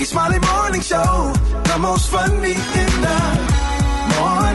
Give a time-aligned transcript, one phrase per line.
[0.00, 1.30] Rickey Smiley Morning Show.
[1.64, 3.18] The most funny in the
[4.18, 4.49] morning.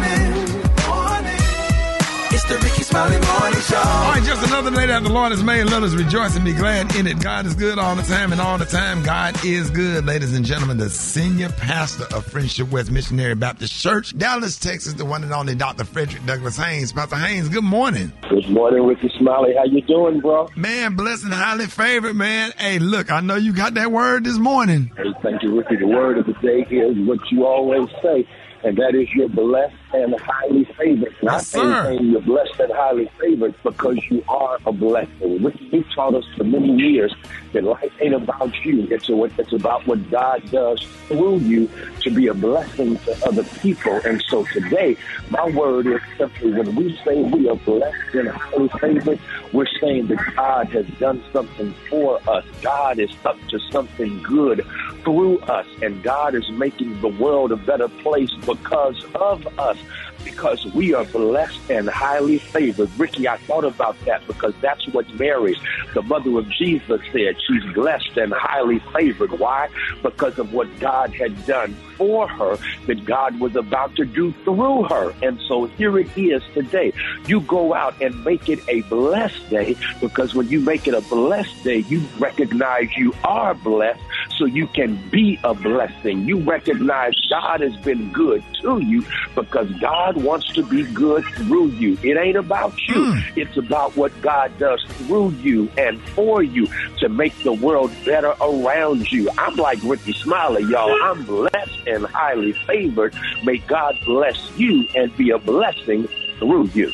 [2.95, 3.01] The
[3.39, 3.75] Morning Show.
[3.75, 5.65] All right, just another day that the Lord has made.
[5.65, 7.19] Let us rejoice and be glad in it.
[7.21, 10.05] God is good all the time, and all the time, God is good.
[10.05, 15.03] Ladies and gentlemen, the senior pastor of Friendship West Missionary Baptist Church, Dallas, Texas, the
[15.03, 15.83] one and only Dr.
[15.83, 16.93] Frederick Douglass Haynes.
[16.93, 18.13] Pastor Haynes, good morning.
[18.29, 19.53] Good morning, Rickey Smiley.
[19.57, 20.47] How you doing, bro?
[20.55, 22.53] Man, blessed and highly favored, man.
[22.57, 24.89] Hey, look, I know you got that word this morning.
[24.95, 25.75] Hey, thank you, Rickey.
[25.75, 28.25] The word of the day is what you always say,
[28.63, 31.15] and that is you're blessed and highly favored.
[31.23, 31.83] Not Yes, sir.
[31.83, 35.43] saying you're blessed and highly favored because you are a blessing.
[35.43, 37.13] Rickey, you taught us for many years
[37.53, 38.87] that life ain't about you.
[38.91, 41.69] It's, a, it's about what God does through you
[42.01, 43.99] to be a blessing to other people.
[44.05, 44.97] And so today,
[45.29, 49.19] my word is simply when we say we are blessed and highly favored,
[49.53, 52.45] we're saying that God has done something for us.
[52.61, 54.65] God is up to something good
[55.03, 59.77] through us, and God is making the world a better place because of us.
[60.25, 62.89] Because we are blessed and highly favored.
[62.99, 65.55] Rickey, I thought about that because that's what Mary,
[65.93, 67.37] the mother of Jesus, said.
[67.47, 69.31] She's blessed and highly favored.
[69.39, 69.69] Why?
[70.03, 74.83] Because of what God had done for her, that God was about to do through
[74.83, 75.13] her.
[75.21, 76.91] And so here it is today.
[77.27, 81.01] You go out and make it a blessed day because when you make it a
[81.01, 84.01] blessed day, you recognize you are blessed
[84.37, 86.27] so you can be a blessing.
[86.27, 91.67] You recognize God has been good to you because God wants to be good through
[91.67, 91.97] you.
[92.03, 93.13] It ain't about you.
[93.13, 93.39] Hmm.
[93.39, 96.67] It's about what God does through you and for you
[96.99, 99.29] to make the world better around you.
[99.37, 100.95] I'm like Rickey Smiley, y'all.
[101.03, 103.15] I'm blessed and highly favored.
[103.43, 106.07] May God bless you and be a blessing
[106.39, 106.91] through you.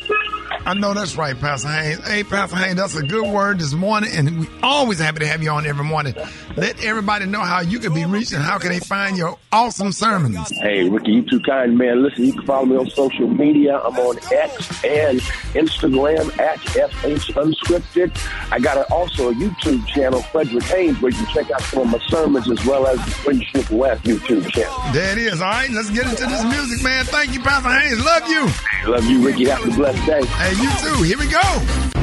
[0.65, 2.07] I know that's right, Pastor Haynes.
[2.07, 5.41] Hey, Pastor Haynes, that's a good word this morning, and we always happy to have
[5.41, 6.13] you on every morning.
[6.55, 9.91] Let everybody know how you can be reached and how can they find your awesome
[9.91, 10.37] sermons.
[10.61, 12.03] Hey, Rickey, you too kind, man.
[12.03, 13.79] Listen, you can follow me on social media.
[13.79, 15.19] I'm on X and
[15.53, 18.51] Instagram at FH Unscripted.
[18.51, 21.81] I got a, also a YouTube channel, Frederick Haynes, where you can check out some
[21.83, 24.93] of my sermons as well as the Friendship West YouTube channel.
[24.93, 25.41] There it is.
[25.41, 27.05] All right, let's get into this music, man.
[27.05, 28.03] Thank you, Pastor Haynes.
[28.05, 28.91] Love you.
[28.91, 29.45] Love you, Rickey.
[29.49, 30.21] Have a blessed day.
[30.41, 31.03] Hey, you too.
[31.03, 32.00] Here we go.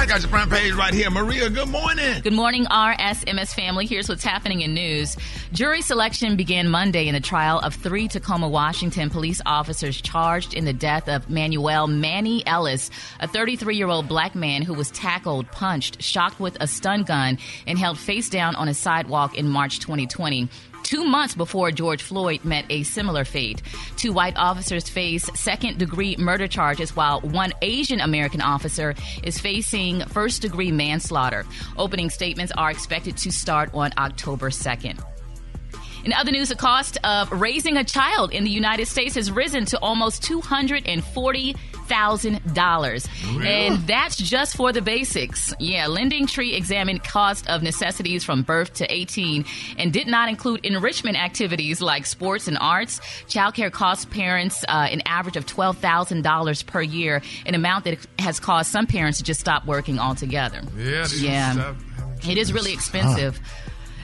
[0.00, 1.10] Right, got your front page right here.
[1.10, 2.22] Maria, good morning.
[2.22, 3.84] Good morning, RSMS family.
[3.84, 5.14] Here's what's happening in news.
[5.52, 10.64] Jury selection began Monday in the trial of three Tacoma, Washington police officers charged in
[10.64, 12.90] the death of Manuel Manny Ellis,
[13.20, 17.36] a 33 year old black man who was tackled, punched, shocked with a stun gun,
[17.66, 20.48] and held face down on a sidewalk in March 2020
[20.82, 23.62] two months before George Floyd met a similar fate.
[23.96, 30.04] Two white officers face second degree murder charges, while one Asian American officer is facing
[30.06, 31.46] first degree manslaughter.
[31.76, 35.00] Opening statements are expected to start on October 2nd.
[36.04, 39.66] In other news, the cost of raising a child in the United States has risen
[39.66, 40.22] to almost
[41.90, 43.46] $240,000.
[43.46, 45.52] And that's just for the basics.
[45.58, 49.44] Yeah, Lending Tree examined cost of necessities from birth to 18
[49.78, 53.00] and did not include enrichment activities like sports and arts.
[53.28, 58.70] Childcare costs parents uh, an average of $12,000 per year, an amount that has caused
[58.70, 60.62] some parents to just stop working altogether.
[60.76, 61.74] Yeah, Yeah.
[62.28, 63.40] It is really expensive.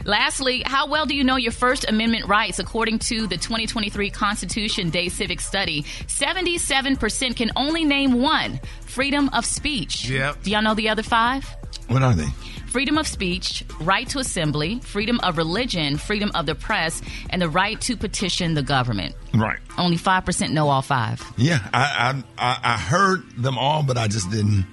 [0.07, 2.61] Lastly, how well do you know your First Amendment rights?
[2.61, 9.45] According to the 2023 Constitution Day Civic Study, 77% can only name one freedom of
[9.45, 10.09] speech.
[10.09, 10.45] Yep.
[10.45, 11.45] Do y'all know the other five?
[11.89, 12.29] What are they?
[12.69, 17.49] Freedom of speech, right to assembly, freedom of religion, freedom of the press, and the
[17.49, 19.15] right to petition the government.
[19.35, 19.59] Right.
[19.77, 21.21] Only 5% know all five.
[21.37, 24.67] Yeah, I I I, I heard them all, but I just didn't.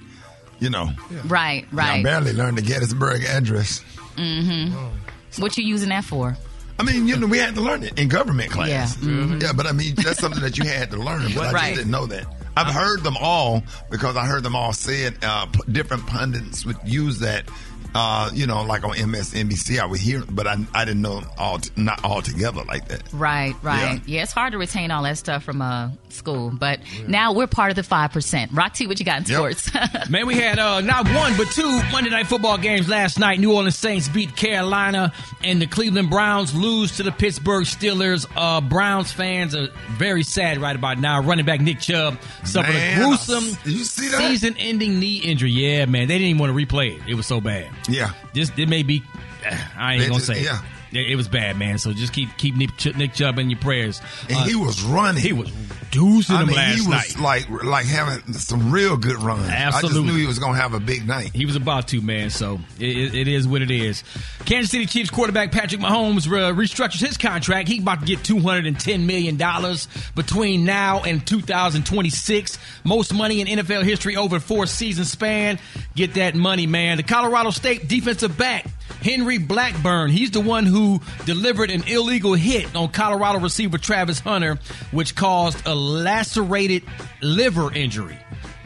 [0.60, 0.90] You know,
[1.26, 1.84] Right, right.
[1.84, 2.04] I right.
[2.04, 3.80] barely learned the Gettysburg Address.
[4.16, 4.76] Mm-hmm.
[4.76, 4.92] Oh.
[5.38, 6.36] What you using that for?
[6.78, 8.68] I mean, you know, we had to learn it in government class.
[8.68, 9.40] Yeah, mhm.
[9.40, 11.90] Yeah, but I mean, that's something that you had to learn, but I just didn't
[11.92, 12.26] know that.
[12.56, 15.16] I've heard them all because I heard them all said.
[15.22, 17.48] Uh, p- different pundits would use that.
[17.94, 21.58] Uh, you know, like on MSNBC, I would hear, but I, I didn't know all
[21.58, 23.02] t- not all together like that.
[23.12, 24.00] Right, right.
[24.04, 24.22] Yeah.
[24.24, 27.76] it's hard to retain all that stuff from uh, school, but now we're part of
[27.76, 28.48] the 5%.
[28.56, 29.36] Rock T, what you got in Yep.
[29.58, 29.70] sports?
[30.10, 33.38] Man, we had uh, not one but two Monday night football games last night.
[33.38, 35.12] New Orleans Saints beat Carolina,
[35.44, 38.26] and the Cleveland Browns lose to the Pittsburgh Steelers.
[38.34, 41.22] Uh, Browns fans are very sad right about now.
[41.22, 44.18] Running back Nick Chubb suffered Man, a gruesome I- you see that?
[44.18, 45.50] season-ending knee injury.
[45.52, 47.02] Yeah, man, they didn't even want to replay it.
[47.08, 47.68] It was so bad.
[47.88, 49.02] Yeah, This it may be.
[49.76, 50.40] I ain't They gonna say.
[50.40, 50.44] it.
[50.44, 50.62] yeah.
[50.94, 51.78] It, it was bad, man.
[51.78, 54.00] So just keep keep Nick, Ch- Nick Chubb in your prayers.
[54.28, 55.20] and Uh, he was running.
[55.22, 57.18] he was producing I them mean, last he was night.
[57.48, 59.48] like like having some real good runs.
[59.48, 61.30] I just knew he was gonna have a big night.
[61.34, 62.30] He was about to, man.
[62.30, 64.04] So it, it- is what it is.
[64.44, 67.68] Kansas City Chiefs quarterback Patrick Mahomes uh, restructures his contract.
[67.68, 71.86] He about to get two hundred and ten million dollars between now and two thousand
[71.86, 72.58] twenty six.
[72.84, 75.58] Most money in NFL history over four season span.
[75.96, 76.98] Get that money, man.
[76.98, 78.66] The Colorado State defensive back.
[79.04, 84.58] Henry Blackburn, he's the one who delivered an illegal hit on Colorado receiver Travis Hunter,
[84.92, 86.82] which caused a lacerated
[87.20, 88.16] liver injury.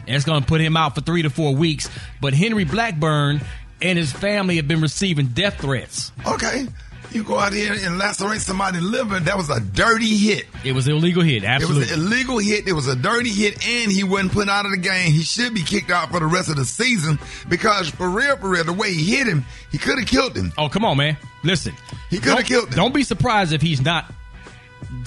[0.07, 1.89] It's going to put him out for three to four weeks.
[2.21, 3.41] But Henry Blackburn
[3.81, 6.13] and his family have been receiving death threats.
[6.25, 6.67] Okay,
[7.11, 9.19] you go out here and lacerate somebody's liver.
[9.19, 10.45] That was a dirty hit.
[10.63, 12.67] It was an illegal hit, Absolutely, It was an illegal hit.
[12.67, 15.11] It was a dirty hit, and he wasn't put out of the game.
[15.11, 18.49] He should be kicked out for the rest of the season because, for real, for
[18.49, 20.51] real, the way he hit him, he could have killed him.
[20.57, 21.17] oh, come on, man.
[21.43, 21.73] Listen.
[22.09, 22.75] He coulda killed him.
[22.75, 24.11] Don't be surprised if he's not.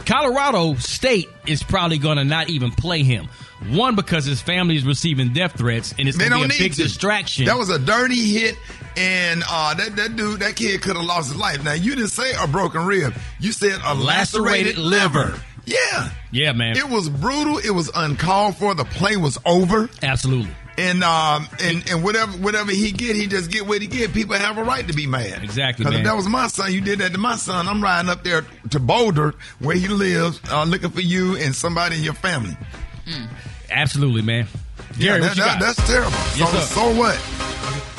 [0.07, 3.29] Colorado State is probably going to not even play him.
[3.71, 6.75] One, because his family is receiving death threats, and it's going to be a big
[6.75, 6.83] to.
[6.83, 7.45] distraction.
[7.47, 8.57] That was a dirty hit,
[8.97, 11.63] and uh, that that dude, that kid could have lost his life.
[11.65, 13.15] Now you didn't say a broken rib.
[13.39, 15.19] You said a lacerated, Lacerated liver.
[15.27, 15.41] liver.
[15.65, 16.77] Yeah, yeah, man.
[16.77, 17.59] it was brutal.
[17.59, 18.75] It was uncalled for.
[18.75, 19.89] The play was over.
[20.03, 20.51] absolutely.
[20.79, 24.13] And um and, and whatever whatever he get, he just get what he get.
[24.15, 25.45] People have a right to be mad.
[25.45, 26.01] Exactly, 'Cause man.
[26.01, 27.69] if that was my son, you did that to my son.
[27.69, 31.97] I'm riding up there to Boulder, where he lives, uh, looking for you and somebody
[31.99, 32.57] in your family.
[33.71, 34.47] Absolutely, man.
[34.99, 36.11] Yeah, Gary, that, that- that's terrible.
[36.37, 37.19] Yes, so, so what?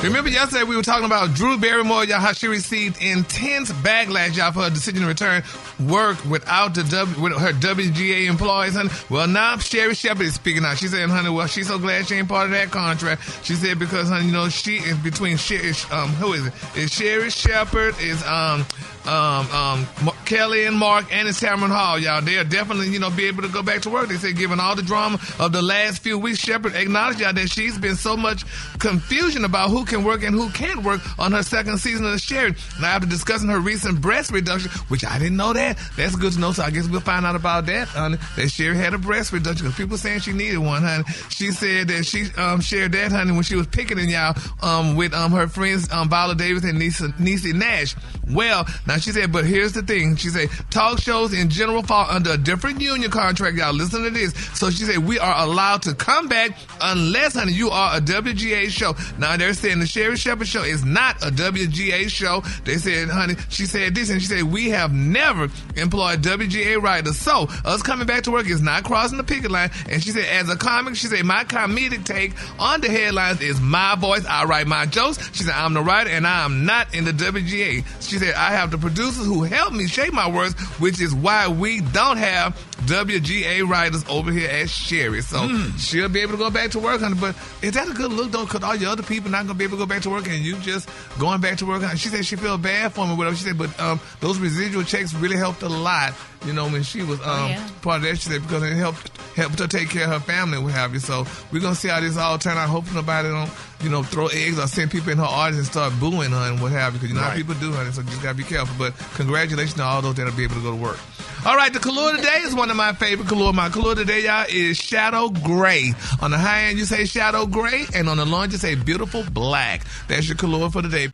[0.02, 4.52] Remember yesterday we were talking about Drew Barrymore, y'all, how she received intense backlash, y'all,
[4.52, 5.42] for her decision to return
[5.88, 8.90] work without the w, with her WGA employees, honey.
[9.08, 10.76] Well, now Sherri Shepherd is speaking out.
[10.76, 13.22] She said, honey, well, she's so glad she ain't part of that contract.
[13.46, 16.52] She said because, honey, you know, she is between Sherri, um, who is it?
[16.76, 18.66] Is Sherri Shepherd, is um,
[19.06, 19.86] um, um,
[20.24, 22.22] Kelly and Mark, and it's Tamron Hall, y'all.
[22.22, 24.08] They'll definitely, you know, be able to go back to work.
[24.08, 27.48] They said, given all the drama of the last few weeks, Shepherd acknowledged, y'all, that
[27.48, 28.44] she's been so much
[28.78, 32.18] confusion about who can work and who can't work on her second season of the
[32.18, 32.54] Sherri.
[32.80, 36.40] Now, after discussing her recent breast reduction, which I didn't know that, that's good to
[36.40, 36.52] know.
[36.52, 38.18] So I guess we'll find out about that, honey.
[38.36, 41.04] That Sherri had a breast reduction because people saying she needed one, honey.
[41.28, 45.12] She said that she um, shared that, honey, when she was picketing y'all um, with
[45.14, 47.94] um, her friends um, Viola Davis and Nisa, Niecy Nash.
[48.30, 50.16] Well, now she said, but here's the thing.
[50.16, 53.56] She said talk shows in general fall under a different union contract.
[53.56, 54.34] Y'all listen to this.
[54.58, 58.68] So she said we are allowed to come back unless, honey, you are a WGA
[58.68, 58.94] show.
[59.18, 62.42] Now they're saying the Sherri Shepherd show is not a WGA show.
[62.64, 67.18] They said, honey, she said this, and she said we have never employed WGA writers.
[67.18, 69.70] So us coming back to work is not crossing the picket line.
[69.88, 73.60] And she said, as a comic, she said my comedic take on the headlines is
[73.60, 74.24] my voice.
[74.26, 75.18] I write my jokes.
[75.32, 77.84] She said I'm the writer, and I am not in the WGA.
[78.00, 81.48] She said I have the producers who help me shape my words, which is why
[81.48, 82.54] we don't have
[82.86, 85.22] WGA writers over here at Sherri.
[85.22, 85.48] So
[85.78, 87.16] she'll be able to go back to work, honey.
[87.18, 88.44] But is that a good look, though?
[88.44, 90.26] Because all your other people not going to be able to go back to work
[90.26, 90.88] and you just
[91.18, 91.82] going back to work.
[91.82, 91.98] honey.
[91.98, 93.36] She said she felt bad for me, whatever.
[93.36, 96.14] She said, but um, those residual checks really helped a lot,
[96.44, 97.68] you know, when she was um, yeah.
[97.82, 98.16] part of that.
[98.16, 100.94] She said, because it helped helped her take care of her family and what have
[100.94, 101.00] you.
[101.00, 102.68] So we're going to see how this all turn out.
[102.68, 103.50] Hopefully nobody don't,
[103.82, 106.60] you know, throw eggs or send people in her audience and start booing her and
[106.60, 107.00] what have you.
[107.00, 107.90] Because you know how people do, honey.
[107.90, 108.74] So you just got to be careful.
[108.78, 110.98] But congratulations to all those that'll be able to go to work.
[111.46, 113.52] All right, the color today is one of my favorite color.
[113.52, 115.92] My color today, y'all, is shadow gray.
[116.20, 118.74] On the high end, you say shadow gray, and on the low end, you say
[118.74, 119.82] beautiful black.
[120.08, 121.08] That's your color for today.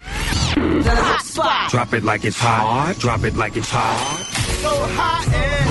[1.71, 2.97] Drop it like it's hot.
[2.99, 4.27] Drop it like it's hot.
[4.63, 5.71] So hot, and.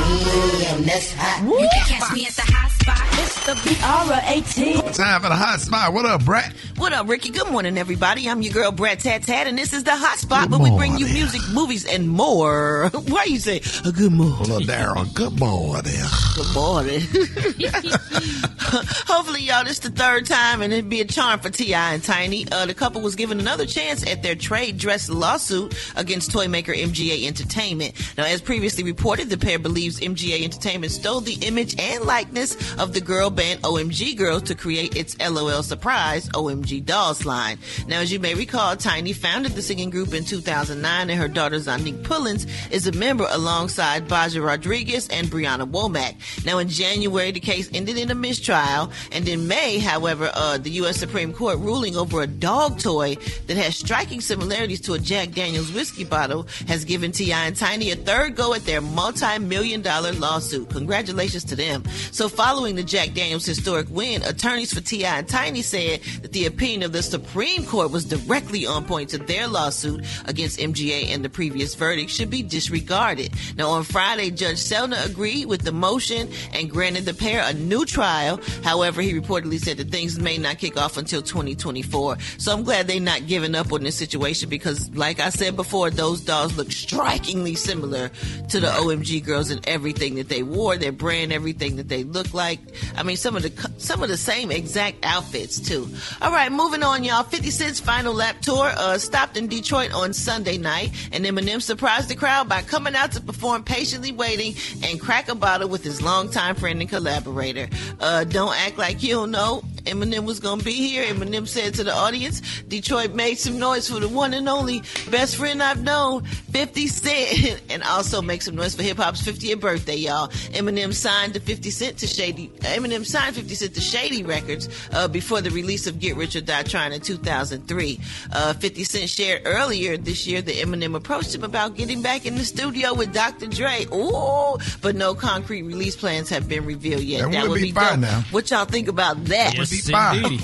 [0.79, 3.07] You can catch me at the hot spot.
[3.19, 4.81] It's the B-R-A-T.
[4.93, 5.93] Time for the hot spot.
[5.93, 6.53] What up, Brat?
[6.77, 7.29] What up, Rickey?
[7.29, 8.29] Good morning, everybody.
[8.29, 10.97] I'm your girl, Brat Tat Tat, and this is the Hot Spot, where we bring
[10.97, 12.89] you music, movies, and more.
[13.07, 14.49] Why you say, a good morning?
[14.49, 15.91] Well, Daryl, good morning.
[16.35, 17.01] Good morning.
[19.07, 21.93] Hopefully, y'all, this the third time, and it'd be a charm for T.I.
[21.93, 22.47] and Tiny.
[22.51, 26.73] Uh, the couple was given another chance at their trade dress lawsuit against toy maker
[26.73, 27.93] MGA Entertainment.
[28.17, 32.93] Now, as previously reported, the pair believes MGA Entertainment stole the image and likeness of
[32.93, 37.59] the girl band OMG Girlz to create its LOL surprise OMG Dolls line.
[37.87, 41.57] Now, as you may recall, Tiny founded the singing group in 2009, and her daughter
[41.57, 46.45] Zonnique Pullins is a member alongside Bahja Rodriguez and Breaunna Womack.
[46.45, 50.71] Now, in January, the case ended in a mistrial, and in May, however, uh, the
[50.81, 50.97] U.S.
[50.97, 53.15] Supreme Court ruling over a dog toy
[53.47, 57.47] that has striking similarities to a Jack Daniels whiskey bottle has given T.I.
[57.47, 60.69] and Tiny a third go at their multi-million dollar lawsuit.
[60.69, 61.83] Congratulations to them.
[62.11, 65.19] So, following the Jack Daniels historic win, attorneys for T.I.
[65.19, 69.17] and Tiny said that the opinion of the Supreme Court was directly on point to
[69.17, 73.33] their lawsuit against MGA and the previous verdict should be disregarded.
[73.55, 77.85] Now, on Friday, Judge Selna agreed with the motion and granted the pair a new
[77.85, 78.39] trial.
[78.63, 82.17] However, he reportedly said that things may not kick off until 2024.
[82.37, 85.89] So I'm glad they're not giving up on this situation because, like I said before,
[85.89, 88.09] those dolls look strikingly similar
[88.49, 92.33] to the OMG Girlz in everything that they wore, their brand, everything that they look
[92.33, 92.48] like.
[92.95, 95.89] I mean, some of the some of the same exact outfits too.
[96.21, 97.23] All right, moving on, y'all.
[97.23, 102.09] 50 Cent's final lap tour uh, stopped in Detroit on Sunday night, and Eminem surprised
[102.09, 106.01] the crowd by coming out to perform "Patiently Waiting" and crack a bottle with his
[106.01, 107.69] longtime friend and collaborator.
[107.99, 109.63] Uh, don't act like you don't know.
[109.85, 111.03] Eminem was gonna be here.
[111.03, 115.35] Eminem said to the audience, "Detroit made some noise for the one and only best
[115.35, 119.95] friend I've known, 50 Cent, and also make some noise for hip hop's 50th birthday,
[119.95, 122.49] y'all." Eminem signed to 50 Cent to Shady.
[122.59, 126.41] Eminem signed 50 Cent to Shady Records uh, before the release of Get Rich or
[126.41, 127.99] Die Trying in 2003.
[128.31, 132.35] Uh, 50 Cent shared earlier this year that Eminem approached him about getting back in
[132.35, 133.47] the studio with Dr.
[133.47, 133.85] Dre.
[133.93, 137.31] Ooh, but no concrete release plans have been revealed yet.
[137.31, 138.11] That would be fine dope.
[138.11, 138.21] now.
[138.31, 139.55] What y'all think about that?
[139.55, 140.39] Yes, be fine.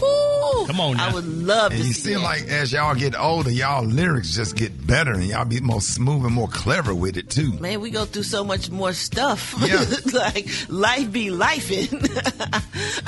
[0.67, 1.10] Come on now.
[1.10, 2.24] I would love And to you see seem that.
[2.24, 6.25] like as y'all get older, y'all lyrics just get better and y'all be more smooth
[6.25, 7.53] and more clever with it too.
[7.60, 9.53] Man, we go through so much more stuff.
[9.60, 9.84] Yeah.
[10.13, 11.94] like life be lifing.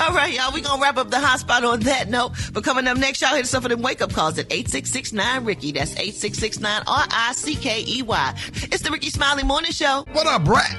[0.00, 0.52] All right, y'all.
[0.52, 2.32] We gonna wrap up the hot spot on that note.
[2.52, 4.68] But coming up next, y'all hit us up for them wake up calls at eight
[4.68, 5.72] six six nine Rickey.
[5.72, 8.34] That's eight six six nine R I C K E Y.
[8.54, 10.04] It's the Rickey Smiley Morning Show.
[10.12, 10.76] What up, Brat?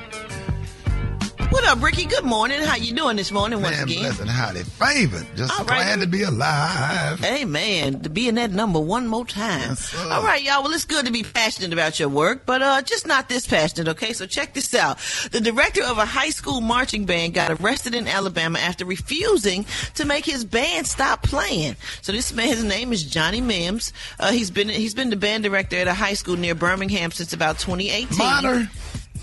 [1.51, 2.05] What up, Rickey?
[2.05, 2.61] Good morning.
[2.61, 3.99] How you doing this morning once Man, again?
[4.15, 5.25] blessed highly favored.
[5.35, 5.77] Just All right.
[5.83, 7.23] glad to be alive.
[7.25, 8.01] Amen.
[8.01, 9.61] To be in that number one more time.
[9.61, 9.95] Yes.
[10.11, 10.61] All right, y'all.
[10.63, 13.87] Well, it's good to be passionate about your work, but uh, just not this passionate,
[13.89, 14.13] okay?
[14.13, 14.99] So check this out.
[15.31, 19.65] The director of a high school marching band got arrested in Alabama after refusing
[19.95, 21.75] to make his band stop playing.
[22.03, 23.91] So this man, his name is Johnny Mims.
[24.19, 27.33] Uh, he's been he's been the band director at a high school near Birmingham since
[27.33, 28.17] about 2018.
[28.17, 28.69] Minor?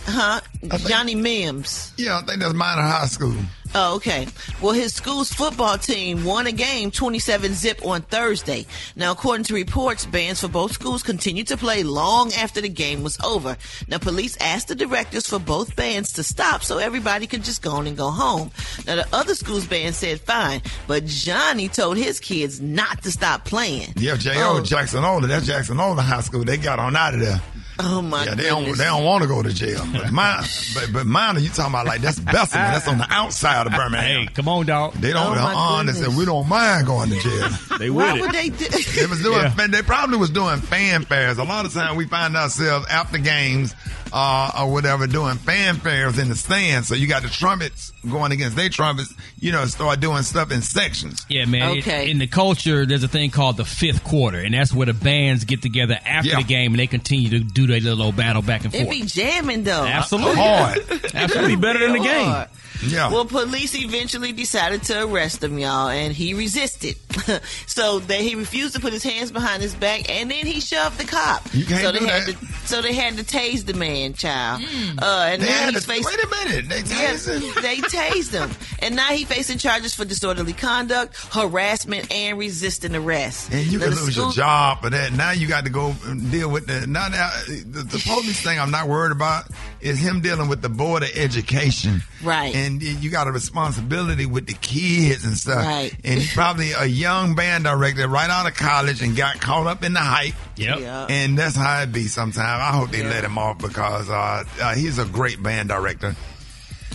[0.07, 0.41] Huh?
[0.61, 1.93] think- Johnny Mims.
[1.97, 3.35] Yeah, I think that's minor high school.
[3.75, 4.27] Oh, okay.
[4.63, 8.65] Well, his school's football team won a game 27 zip on Thursday.
[8.95, 13.03] Now, according to reports, bands for both schools continued to play long after the game
[13.03, 13.57] was over.
[13.89, 17.73] Now, police asked the directors for both bands to stop so everybody could just go
[17.73, 18.51] on and go home.
[18.87, 23.45] Now, the other school's band said fine, but Johnny told his kids not to stop
[23.45, 23.93] playing.
[23.97, 24.59] Yeah, J.O.
[24.59, 24.63] Oh.
[24.63, 25.29] Jackson-Olin.
[25.29, 26.45] That's Jackson-Olin High School.
[26.45, 27.43] They got on out of there.
[27.79, 28.67] Oh my Yeah, they goodness.
[28.67, 29.83] don't they don't want to go to jail.
[29.93, 32.63] But mine, but, but mine, you talking about like that's Bessemer.
[32.63, 34.27] That's on the outside of Birmingham.
[34.27, 34.95] Hey, come on, dog.
[34.95, 35.37] They don't.
[35.39, 35.93] Oh, they're.
[35.95, 37.49] They said we don't mind going to jail.
[37.79, 38.67] They Why would they do?
[38.69, 39.43] They was doing.
[39.59, 39.67] Yeah.
[39.69, 41.39] They probably was doing fanfares.
[41.39, 43.75] A lot of times we find ourselves after games
[44.13, 46.89] uh, or whatever doing fanfares in the stands.
[46.89, 49.13] So you got the trumpets going against their trumpets.
[49.41, 51.25] You know, start doing stuff in sections.
[51.29, 51.77] Yeah, man.
[51.79, 52.11] It- Okay.
[52.11, 55.45] in the culture, there's a thing called the fifth quarter, and that's where the bands
[55.45, 56.37] get together after Yeah.
[56.39, 58.83] the game and they continue to do their little battle back and forth.
[58.83, 58.99] It forth.
[59.01, 59.85] be jamming though.
[59.85, 60.37] Absolutely.
[60.37, 60.79] Hard.
[61.15, 62.27] Absolutely better than the game.
[62.27, 62.49] hard.
[62.87, 63.11] Yeah.
[63.11, 66.97] Well, police eventually decided to arrest him, y'all, and he resisted.
[67.67, 70.99] so that he refused to put his hands behind his back, and then he shoved
[70.99, 71.43] the cop.
[71.53, 72.37] You can't so do they had that.
[72.39, 74.63] to, so they had to tase the man, child.
[74.63, 76.05] Uh, and They now he's to, facing.
[76.05, 76.69] wait a minute.
[76.69, 77.55] They Yeah, tasing.
[77.63, 83.51] they tased him, and now he's facing charges for disorderly conduct, harassment, and resisting arrest.
[83.53, 85.13] And you Now, can the lose your job for that.
[85.13, 86.87] Now you got to go and deal with the.
[86.87, 89.45] Now, now the, the police thing I'm not worried about
[89.81, 92.03] is him dealing with the board of education.
[92.23, 92.55] Right.
[92.55, 95.65] And you got a responsibility with the kids and stuff.
[95.65, 95.93] Right.
[96.05, 99.83] And he's probably a young band director right out of college and got caught up
[99.83, 100.35] in the hype.
[100.57, 100.81] Yep.
[100.81, 101.07] Yeah.
[101.09, 102.39] And that's how it be sometimes.
[102.63, 103.09] I hope they Yeah.
[103.11, 106.15] let him off because uh, uh, he's a great band director.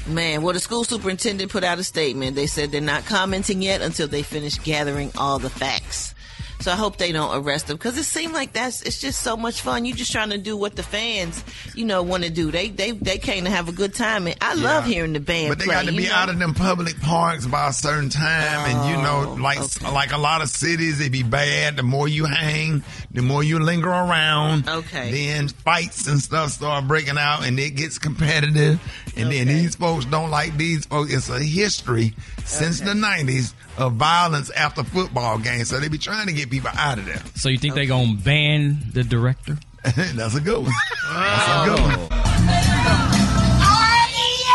[0.08, 2.36] Man, well, the school superintendent put out a statement.
[2.36, 6.16] They said they're not commenting yet until they finish gathering all the facts.
[6.62, 9.36] So I hope they don't arrest him because it seemed like that's it's just so
[9.36, 9.84] much fun.
[9.86, 11.44] You just trying to do what the fans,
[11.76, 12.52] you know, want to do.
[12.52, 15.50] They they they came to have a good time, and I love hearing the band
[15.50, 15.74] But they play.
[15.76, 16.14] got to be know?
[16.14, 19.92] out of them public parks by a certain time, and you know, Oh, like okay.
[19.92, 21.78] like a lot of cities, it be bad.
[21.78, 24.68] The more you hang, the more you linger around.
[24.70, 25.12] Okay.
[25.12, 28.80] Then fights and stuff start breaking out, and it gets competitive.
[29.18, 31.12] And then these folks don't like these folks.
[31.14, 32.14] It's a history
[32.46, 36.70] since the '90s of violence after football games, so they be trying to get people
[36.76, 37.22] out of there.
[37.36, 39.58] So you think they gonna ban the director?
[39.84, 40.72] That's a good one.
[41.12, 42.00] That's a good one.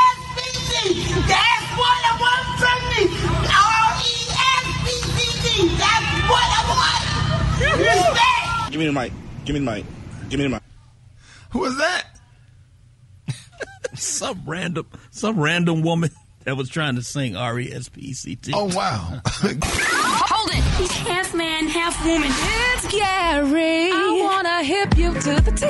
[0.07, 0.75] R-E-S-P-C.
[1.27, 3.03] That's what I want from me.
[4.47, 5.69] R-E-S-P-C-C.
[5.77, 7.03] That's what I want.
[7.81, 8.71] Respect.
[8.71, 9.13] Give me the mic.
[9.45, 9.85] Give me the mic.
[10.29, 10.63] Give me the mic.
[11.51, 12.05] Who is that?
[13.95, 16.11] some random some random woman
[16.47, 18.53] that was trying to sing R E S P E C T.
[18.55, 19.21] Oh wow.
[19.27, 20.65] Hold it.
[20.79, 22.31] He's half man, half woman.
[22.31, 23.91] It's Gary.
[23.93, 25.67] I wanna hip you to the T.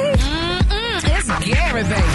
[1.09, 2.06] It's Gary, baby.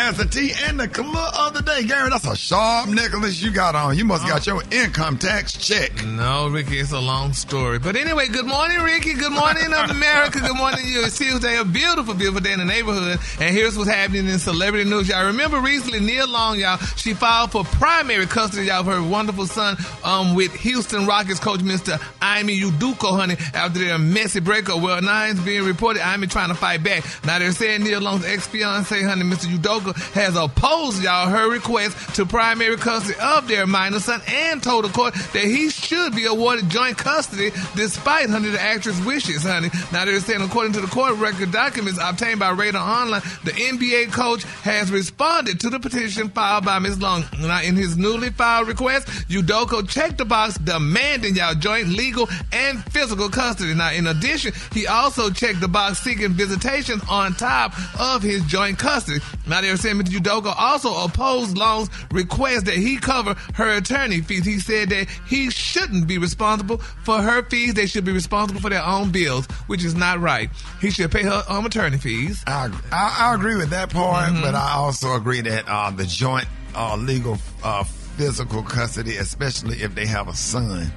[0.00, 1.84] Has the tea and the color of the day.
[1.84, 3.98] Gary, that's a sharp necklace you got on.
[3.98, 5.92] You must got your income tax check.
[6.06, 7.78] No, Rickey, it's a long story.
[7.78, 9.12] But anyway, good morning, Rickey.
[9.12, 10.40] Good morning, America.
[10.40, 11.04] Good morning, you.
[11.04, 13.18] It's Tuesday, a beautiful, beautiful day in the neighborhood.
[13.40, 15.06] And here's what's happening in celebrity news.
[15.06, 19.46] Y'all remember recently, Nia Long, y'all, she filed for primary custody y'all, of her wonderful
[19.46, 22.00] son um, with Houston Rockets coach, Mr.
[22.22, 24.80] Ime Udoka, honey, after their messy breakup.
[24.80, 27.04] Well, now it's being reported Ime trying to fight back.
[27.26, 29.44] Now they're saying Nia Long's ex-fiance, honey, Mr.
[29.54, 34.84] Udoka, has opposed y'all her request to primary custody of their minor son and told
[34.84, 39.68] the court that he should be awarded joint custody despite, honey, the actress' wishes, honey.
[39.92, 44.12] Now they're saying, according to the court record documents obtained by Radar Online, the NBA
[44.12, 47.00] coach has responded to the petition filed by Ms.
[47.00, 47.24] Long.
[47.40, 52.82] Now, in his newly filed request, Udoka checked the box demanding y'all joint legal and
[52.92, 53.74] physical custody.
[53.74, 58.78] Now, in addition, he also checked the box seeking visitation on top of his joint
[58.78, 59.20] custody.
[59.46, 60.18] Now, they're saying Mr.
[60.18, 64.44] Udoka also opposed Long's request that he cover her attorney fees.
[64.44, 67.74] He said that he shouldn't be responsible for her fees.
[67.74, 70.50] They should be responsible for their own bills, which is not right.
[70.80, 72.42] He should pay her um, attorney fees.
[72.46, 76.46] I, I, I agree with that part, but I also agree that uh, the joint
[76.74, 80.90] uh, legal uh, physical custody, especially if they have a son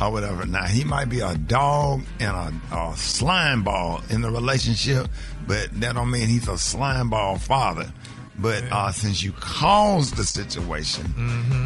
[0.00, 0.44] or whatever.
[0.46, 2.36] Now, he might be a dog and
[2.72, 5.08] a, a slime ball in the relationship,
[5.46, 7.90] but that don't mean he's a slime ball father.
[8.38, 11.14] But uh, since you caused the situation,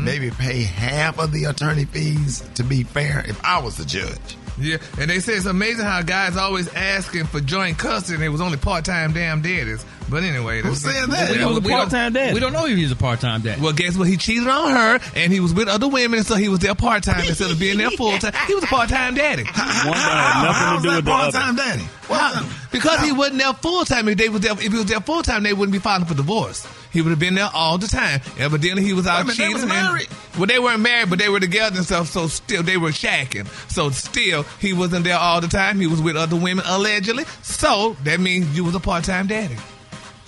[0.04, 3.24] maybe pay half of the attorney fees to be fair.
[3.26, 7.24] If I was the judge, Yeah, and they say it's amazing how guys always asking
[7.24, 9.84] for joint custody and it was only part-time damn daddies.
[10.10, 11.30] But anyway, Who that's- said that?
[11.30, 12.34] We He was a don't- we don't- part-time dad.
[12.34, 13.60] We don't know if he was a part-time dad.
[13.60, 14.08] Well, guess what?
[14.08, 17.24] He cheated on her, and he was with other women, so he was there part-time
[17.26, 18.32] instead of being there full-time.
[18.46, 19.44] He was a part-time daddy.
[19.44, 19.54] One
[19.96, 21.32] had nothing to do with the other.
[21.32, 21.88] part-time daddy.
[22.08, 22.44] How?
[22.72, 24.08] Because he wasn't there full time.
[24.08, 26.14] If they was there, if he was there full time, they wouldn't be filing for
[26.14, 26.66] divorce.
[26.92, 28.20] He would have been there all the time.
[28.38, 29.68] Evidently, he was out Wait minute, they cheating.
[29.68, 32.08] was and- well, they weren't married, but they were together and stuff.
[32.10, 33.46] So still, they were shacking.
[33.70, 35.78] So still, he wasn't there all the time.
[35.78, 37.24] He was with other women allegedly.
[37.42, 39.56] So that means you was a part time daddy.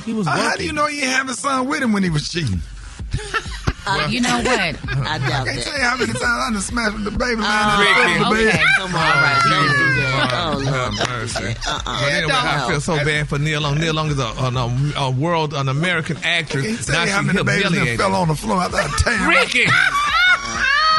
[0.04, 2.10] He was Uh, how do you know you have a son with him when he
[2.10, 2.60] was cheating?
[3.84, 4.60] Uh, you know what?
[4.60, 7.48] I I can't tell you how many times I done smashed with the baby man.
[7.50, 8.44] Oh, in the Rickey.
[8.46, 8.54] bed.
[8.54, 8.64] Okay.
[8.78, 10.30] Come on, all right, don't do that.
[10.32, 11.08] Oh, Lord.
[11.10, 11.56] Mercy.
[11.66, 11.82] Uh-uh.
[12.00, 13.80] But anyway, I feel so bad for Nia Long.
[13.80, 16.64] Nia Long is a, a, a world, an American actress.
[16.64, 18.58] He Now said how many babies fell on the floor.
[18.58, 19.28] I thought, damn.
[19.28, 19.66] Rickey!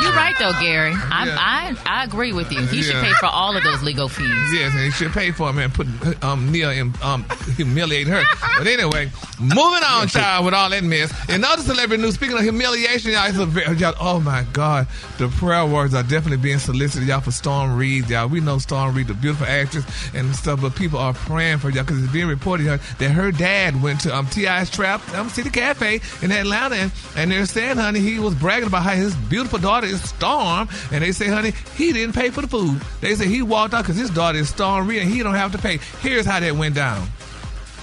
[0.04, 0.94] You're right though, Gary.
[0.94, 1.38] I, Yeah.
[1.39, 2.66] I I agree with you.
[2.66, 4.54] He should pay for all of those legal fees.
[4.54, 5.88] Yes, and he should pay for him and put
[6.24, 8.24] um, Nia in um, humiliate her.
[8.58, 11.12] But anyway, moving on, child, with all that mess.
[11.30, 14.88] In other celebrity news, speaking of humiliation, y'all, it's a very, y'all, oh my God,
[15.18, 18.28] the prayer words are definitely being solicited, y'all, for Storm Reid, y'all.
[18.28, 21.84] We know Storm Reid, the beautiful actress and stuff, but people are praying for y'all
[21.84, 25.50] because it's being reported y'all, that her dad went to um, T.I.'s Trap um, City
[25.50, 29.60] Cafe in Atlanta, and, and they're saying, honey, he was bragging about how his beautiful
[29.60, 32.82] daughter is Storm, and they say, honey, he didn't pay for the food.
[33.01, 35.51] They say he walked out because his daughter is Storm Reid, and he don't have
[35.53, 35.79] to pay.
[36.01, 37.08] Here's how that went down.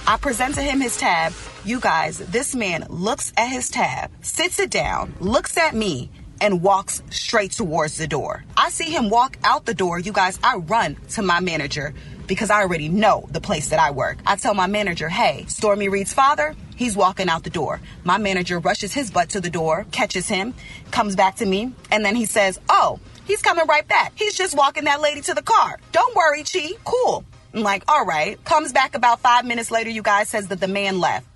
[0.07, 1.33] I presented him his tab.
[1.63, 6.09] You guys, this man looks at his tab, sits it down, looks at me,
[6.41, 8.43] and walks straight towards the door.
[8.57, 9.99] I see him walk out the door.
[9.99, 11.93] You guys, I run to my manager
[12.31, 14.17] because I already know the place that I work.
[14.25, 17.81] I tell my manager, hey, Stormy Reid's father, he's walking out the door.
[18.05, 20.53] My manager rushes his butt to the door, catches him,
[20.91, 24.13] comes back to me, and then he says, oh, he's coming right back.
[24.15, 25.77] He's just walking that lady to the car.
[25.91, 26.69] Don't worry, Chi.
[26.85, 27.25] Cool.
[27.53, 28.41] I'm like, all right.
[28.45, 31.27] Comes back about five minutes later, you guys, says that the man left.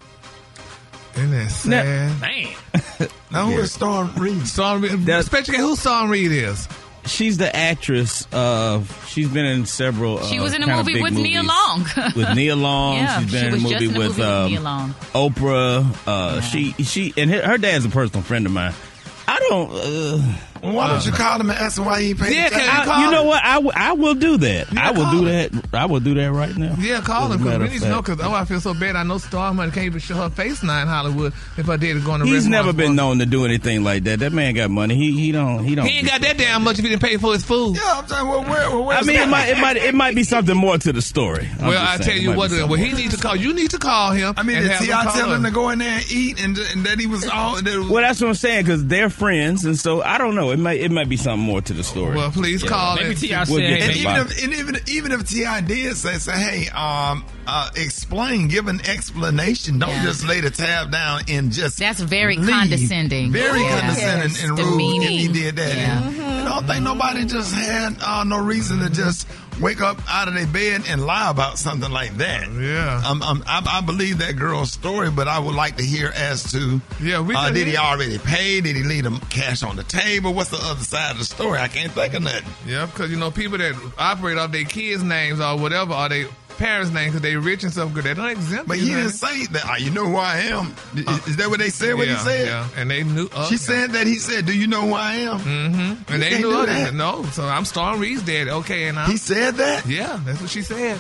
[1.18, 2.22] Isn't that sad?
[2.22, 2.56] Man.
[3.34, 4.48] Now who is Storm Reid?
[4.48, 6.70] Storm Reid, especially who Storm Reid is.
[7.06, 9.08] She's the actress of.
[9.08, 10.22] She's been in several.
[10.24, 11.44] She uh, was in a movie with Nia.
[11.44, 11.86] Long.
[12.16, 12.96] with Nia Long.
[12.96, 14.90] Yeah, she's been she in a movie, in a with, movie with um, Nia Long.
[15.14, 16.08] Oprah.
[16.08, 18.74] Uh, She she and her, her dad's a personal friend of mine.
[19.28, 19.72] I don't.
[19.74, 20.36] Uh,
[20.74, 22.66] Why don't you call him and ask him why he ain't paid Yeah, the can
[22.68, 22.86] tax?
[22.88, 23.44] you I- you know what?
[23.44, 24.72] I, w- I will do that.
[24.74, 25.62] Yeah, I will do him.
[25.62, 25.74] that.
[25.74, 26.76] I will do that right now.
[26.80, 28.74] Yeah, call As him a because we need to know because oh, I feel so
[28.74, 28.96] bad.
[28.96, 31.34] I know Storm Money can't even show her face now in Hollywood.
[31.58, 34.04] If I did go on the He's never been for- known to do anything like
[34.06, 34.20] that.
[34.20, 34.96] That man got money.
[34.96, 35.86] He he don't he don't.
[35.86, 37.76] He ain't got that damn much if he didn't pay for his food.
[37.76, 40.24] Yeah, I'm saying, well, where, well, I mean, it might it might it might be
[40.24, 41.48] something more to the story.
[41.60, 43.36] I'm well, I tell you might what, well, he needs to call.
[43.36, 44.34] You need to call him.
[44.38, 45.04] I mean, and did have T.I.
[45.04, 47.30] him tell him to go in there and eat and, and that he was eh,
[47.34, 50.36] all, that was, Well, that's what I'm saying because they're friends, and so I don't
[50.36, 50.52] know.
[50.56, 52.16] It might it might be something more to the story.
[52.16, 52.70] Well, please Yeah.
[52.70, 53.18] call Maybe it.
[53.18, 53.40] T.I.
[53.40, 56.14] We'll said, get hey, to and even if, and even, even if Ti did say,
[56.18, 59.80] say, hey, um, uh, explain, give an explanation.
[59.80, 60.04] Don't Yeah.
[60.04, 61.78] just lay the tab down and just.
[61.78, 62.50] That's very leave.
[62.50, 63.32] condescending.
[63.32, 63.80] Very Yeah.
[63.82, 64.44] condescending Yes.
[64.44, 64.60] and rude
[65.04, 65.34] if he Demeaning.
[65.34, 65.76] did that.
[65.76, 66.08] Yeah.
[66.08, 69.28] And I don't think nobody just had uh, no reason to just
[69.62, 72.52] wake up out of their bed and lie about something like that.
[72.52, 73.02] Yeah.
[73.06, 76.52] Um, um, I, I believe that girl's story, but I would like to hear as
[76.52, 78.60] to Yeah, we uh, did he already pay?
[78.60, 80.34] Did he leave the cash on the table?
[80.34, 81.60] What's the other side of the story?
[81.60, 82.44] I can't think of nothing.
[82.68, 86.28] Yeah, because you know people that operate off their kids' names or whatever, are their
[86.58, 88.68] parents' name because they rich and stuff good, they don't exempt.
[88.68, 89.64] But he didn't say that.
[89.66, 90.74] "Ah, You know who I am?
[90.96, 91.96] Is, is that what they said?
[91.96, 92.48] What he said?
[92.48, 93.30] Yeah, and they knew.
[93.34, 94.08] Uh, She said that.
[94.08, 96.14] He said, "Do you know who I am?" Mm-hmm.
[96.14, 96.94] And they knew that.
[96.94, 98.48] No, so I'm Storm Reid's dad.
[98.48, 99.86] Okay, and I'm, He said that.
[99.86, 101.00] Yeah, that's what she said.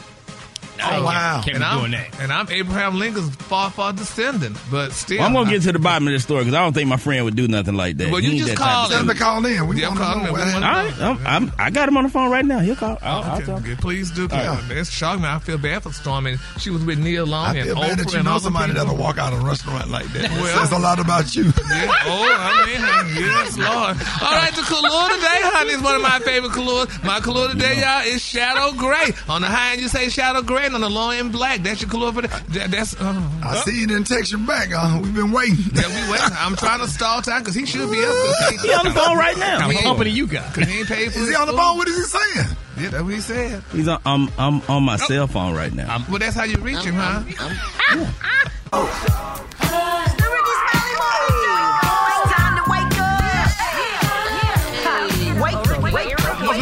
[0.84, 1.42] Oh, wow.
[1.44, 2.20] Can't and be I'm, doing that.
[2.20, 5.18] And I'm Abraham Lincoln's far, far descendant, but still.
[5.20, 6.98] Well, I'm gonna get to the bottom of this story because I don't think my
[6.98, 8.12] friend would do nothing like that.
[8.12, 9.16] Well, you ain't just that type call of Tell him dude.
[9.18, 9.68] to call in.
[9.68, 10.32] We Yeah, want call him.
[10.32, 12.60] what All right, I'm, I'm, I got him on the phone right now.
[12.60, 12.98] He'll call.
[13.02, 13.78] I'll, I'll Okay, tell him.
[13.78, 14.28] please do.
[14.28, 15.30] Cause It's shocking me.
[15.30, 18.04] I feel bad for Storm, and she was with Nia Long I and bad Oprah
[18.04, 18.86] that you know somebody people.
[18.88, 20.30] that'll walk out of a restaurant like that.
[20.32, 21.44] Well- Well, says a lot about you.
[21.76, 21.92] Yeah.
[22.06, 23.70] Oh, I mean, yes, Lord.
[23.72, 26.88] All right, the color today, honey, is one of my favorite colors.
[27.04, 29.12] My color today, y'all, is shadow gray.
[29.28, 31.62] On the high end, you say shadow gray, and on the low end, black.
[31.62, 32.28] That's your color for the.
[32.28, 33.00] That, that's.
[33.00, 34.70] Uh, I see you didn't text you back.
[34.74, 35.56] Uh, we've been waiting.
[35.74, 36.36] Yeah, we waiting.
[36.38, 38.16] I'm trying to stall time because he should be up.
[38.62, 39.60] He on the phone right now.
[39.62, 40.54] How much company you got?
[40.54, 41.60] Because he ain't paid for Is he on the food.
[41.60, 41.78] phone?
[41.78, 42.48] What is he saying?
[42.80, 43.64] Yeah, that's what he said.
[43.72, 44.02] He's on.
[44.06, 46.04] I'm, I'm on my cell phone right now.
[46.10, 47.24] Well, that's how you reach him, huh?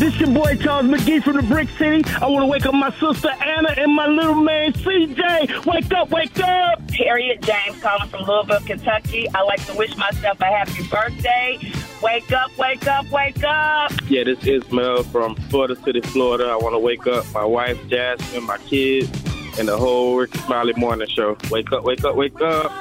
[0.03, 2.03] This your boy Charles McGee from the Brick City.
[2.21, 5.65] I want to wake up my sister Anna and my little man CJ.
[5.65, 6.91] Wake up, wake up!
[6.91, 9.29] Harriet James calling from Louisville, Kentucky.
[9.33, 11.57] I like to wish myself a happy birthday.
[12.01, 13.93] Wake up, wake up, wake up.
[14.09, 16.49] Yeah, this is Mel from Florida City, Florida.
[16.49, 19.09] I want to wake up my wife, Jasmine, my kids,
[19.57, 21.37] and the whole Ricky Smiley Morning Show.
[21.49, 22.73] Wake up, wake up, wake up.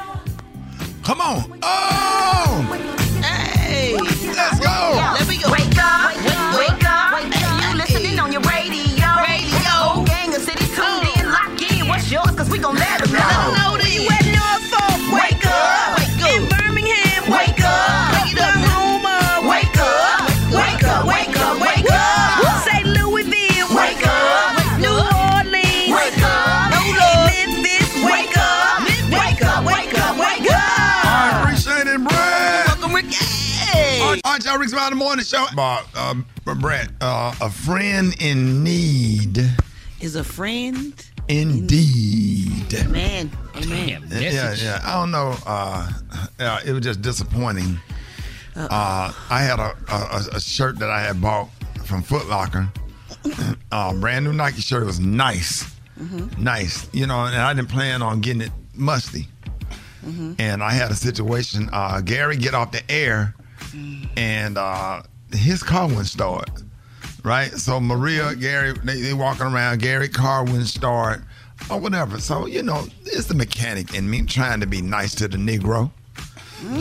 [1.04, 1.60] Come on.
[1.62, 2.98] Oh,
[3.82, 4.70] Hey, let's go.
[5.18, 5.50] let me go.
[5.50, 6.14] Wake up,
[6.54, 7.18] wake up.
[7.66, 9.10] You listening on your radio.
[9.26, 9.58] Radio.
[9.74, 11.88] Whole gang of cities tuned in, lock in.
[11.88, 12.30] What's yours?
[12.30, 13.18] Cause we gon' let them know.
[13.18, 13.92] Let 'em know Where then.
[13.92, 14.31] you at
[34.90, 35.46] right, y'all, Rick's Mountain Morning Show.
[35.56, 35.84] Uh,
[36.46, 39.38] uh, Brett, uh, a friend in need.
[40.00, 41.04] Is a friend.
[41.28, 42.88] Indeed.
[42.88, 44.08] Man, amen.
[44.10, 44.80] Yeah, yeah.
[44.84, 45.36] I don't know.
[45.46, 45.90] Uh,
[46.38, 47.78] yeah, it was just disappointing.
[48.56, 51.48] Uh, I had a, a, a shirt that I had bought
[51.84, 52.68] from Foot Locker.
[53.70, 54.82] Uh, brand new Nike shirt.
[54.82, 55.72] It was nice.
[56.36, 56.88] Nice.
[56.92, 59.28] You know, and I didn't plan on getting it musty.
[60.38, 61.70] And I had a situation.
[61.72, 63.36] Uh, Gary get off the air,
[64.16, 66.50] and uh, his car wouldn't start.
[67.24, 67.52] Right.
[67.52, 69.80] So Maria, Gary, they, they walking around.
[69.80, 71.22] Gary car wouldn't start,
[71.70, 72.18] or whatever.
[72.20, 75.90] So you know, it's the mechanic in me trying to be nice to the Negro,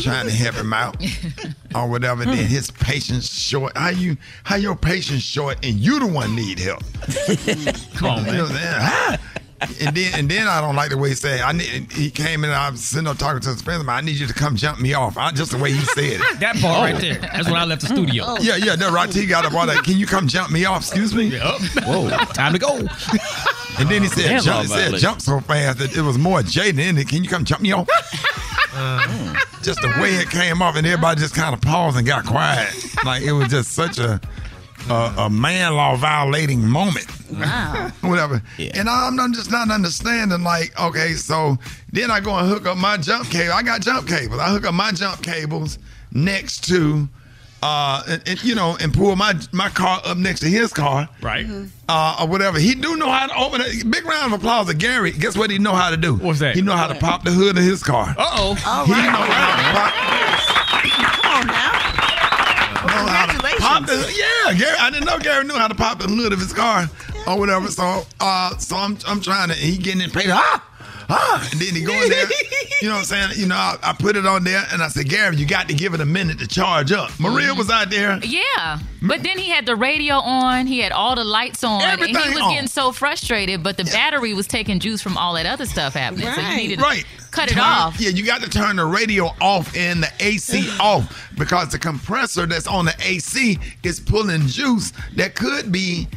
[0.01, 0.97] trying to help him out,
[1.75, 2.25] or whatever.
[2.25, 3.77] Then his patience short.
[3.77, 4.17] How you?
[4.43, 6.81] How your patience short, and you the one need help?
[7.95, 8.53] Come on, You know, man.
[8.53, 9.17] then, ah.
[9.61, 11.41] And then, and then I don't like the way he said.
[11.41, 11.91] I need.
[11.91, 12.49] He came in.
[12.49, 13.79] and I was sitting there talking to his friend.
[13.79, 15.17] of mine, I need you to come jump me off.
[15.17, 16.39] I, just the way he said it.
[16.39, 16.99] That part right oh.
[16.99, 17.19] there.
[17.19, 18.23] That's when I left the studio.
[18.27, 18.37] Oh.
[18.41, 19.13] Yeah, yeah, no, right.
[19.13, 19.83] He got up on that.
[19.83, 20.81] Can you come jump me off?
[20.81, 21.25] Excuse me.
[21.25, 21.61] Yup.
[21.83, 22.87] Whoa, time to go.
[23.79, 26.39] And then he said, Damn, jump, he said jump so fast that it was more
[26.41, 27.07] Jaden in it.
[27.07, 27.87] Can you come jump me off?
[29.63, 32.73] just the way it came off, and everybody just kind of paused and got quiet.
[33.05, 34.19] Like it was just such a
[34.89, 37.07] a, a man law violating moment.
[37.31, 37.91] Wow.
[38.01, 38.41] Whatever.
[38.57, 38.71] Yeah.
[38.75, 41.57] And I'm not, just not understanding, like, okay, so
[41.91, 43.53] then I go and hook up my jump cable.
[43.53, 44.39] I got jump cables.
[44.39, 45.79] I hook up my jump cables
[46.11, 47.07] next to,
[47.63, 51.07] uh, and, and, you know, and pull my my car up next to his car.
[51.21, 51.45] Right.
[51.87, 52.57] Uh, or whatever.
[52.57, 53.89] He do know how to open it.
[53.89, 55.11] Big round of applause to Gary.
[55.11, 56.15] Guess what he know how to do?
[56.15, 56.55] What's that?
[56.55, 58.15] He know how to pop the hood of his car.
[58.17, 58.63] Uh oh.
[58.65, 59.05] All he right.
[59.05, 62.10] know how to pop, Come on now.
[62.91, 64.53] How to pop the yeah.
[64.57, 66.89] Gary, I didn't know Gary knew how to pop the hood of his car
[67.27, 67.67] or whatever.
[67.67, 69.55] So, uh, so I'm I'm trying to.
[69.55, 70.29] He getting in paid.
[70.29, 70.67] Ah.
[71.13, 72.25] Ah, and then he go in there,
[72.81, 73.31] you know what I'm saying?
[73.35, 75.73] You know, I, I put it on there and I said, Gary, you got to
[75.73, 77.11] give it a minute to charge up.
[77.19, 78.17] Maria was out there.
[78.23, 80.67] Yeah, but then he had the radio on.
[80.67, 82.53] He had all the lights on, and Everything he was on.
[82.53, 83.61] getting so frustrated.
[83.61, 86.27] But the battery was taking juice from all that other stuff happening.
[86.27, 86.55] So you Right.
[86.55, 87.03] needed Right.
[87.31, 87.99] Cut it off.
[87.99, 92.45] Yeah, you got to turn the radio off and the AC off because the compressor
[92.45, 96.07] that's on the AC is pulling juice that could be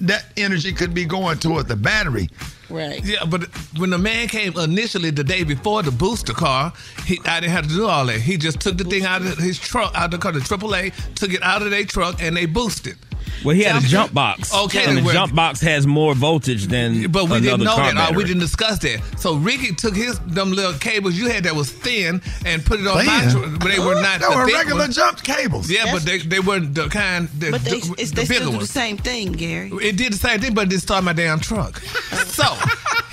[0.00, 2.28] that energy could be going toward the battery.
[2.68, 3.04] Right.
[3.04, 3.44] Yeah, but
[3.76, 6.72] when the man came initially the day before the booster car,
[7.06, 8.20] he I didn't have to do all that.
[8.20, 11.14] He just took the thing out of his truck, out of the car, the AAA,
[11.14, 12.96] took it out of their truck, and they boosted.
[13.44, 14.54] Well, he had a jump box.
[14.54, 17.76] Okay, and the well- jump box has more voltage than But we another didn't know
[17.76, 17.96] that.
[17.96, 19.02] Uh, we didn't discuss that.
[19.18, 22.86] So Rickey took his them little cables you had that was thin and put it
[22.86, 23.30] on my Thin?
[23.30, 24.20] truck, but they were not.
[24.20, 24.96] They the were regular ones.
[24.96, 25.70] jump cables.
[25.70, 27.28] Yeah, but they they weren't the kind.
[27.38, 29.70] The, But they, the, it's, the they bigger still do the same thing, Gary.
[29.82, 31.78] It did the same thing, but it didn't start my damn truck.
[32.26, 32.44] so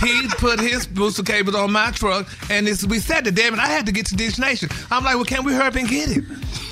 [0.06, 3.68] he put his booster cables on my truck, and it's, we said to damn I
[3.68, 4.70] had to get to destination.
[4.90, 6.24] I'm like, well, can we hurry up and get it?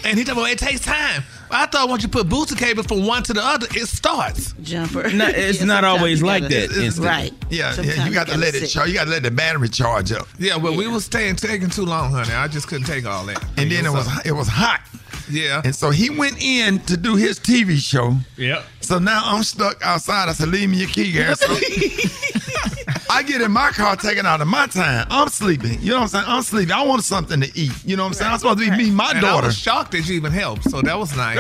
[0.05, 1.23] And he told me, well, it takes time.
[1.51, 4.53] I thought once you put booster cables from one to the other, it starts.
[4.62, 5.09] Jumper.
[5.12, 6.69] No, it's not always like that.
[6.71, 7.33] It's Right.
[7.49, 8.89] Yeah, Sometimes yeah, you got to gotta let it charge.
[8.89, 10.27] You got to let the battery charge up.
[10.38, 12.33] Yeah, but we was staying taking too long, honey.
[12.33, 13.43] I just couldn't take all that.
[13.57, 14.81] And then it was it was hot.
[15.29, 15.62] Yeah.
[15.63, 18.15] And so he went in to do his TV show.
[18.38, 18.63] Yep.
[18.81, 20.29] So now I'm stuck outside.
[20.29, 21.35] I said, "Leave me your key, Gary."
[22.69, 25.08] So I get in my car, taking out of my time.
[25.10, 25.79] I'm sleeping.
[25.82, 26.25] You know what I'm saying?
[26.27, 26.71] I'm sleeping.
[26.71, 27.71] I want something to eat.
[27.86, 28.32] You know what I'm saying?
[28.32, 29.47] I'm supposed to be me, my and I daughter.
[29.47, 31.38] was shocked that you even helped, so that was nice.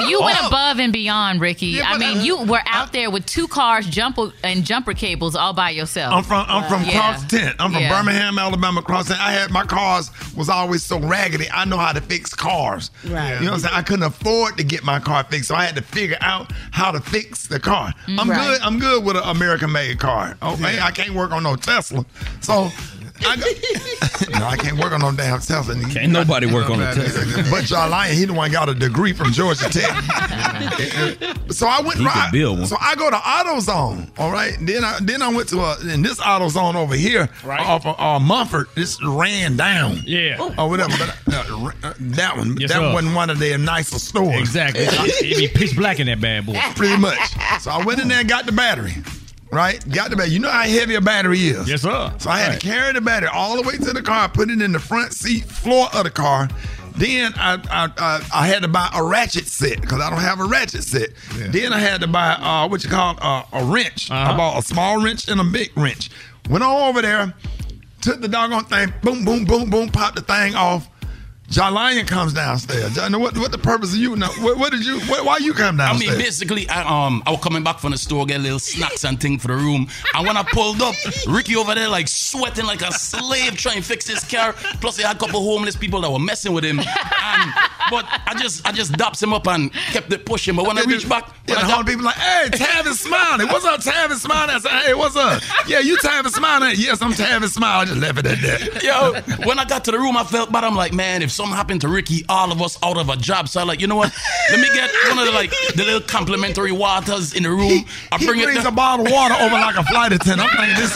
[0.00, 0.48] You, you went Oh.
[0.48, 1.66] above and beyond, Rickey.
[1.68, 5.36] Yeah, I mean, uh, you were out there with two cars, jumper and jumper cables
[5.36, 6.12] all by yourself.
[6.14, 7.12] I'm from I'm from Yeah.
[7.12, 7.56] Cross Tent.
[7.60, 7.96] I'm from Yeah.
[8.02, 8.82] Birmingham, Alabama.
[8.82, 9.20] Cross Tent.
[9.20, 11.48] I had my cars was always so raggedy.
[11.52, 12.90] I know how to fix cars.
[13.04, 13.34] Right.
[13.38, 13.74] You know what I'm saying?
[13.74, 16.90] I couldn't afford to get my car fixed, so I had to figure out how
[16.90, 17.92] to fix the car.
[18.08, 18.40] I'm Right.
[18.40, 18.60] good.
[18.62, 20.23] I'm good with an American made car.
[20.42, 22.04] Okay, I can't work on no Tesla.
[22.40, 22.70] So.
[23.26, 25.74] I got, no, I can't work on no damn Tesla.
[25.88, 27.44] Can't nobody work on a Tesla.
[27.50, 28.18] But y'all lying.
[28.18, 29.88] He the one got a degree from Georgia Tech.
[31.52, 32.28] so I went right.
[32.32, 32.66] build one.
[32.66, 34.10] So I go to AutoZone.
[34.18, 34.56] All right.
[34.60, 37.60] Then I then I went to a in this AutoZone over here Right.
[37.60, 38.66] off of uh, Mumford.
[38.74, 40.00] This ran down.
[40.04, 40.50] Yeah.
[40.58, 40.92] Or whatever.
[40.98, 42.56] But uh, uh, that one.
[42.58, 42.92] Yes, that sir.
[42.92, 44.38] wasn't one of their nicer stores.
[44.40, 44.82] Exactly.
[44.84, 46.58] It'd be pitch black in that bad boy.
[46.74, 47.18] Pretty much.
[47.60, 48.94] So I went in there and got the battery.
[49.54, 49.78] Right?
[49.90, 50.32] Got the battery.
[50.32, 51.68] You know how heavy a battery is.
[51.68, 52.12] Yes, sir.
[52.18, 52.60] So I had Right.
[52.60, 55.12] to carry the battery all the way to the car, put it in the front
[55.12, 56.48] seat floor of the car.
[56.96, 60.40] Then I I, I, I had to buy a ratchet set because I don't have
[60.40, 61.10] a ratchet set.
[61.50, 64.10] Then I had to buy uh, what you call uh, a wrench.
[64.10, 64.36] I Uh-huh.
[64.36, 66.10] bought a small wrench and a big wrench.
[66.50, 67.32] Went on over there,
[68.00, 70.88] took the doggone thing, boom, boom, boom, boom, popped the thing off.
[71.50, 72.94] John Lion comes downstairs.
[72.94, 74.16] John, what what the purpose of you?
[74.16, 74.98] Know what, what did you?
[75.02, 76.10] What, why you come downstairs?
[76.12, 79.04] I mean, basically, I, um, I was coming back from the store, get little snacks
[79.04, 79.86] and thing for the room.
[80.14, 80.94] And when I pulled up,
[81.28, 84.54] Rickey over there like sweating like a slave trying to fix his car.
[84.80, 86.80] Plus, he had a couple homeless people that were messing with him.
[86.80, 87.52] And,
[87.90, 90.56] but I just, I just dapped him up and kept it pushing.
[90.56, 93.44] But when I reached back, Yeah, when the I people like, hey, Tavis Smiley.
[93.44, 94.54] What's up, Tavis Smiley?
[94.54, 95.42] I said, hey, what's up?
[95.68, 96.74] Yeah, you Tavis Smiley?
[96.76, 97.82] Yes, I'm Tavis Smiley.
[97.82, 98.82] I just left it at that.
[98.82, 100.64] Yo, when I got to the room, I felt bad.
[100.64, 103.48] I'm like, man, if something happened to Rickey, all of us out of a job.
[103.48, 104.12] So I like, you know what?
[104.50, 107.84] Let me get one of the like the little complimentary waters in the room.
[108.12, 108.44] I bring it.
[108.44, 110.48] brings down- a bottle of water over like a flight attendant.
[110.48, 110.94] I'm thinking this.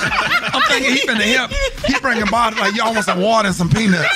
[0.54, 1.50] I'm thinking he finna help.
[1.86, 4.08] He bringing bottle like y'all want some water and some peanuts.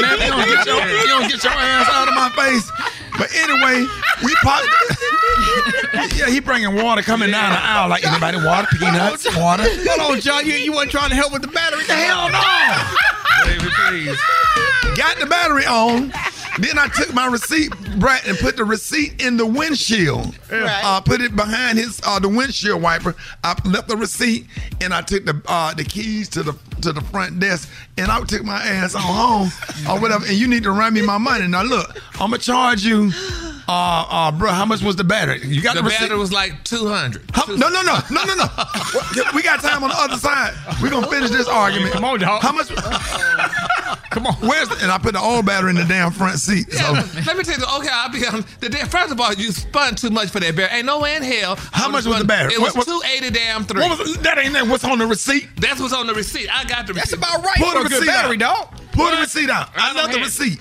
[0.00, 2.70] Man, you don't get your you don't get your ass out of my face.
[3.18, 3.86] But anyway,
[4.24, 4.66] we popped.
[6.16, 9.64] yeah, he bringing water coming down the aisle like anybody water, peanuts, water.
[9.66, 10.46] Hold on, John.
[10.46, 11.84] You, you wasn't trying to help with the battery.
[11.84, 12.40] The hell no.
[13.44, 14.18] Baby, please.
[14.96, 16.12] Got the battery on.
[16.58, 20.36] Then I took my receipt, Brett, and put the receipt in the windshield.
[20.50, 20.82] Right.
[20.84, 23.14] Uh, put it behind his uh, the windshield wiper.
[23.42, 24.46] I left the receipt,
[24.80, 28.20] and I took the uh, the keys to the to the front desk, and I
[28.24, 29.50] took my ass on home
[29.88, 30.26] or whatever.
[30.26, 31.46] And you need to run me my money.
[31.46, 33.12] Now look, I'm gonna charge you,
[33.68, 34.50] uh, uh, bro.
[34.50, 35.40] How much was the battery?
[35.44, 36.00] You got the, The receipt?
[36.00, 37.22] battery was like 200.
[37.32, 38.46] How- no, no, no, no, no, no.
[39.34, 40.54] we got time on the other side.
[40.82, 41.92] We're gonna finish this argument.
[41.92, 42.42] Come on, dog.
[42.42, 42.68] How much?
[44.10, 44.34] Come on.
[44.36, 46.70] Where's the, and I put the old battery in the damn front seat.
[46.72, 49.52] So Let me tell you, okay, I'll be um, the damn, first of all, you
[49.52, 50.78] spun too much for that battery.
[50.78, 51.56] Ain't no way in hell.
[51.72, 52.52] How much was spun- the battery?
[52.54, 53.80] It was What- what- 280 damn three.
[53.82, 54.38] what was that?
[54.38, 55.48] Ain't that what's on the receipt?
[55.56, 56.48] That's what's on the receipt.
[56.54, 57.10] I got the receipt.
[57.18, 58.70] That's about right Pull for the a good receipt battery, out.
[58.72, 58.80] dog.
[58.92, 59.70] Pull the receipt out.
[59.74, 60.24] I don't love the have it.
[60.24, 60.60] receipt.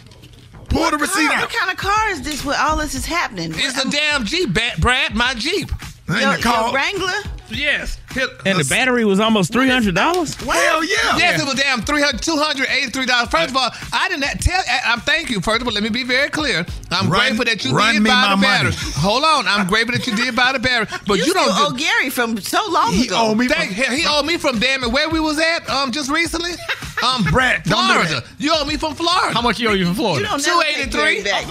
[0.72, 1.42] Pull the receipt Car, out.
[1.42, 3.52] what kind of car is this where all this is happening?
[3.56, 5.70] It's a damn Jeep, Brad, my Jeep.
[6.14, 6.66] Ain't your, the car.
[6.68, 7.14] your Wrangler?
[7.50, 7.98] Yes.
[8.46, 10.36] And the battery was almost three hundred dollars.
[10.36, 11.18] Hell yeah.
[11.18, 13.30] Yes, it was damn $300, $283.
[13.32, 15.42] First of all, I did not tell, I, I'm thank you.
[15.42, 16.66] First of all, let me be very clear.
[16.92, 18.72] I'm Run- grateful that you did buy my the battery.
[18.96, 19.48] Hold on.
[19.48, 20.88] I'm grateful that you did buy the battery.
[21.08, 23.16] But you, don't still do- owe Gary from so long He ago.
[23.18, 23.48] owe me.
[23.50, 26.52] Thank, he, he owed me from damn it where we was at um just recently.
[27.04, 28.28] Um, Brad, don't do Florida.
[28.38, 29.34] You owe me from Florida.
[29.34, 30.28] How much you owe you from you Florida?
[30.28, 31.24] don't never pay 283?
[31.24, 31.48] Gary back.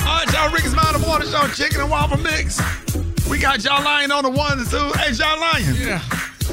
[0.00, 0.50] All right, y'all.
[0.54, 2.56] Rickey's Mountain Water Show, chicken and waffle mix.
[3.30, 4.92] We got y'all lying on the one and two.
[4.98, 5.74] Hey, y'all lying.
[5.76, 6.00] Yeah.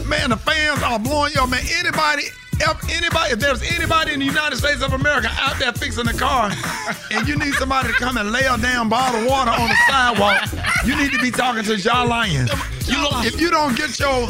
[0.08, 1.64] Man, the fans are blowing yo, man.
[1.80, 2.24] Anybody
[2.60, 6.14] If anybody, if there's anybody in the United States of America out there fixing a
[6.14, 6.52] car,
[7.12, 9.76] and you need somebody to come and lay a damn bottle of water on the
[9.88, 10.50] sidewalk,
[10.86, 12.48] you need to be talking to John Lyon.
[12.86, 14.28] You if you don't get your,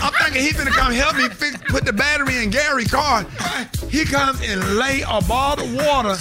[0.00, 3.26] I'm thinking he's gonna come help me fix, put the battery in Gary's car.
[3.90, 6.16] He comes and lay a bottle of water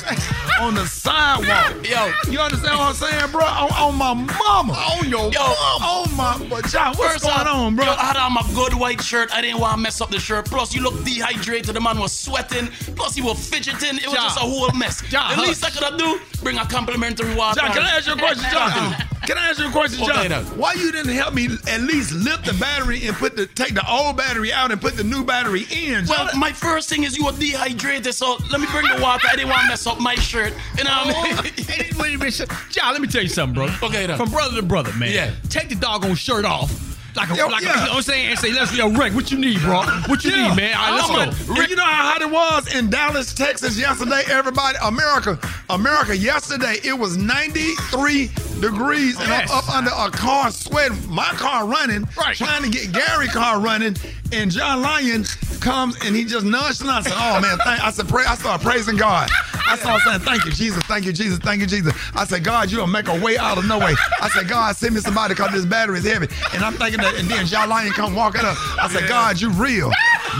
[0.60, 1.88] on the sidewalk.
[1.88, 3.46] Yo, you understand what I'm saying, bro?
[3.46, 4.74] On, on my mama.
[4.74, 5.86] On your Yo, mama.
[5.86, 7.86] On my, but John, what's First going on, bro?
[7.86, 9.32] Yo, I had on my good white shirt.
[9.34, 10.46] I didn't want to mess up the shirt.
[10.46, 11.76] Plus, you look dehydrated.
[11.76, 12.67] The man was sweating.
[12.96, 13.98] Plus, he was fidgeting.
[13.98, 14.26] It was John.
[14.26, 15.02] just a whole mess.
[15.10, 17.62] John, the least I could have do, bring a complimentary water.
[17.62, 18.96] John, can I ask you a question, John?
[19.28, 20.30] Can I ask you a question, John?
[20.30, 20.46] then.
[20.58, 23.84] Why you didn't help me at least lift the battery and put the take the
[23.91, 26.06] old battery out and put the new battery in?
[26.08, 29.28] Well, my first thing is you were dehydrated, so let me bring the water.
[29.30, 30.46] I didn't want to mess up my shirt.
[30.77, 31.53] You know what I mean?
[31.60, 32.93] Oh, hey, wait a minute, John.
[32.93, 33.69] Let me tell you something, bro.
[33.88, 34.17] Okay, then.
[34.17, 35.12] From brother to brother, man.
[35.12, 35.31] Yeah.
[35.49, 36.86] Take the doggone shirt off.
[37.15, 38.27] Like a, Yo, like a, you know what I'm saying?
[38.27, 39.81] And say, let's yo, Rick, what you need, bro?
[40.05, 40.49] What you Yeah.
[40.49, 40.77] need, man?
[40.77, 41.55] All right, Oh, let's go.
[41.62, 44.21] and you know how hot it was in Dallas, Texas yesterday?
[44.29, 45.39] Everybody, America,
[45.71, 48.27] America, yesterday it was 93
[48.62, 49.49] degrees and Yes.
[49.51, 50.97] I'm up under a car sweating.
[51.10, 52.36] My car running, Right.
[52.38, 53.95] trying to get Gary car running,
[54.31, 55.25] and John Lyon
[55.59, 57.07] comes and he just nonchalant.
[57.07, 59.29] I said, "Oh man, thank, I said, pray." I started praising God.
[59.69, 60.83] I started saying, "Thank you, Jesus.
[60.83, 61.39] Thank you, Jesus.
[61.39, 64.29] Thank you, Jesus." I said, "God, you'll make a way out of no way." I
[64.29, 67.27] said, "God, send me somebody because this battery is heavy." And I'm thinking that, and
[67.29, 68.57] then John Lyon come walking up.
[68.81, 69.91] I said, "God, you real."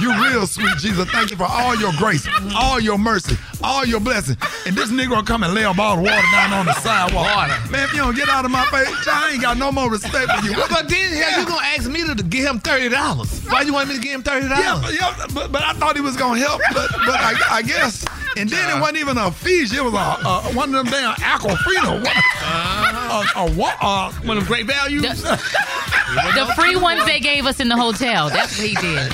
[0.02, 1.10] You real sweet, Jesus.
[1.10, 4.38] Thank you for all your grace, all your mercy, all your blessing.
[4.68, 7.50] And this nigga come and lay a bottle of water down on the sidewalk.
[7.72, 10.30] Man, if you don't get out of my face, I ain't got no more respect
[10.30, 10.56] for you.
[10.70, 13.44] But then hell, you gonna ask me to, to give him thirty dollars?
[13.48, 14.82] Why you want me to give him thirty Yeah, dollars?
[14.86, 18.06] but, yeah, but, but I thought he was gonna help, but but I, I guess.
[18.38, 19.78] And then it wasn't even a Fiji.
[19.78, 22.04] It was a, a one of them damn Aquafina.
[22.04, 25.02] What, a, a, what, uh, One of them great values.
[25.24, 28.30] The free ones they gave us in the hotel.
[28.30, 29.12] That's what he did.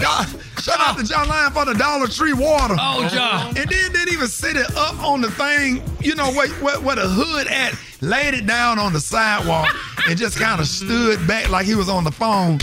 [0.00, 0.26] God,
[0.60, 2.74] shout out to John Lyon for the Dollar Tree water.
[2.78, 3.48] Oh, John.
[3.56, 6.96] And then didn't even sit it up on the thing, you know, where, where, where
[6.96, 9.74] the hood at, laid it down on the sidewalk
[10.08, 12.58] and just kind of stood back like he was on the phone.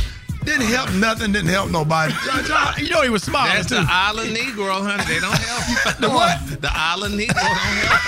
[0.46, 2.14] Didn't help nothing, didn't help nobody.
[2.26, 3.76] John, John, You know he was smiling That's too.
[3.76, 5.04] the island Negro, honey.
[5.06, 5.98] They don't help.
[5.98, 6.62] The what?
[6.62, 8.02] The island Negro don't help.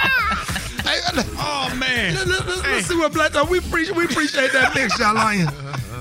[0.87, 1.01] hey,
[1.39, 2.15] Oh man.
[2.15, 5.49] Let, let, let, us see what Black we appreciate we appreciate that big shot lion.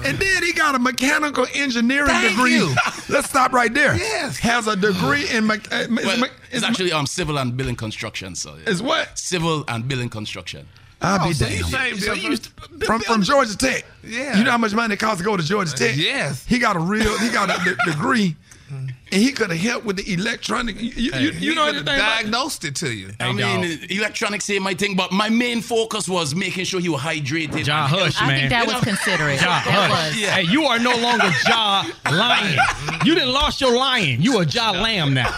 [0.05, 2.55] And then he got a mechanical engineering Thank degree.
[2.55, 2.73] you.
[3.09, 3.95] Let's stop right there.
[3.95, 4.37] Yes.
[4.39, 7.75] Has a degree in me- uh, is Well, me- it's actually um civil and building
[7.75, 8.35] construction.
[8.35, 8.69] So yeah.
[8.69, 9.17] is what?
[9.17, 10.67] civil and building construction.
[11.03, 11.71] I'll be so you damned.
[11.71, 13.85] same So you used to- From from Georgia Tech.
[14.03, 14.37] Yeah.
[14.37, 15.95] You know how much money it costs to go to Georgia Tech?
[15.95, 16.45] yes.
[16.45, 18.35] He got a real he got a degree.
[18.73, 18.87] Mm-hmm.
[19.13, 20.81] And he could have helped with the electronic.
[20.81, 23.11] You, you, you, He know could've anything about diagnosed it to you.
[23.19, 27.01] I mean, electronics ain't my thing, but my main focus was making sure he was
[27.01, 27.63] hydrated.
[27.65, 28.15] John Hush, healthy.
[28.19, 28.37] I man.
[28.39, 28.91] think that You was know?
[28.91, 29.39] considerate.
[29.39, 29.89] John Hush.
[30.13, 30.19] was.
[30.19, 30.31] Yeah.
[30.31, 32.57] Hey, you are no longer Ja Lion.
[33.05, 34.21] You didn't lost your lion.
[34.21, 35.29] You are Ja Lamb now.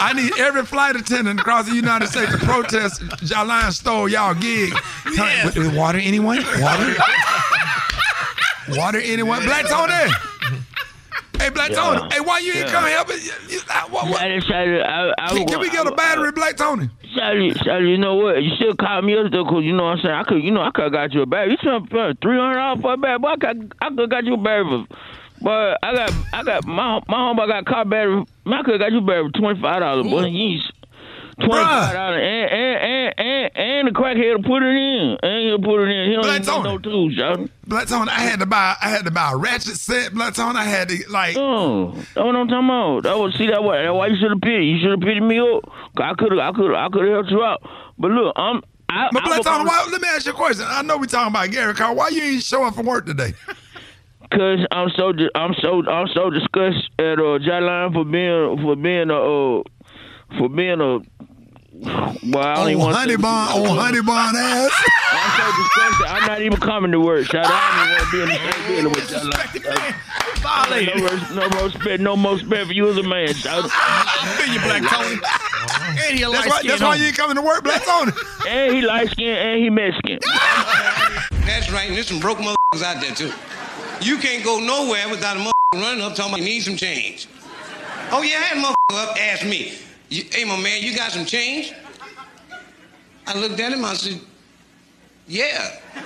[0.00, 4.72] I need every flight attendant across the United States to protest Jalon stole y'all gig.
[5.14, 5.44] Tell- Yes.
[5.44, 6.38] with- with Water anyone?
[6.58, 6.94] Water?
[8.68, 9.42] Water anyone?
[9.44, 10.12] Black Tony!
[11.40, 11.76] Hey, Black Yeah.
[11.76, 12.14] Tony.
[12.14, 12.72] Hey, why you ain't Yeah.
[12.72, 13.24] come help us?
[13.24, 16.56] You- you- what- what- I decided I, I Can, can we get a battery, Black
[16.56, 16.88] Tony?
[17.16, 18.42] Sally, Sally, you know what?
[18.42, 20.14] You still call me up though, cause you know what I'm saying.
[20.14, 21.52] I could, you know, I could have got you a battery.
[21.52, 24.24] You spent three hundred dollars for a battery, but I could, I could have got
[24.24, 24.64] you a battery.
[24.86, 24.96] For,
[25.42, 27.40] but I got, I got my my home.
[27.40, 28.24] I got car battery.
[28.46, 30.22] I could have got you a battery for twenty five dollars, boy.
[30.24, 30.70] Yeesh.
[31.40, 35.48] Twenty five dollars, and and, and and and the crackhead to put it in, and
[35.48, 36.10] he'll put it in.
[36.10, 37.48] He don't even no tools, y'all.
[37.66, 40.58] Black Tony, I had to buy, I had to buy a ratchet set, Black Tony.
[40.58, 43.02] I had to like, Oh, that's what I'm talking about.
[43.04, 44.68] That was see that what that's why you should have pitied.
[44.68, 45.64] You should have pitied me up.
[45.96, 47.62] I could have, I could, I could have helped you out.
[47.98, 48.62] But look, I'm.
[48.88, 50.64] I, but I Black was Tony, gonna- why, let me ask you a question.
[50.68, 51.94] I know we talking about Gary Carr.
[51.94, 53.34] Why you ain't show up for work today?
[54.32, 59.10] Cause I'm so I'm so I'm so disgusted at uh J-Line for being for being
[59.10, 59.62] a uh,
[60.38, 60.98] for being a
[61.80, 64.70] well I On oh, honey bun, on honey bun ass.
[65.12, 66.06] I'm so disgusted.
[66.06, 67.26] I'm not even coming to work.
[67.26, 67.52] Shout out.
[67.52, 70.86] I don't even want to be in the same building with J-Line.
[70.86, 73.34] No, res- no more respect, no more respect for you as a man.
[73.34, 73.64] Shout.
[73.72, 75.20] I feel you, Black Tony.
[76.06, 76.68] And he That's light why, skin.
[76.68, 78.12] that's why you ain't coming to work, Black Tony.
[78.48, 80.18] And he light skinned and he Mexican.
[81.46, 83.32] That's right, and there's some broke motherfuckers out there too.
[84.00, 87.28] You can't go nowhere without a motherfucker running up talking about you need some change.
[88.12, 89.78] Oh yeah, I had a motherfucker up ask me,
[90.10, 91.72] "You- hey my man, you got some change?
[93.26, 94.20] I looked at him, I said,
[95.28, 95.76] yeah.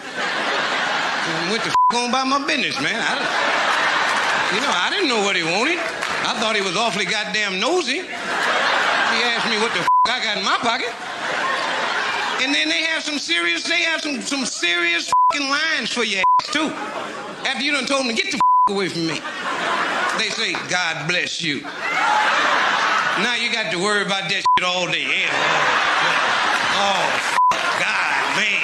[1.26, 3.00] And went the f- on by my business, man.
[3.00, 3.16] I
[4.54, 5.78] you know, I didn't know what he wanted.
[5.80, 8.04] I thought he was awfully goddamn nosy.
[8.04, 10.92] He asked me what the f- I got in my pocket.
[12.44, 16.20] And then they have some serious, they have some some serious fucking lines for your
[16.42, 16.68] ass too.
[17.48, 19.18] After you done told them to get the f- away from me.
[20.18, 21.64] they say, God bless you.
[23.18, 25.02] Now you got to worry about that shit all day.
[25.02, 25.30] Yeah,
[26.74, 27.38] oh, f-
[27.78, 28.60] God, man.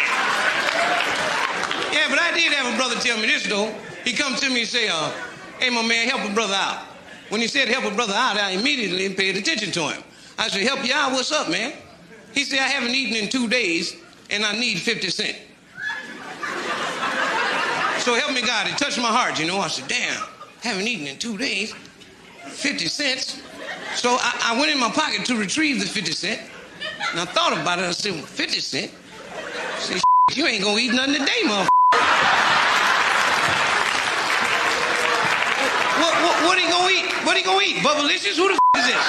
[1.93, 3.73] Yeah, but I did have a brother tell me this, though.
[4.05, 5.13] He come to me and say, uh,
[5.61, 6.83] hey, my man, help a brother out.
[7.29, 10.03] When he said help a brother out, I immediately paid attention to him.
[10.37, 11.13] I said, help you out?
[11.13, 11.73] What's up, man?
[12.35, 13.95] He said, I haven't eaten in two days,
[14.31, 15.39] and I need 50 cents.
[18.01, 19.59] So help me God, it touched my heart, you know.
[19.59, 20.25] I said, damn,
[20.63, 21.73] haven't eaten in two days,
[22.47, 23.43] 50 cents.
[23.95, 26.41] So I, I went in my pocket to retrieve the 50 cent.
[27.11, 27.85] And I thought about it.
[27.85, 28.93] I said, well, 50 cent?
[28.93, 31.69] I said, "Shit, you ain't gonna eat nothing today, motherfucker.
[36.01, 37.13] What, what, what he gonna eat?
[37.27, 37.77] What he gonna eat?
[37.77, 38.37] Bubblicious?
[38.37, 39.07] Who the f- is this?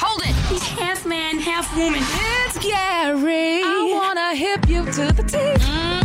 [0.00, 0.34] Hold it.
[0.52, 2.00] He's half man, half woman.
[2.02, 3.62] It's Gary.
[3.64, 5.60] I wanna hip you to the teeth.
[5.66, 6.03] Mm-mm,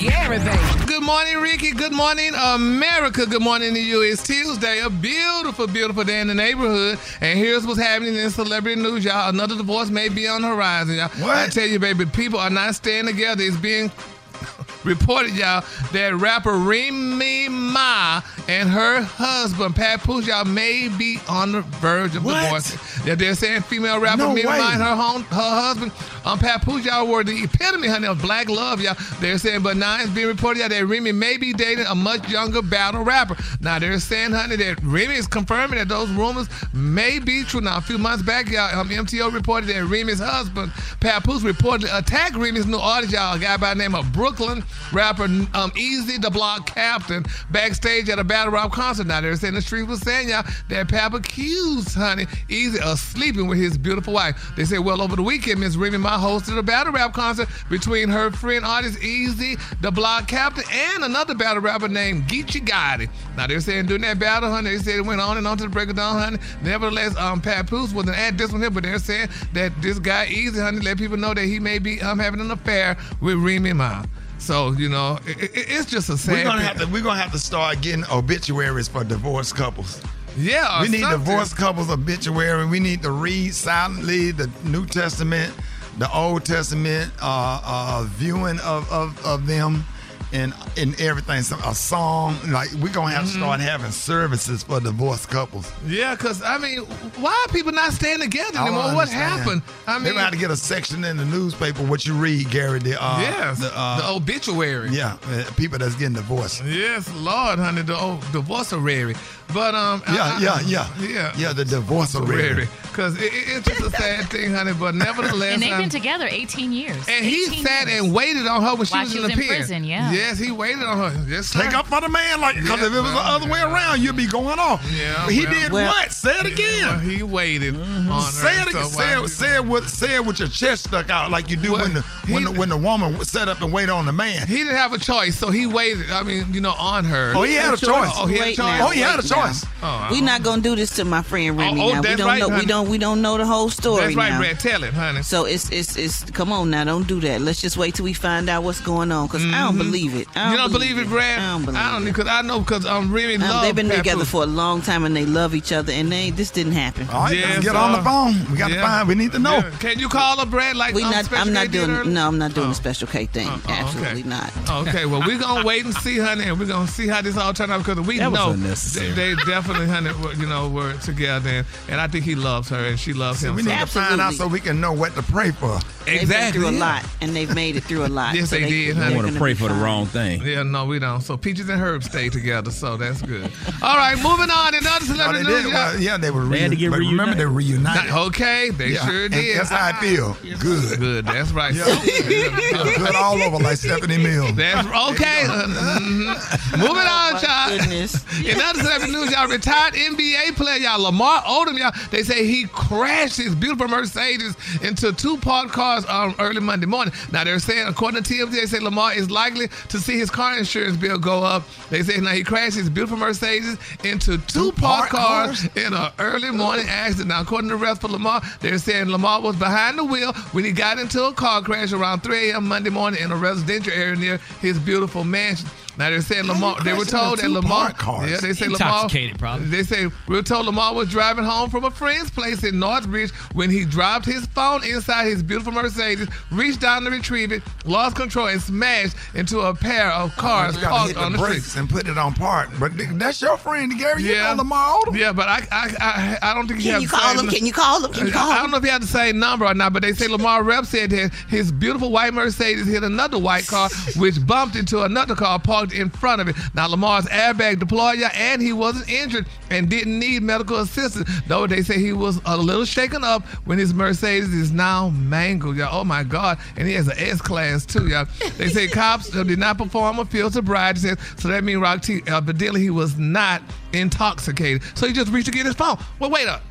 [0.00, 0.86] baby.
[0.86, 1.72] Good morning, Rickey.
[1.72, 3.26] Good morning, America.
[3.26, 4.02] Good morning to you.
[4.02, 6.98] It's Tuesday, a beautiful, beautiful day in the neighborhood.
[7.20, 9.28] And here's what's happening in celebrity news, y'all.
[9.28, 11.08] Another divorce may be on the horizon, y'all.
[11.08, 11.36] What?
[11.36, 13.42] I tell you, baby, people are not staying together.
[13.42, 13.90] It's being
[14.84, 21.60] reported, y'all, that rapper Remy Ma and her husband, Pat y'all, may be on the
[21.60, 22.42] verge of What?
[22.42, 23.06] divorce.
[23.06, 24.58] Yeah, they're saying female rapper No Remy Ma way.
[24.72, 25.92] her, home, her husband,
[26.24, 28.96] um, Pat y'all, were the epitome, honey, of black love, y'all.
[29.20, 32.62] They're saying, but now it's being reported, that Remy may be dating a much younger
[32.62, 33.36] battle rapper.
[33.60, 37.60] Now, they're saying, honey, that Remy is confirming that those rumors may be true.
[37.60, 42.34] Now, a few months back, y'all, um, MTO reported that Remy's husband, Papoose, reportedly attacked
[42.34, 46.30] Remy's new artist, y'all, a guy by the name of Brooklyn rapper um, EZ, the
[46.30, 49.06] block captain, backstage at a battle rap concert.
[49.06, 53.48] Now, they're saying the street was saying, y'all, that Pap accused, honey, EZ of sleeping
[53.48, 54.52] with his beautiful wife.
[54.56, 58.08] They said, well, over the weekend, Miss Remy Ma hosted a battle rap concert between
[58.08, 63.08] her friend artist EZ, the block captain, and another battle rapper named Geechee Gotti.
[63.36, 65.64] Now, they're saying during that battle, honey, they said it went on and on to
[65.64, 66.38] the break of dawn, honey.
[66.62, 70.58] Nevertheless, um, Papoose wasn't at this one here, but they're saying that this guy EZ,
[70.58, 74.04] honey, let people know that he may be um, having an affair with Remy Ma.
[74.38, 76.32] So you know, it, it- it's just a sad.
[76.34, 80.00] We're gonna have to we're gonna have to start getting obituaries for divorced couples.
[80.36, 81.18] Yeah, we need something.
[81.20, 82.64] divorced couples obituary.
[82.66, 85.52] We need to read silently the New Testament,
[85.98, 89.84] the Old Testament, uh, uh, viewing of, of, of them,
[90.32, 91.42] and and everything.
[91.42, 93.38] Some a song like we're gonna have to Mm-hmm.
[93.40, 95.70] start having services for divorced couples.
[95.86, 96.80] Yeah, because I mean,
[97.20, 98.94] why are people not staying together I don't anymore?
[98.94, 99.62] What happened?
[99.86, 102.50] I they mean, gonna have to get a section in the newspaper what you read,
[102.50, 102.78] Gary.
[102.78, 104.90] The uh, yes, the, uh, the obituary.
[104.90, 106.64] yeah, uh, people that's getting divorced.
[106.64, 109.14] Yes, Lord, honey, the old divorceary.
[109.54, 111.52] But um, Yeah, I- yeah, yeah, yeah, yeah.
[111.54, 112.66] The divorce already.
[112.82, 114.74] Because it, it- it's just a sad thing, honey.
[114.74, 116.96] But nevertheless, And they've um, been together 18 years.
[117.08, 118.02] and he sat years.
[118.02, 119.56] and waited on her when she While was she in was the in pen.
[119.56, 120.12] prison, yeah.
[120.18, 121.24] Yes, he waited on her.
[121.28, 123.48] Yes, Take up for the man, like because Yeah, if it was the well, other
[123.48, 124.84] way around, you'd be going off.
[124.92, 126.12] Yeah, But he well- did Well- what?
[126.12, 126.86] Say it again.
[126.86, 128.10] Well, he waited mm-hmm.
[128.10, 128.30] on her.
[128.30, 128.88] Say it, so again.
[128.90, 131.72] say, it, say it with say it with your chest stuck out like you do
[131.72, 134.46] when the when the, when the woman set up and wait on the man.
[134.46, 136.10] He didn't have a choice, so he waited.
[136.10, 137.32] I mean, you know, on her.
[137.36, 138.10] Oh, he had a choice.
[138.14, 138.58] Oh, he had a choice.
[138.58, 139.64] now, Oh, he had a choice.
[139.82, 141.80] Oh, we not gonna do this to my friend Remy.
[141.80, 142.00] oh, oh now.
[142.00, 142.48] we that's don't right, know.
[142.48, 142.60] honey.
[142.60, 142.88] We don't.
[142.88, 144.02] We don't know the whole story.
[144.04, 144.40] That's right, now.
[144.40, 144.60] Brat.
[144.60, 145.22] Tell it, honey.
[145.22, 146.24] So it's it's it's.
[146.30, 147.40] Come on now, don't do that.
[147.40, 149.28] Let's just wait till we find out what's going on.
[149.28, 149.78] Cause I don't mm-hmm.
[149.78, 150.28] believe it.
[150.34, 150.50] I Mm-hmm.
[150.52, 151.38] You don't don't believe it, Brat?
[151.38, 152.06] I don't believe I don't it.
[152.06, 154.24] because I know because um Remy Um, love they've been Pat together Pooh.
[154.26, 155.92] for a long time and they love each other.
[155.92, 157.08] And they this didn't happen.
[157.10, 158.50] All right, Yes, let's get on the uh, phone.
[158.52, 159.08] We got to find.
[159.08, 159.58] We need to know.
[159.58, 159.70] Yeah.
[159.80, 160.76] Can you call her, Brat?
[160.76, 161.24] Like We um, not.
[161.24, 161.90] Special I'm not K doing.
[161.90, 162.04] earlier?
[162.12, 162.70] No, I'm not doing Oh.
[162.70, 163.48] the special K thing.
[163.48, 164.28] Uh, uh, Absolutely okay.
[164.28, 164.52] not.
[164.88, 167.52] Okay, well, we're gonna wait and see, honey, and we're gonna see how this all
[167.52, 169.12] turned out because we That know unnecessary.
[169.12, 172.68] they, they definitely, honey, were, you know, were together, and, and I think he loves
[172.70, 173.54] her and she loves him.
[173.54, 175.76] we need to find out so we can know what to pray for.
[175.76, 176.04] Exactly.
[176.06, 176.60] They've been exactly.
[176.60, 178.34] through a lot, and they've made it through a lot.
[178.34, 179.14] Yes, So they did, they're honey.
[179.14, 179.80] I want to pray for the fine.
[179.98, 180.42] Wrong thing.
[180.42, 181.20] Yeah, no, we don't.
[181.20, 183.50] So Peaches and Herb stay together, so that's good.
[183.82, 184.74] All right, moving on.
[184.74, 185.64] Another Oh, they celebrity did.
[185.64, 185.72] news.
[185.72, 186.44] Well, yeah, they were.
[186.44, 188.10] They had to get but remember, they reunited.
[188.12, 189.56] Okay, they Yeah, sure and did.
[189.58, 190.36] That's how I feel.
[190.58, 190.98] Good.
[190.98, 191.74] Good, that's right.
[191.74, 191.84] Yeah.
[192.98, 194.54] Good all over like Stephanie Mills.
[194.54, 195.44] That's okay.
[195.48, 196.78] Uh, mhm.
[196.78, 197.80] Moving on, child.
[197.80, 198.14] Goodness.
[198.44, 202.64] In other celebrity news, y'all, retired NBA player, y'all, Lamar Odom, y'all, they say he
[202.66, 207.12] crashed his beautiful Mercedes into two parked cars um, early Monday morning.
[207.32, 210.58] Now, they're saying, according to TMZ, they say Lamar is likely to see his car
[210.58, 211.64] insurance bill go up.
[211.90, 215.76] They say now he crashed his beautiful Mercedes into two, parked cars, cars?
[215.76, 217.28] in an early morning accident.
[217.28, 220.64] Now, according to the rest for Lamar, they're saying Lamar was behind the wheel when
[220.64, 222.68] he got into a car crash around 3 a.m.
[222.68, 225.68] Monday morning in a residential area near his beautiful mansion.
[225.98, 226.76] Now they said Lamar.
[226.84, 227.86] They were told that Lamar.
[227.86, 228.30] parked cars.
[228.30, 228.76] Yeah, they say Lamar.
[228.88, 229.66] Intoxicated, probably.
[229.66, 233.30] They say we were told Lamar was driving home from a friend's place in Northridge
[233.52, 238.14] when he dropped his phone inside his beautiful Mercedes, reached down to retrieve it, lost
[238.16, 241.38] control, and smashed into a pair of oh, cars You gotta parked hit on the
[241.38, 241.80] the brakes street.
[241.80, 242.70] and put it on park.
[242.78, 244.22] But that's your friend, Gary.
[244.22, 244.50] You Yeah.
[244.52, 245.18] know Lamar Odom.
[245.18, 247.44] Yeah, but I I I, I don't think he Can has you the call same-
[247.46, 247.50] him?
[247.54, 248.12] Can you call him?
[248.12, 250.02] Can you call I don't know if he had the same number or not, but
[250.02, 254.44] they say Lamar Rep said that his beautiful white Mercedes hit another white car, which
[254.46, 256.56] bumped into another car parked in front of it.
[256.74, 261.28] Now Lamar's airbag deployed, yeah, and he wasn't injured and didn't need medical assistance.
[261.46, 265.76] Though they say he was a little shaken up when his Mercedes is now mangled.
[265.76, 268.08] Yeah, oh my God, and he has an S class too.
[268.08, 268.24] Yeah,
[268.56, 272.02] they say cops uh, did not perform a field sobriety test, so that means Rock
[272.02, 272.22] T.
[272.28, 273.62] Uh, evidently he was not
[273.92, 275.98] intoxicated, so he just reached to get his phone.
[276.18, 276.62] Well, wait up.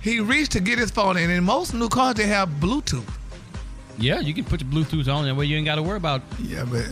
[0.00, 3.08] He reached to get his phone, and in most new cars they have Bluetooth.
[3.98, 6.22] Yeah, you can put your Bluetooth on that way you ain't got to worry about.
[6.42, 6.86] Yeah, but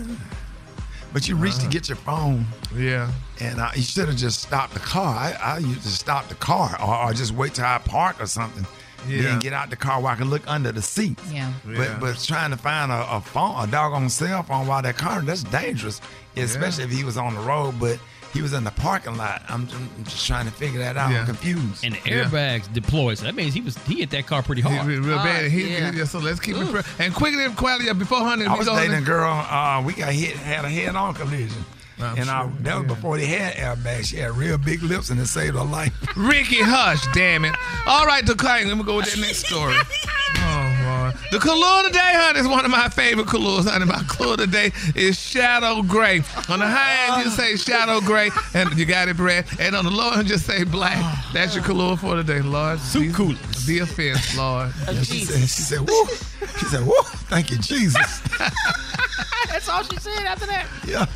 [1.12, 2.46] but you reached to get your phone.
[2.76, 3.10] Yeah.
[3.40, 5.14] And uh, you should have just stopped the car.
[5.14, 8.26] I, I used to stop the car or, or just wait till I park or
[8.26, 8.66] something.
[9.08, 9.22] Yeah.
[9.22, 11.18] Then get out the car where I can look under the seat.
[11.30, 11.52] Yeah.
[11.64, 11.98] But Yeah.
[12.00, 15.42] but trying to find a, a phone, a doggone cell phone while that car, that's
[15.44, 16.00] dangerous.
[16.36, 17.98] Especially if he was on the road, but
[18.32, 19.42] he was in the parking lot.
[19.48, 21.10] I'm, I'm just trying to figure that out.
[21.10, 21.20] Yeah.
[21.20, 21.84] I'm confused.
[21.84, 24.68] And the airbags deployed, so that means he was he hit that car pretty He
[24.68, 24.86] hard.
[24.86, 25.50] real, real bad.
[25.50, 25.92] He, yeah.
[25.92, 28.46] yeah, so let's keep it pre- and quickly and quietly uh, before honey.
[28.46, 29.32] I was dating a girl.
[29.32, 31.64] Uh, we got hit, had a head-on collision,
[32.00, 32.94] I'm and I, sure, that was yeah.
[32.94, 34.06] before they had airbags.
[34.06, 35.92] She had real big lips, and it saved her life.
[36.16, 37.54] Rickey Hush, damn it.
[37.86, 39.76] All right, the Let me go with that next story.
[40.34, 40.71] Oh,
[41.02, 41.14] Lord.
[41.30, 43.84] The color today, honey, is one of my favorite colors, honey.
[43.84, 46.18] My color today is shadow gray.
[46.48, 49.60] On the high end, you say shadow gray, and you got it, Brat.
[49.60, 50.98] And on the low end, just say black.
[51.32, 52.78] That's your color for today, Lord.
[52.78, 53.34] Soup cool.
[53.66, 54.72] The offense, Lord.
[54.86, 56.06] Yeah, she said, she said, woo.
[56.58, 56.94] She said, woo.
[57.30, 58.20] Thank you, Jesus.
[59.48, 60.66] That's all she said after that.
[60.86, 61.06] Yeah.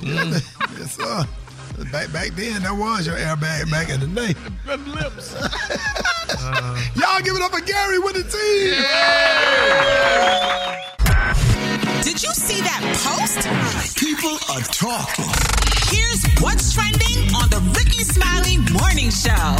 [0.00, 0.24] Yeah.
[0.24, 0.78] Mm.
[0.78, 1.26] yes, sir.
[1.90, 4.34] Back back then, that was your airbag back in the day.
[4.66, 5.34] lips.
[6.96, 8.74] Y'all give it up for Gary with the team.
[12.02, 13.98] Did you see that post?
[13.98, 15.24] People are talking.
[15.88, 19.56] Here's what's trending on the Rickey Smiley Morning Show.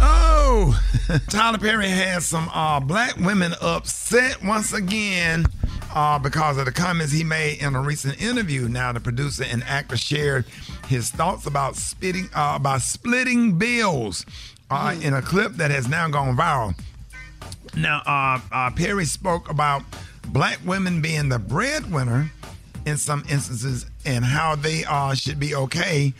[0.00, 0.80] Oh,
[1.28, 5.46] Tyler Perry has some uh, black women upset once again
[5.96, 8.68] uh, because of the comments he made in a recent interview.
[8.68, 10.44] Now, the producer and actor shared
[10.88, 14.26] his thoughts about spitting uh, about splitting bills
[14.70, 16.78] uh, in a clip that has now gone viral.
[17.74, 19.82] Now, uh, uh, Perry spoke about
[20.28, 22.30] black women being the breadwinner
[22.84, 26.12] in some instances and how they uh, should be okay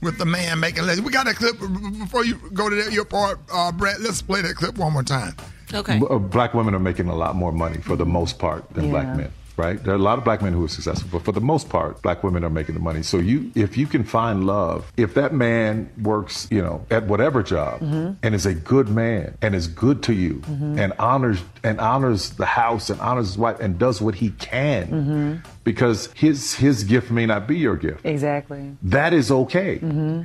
[0.00, 0.98] with the man making less.
[0.98, 4.00] We got that clip before you go to that, your part, uh, Brett.
[4.00, 5.34] Let's play that clip one more time.
[5.74, 5.98] Okay.
[5.98, 8.84] B- uh, Black women are making a lot more money for the most part than
[8.84, 8.90] Yeah.
[8.90, 9.30] black men.
[9.58, 9.82] Right?
[9.82, 12.00] There are a lot of black men who are successful, but for the most part,
[12.00, 13.02] black women are making the money.
[13.02, 17.42] So you, if you can find love, if that man works, you know, at whatever
[17.42, 18.12] job mm-hmm.
[18.22, 20.78] and is a good man and is good to you mm-hmm.
[20.78, 24.86] and honors and honors the house and honors his wife and does what he can
[24.86, 25.50] mm-hmm.
[25.64, 28.06] because his his gift may not be your gift.
[28.06, 28.76] Exactly.
[28.82, 29.78] That is okay.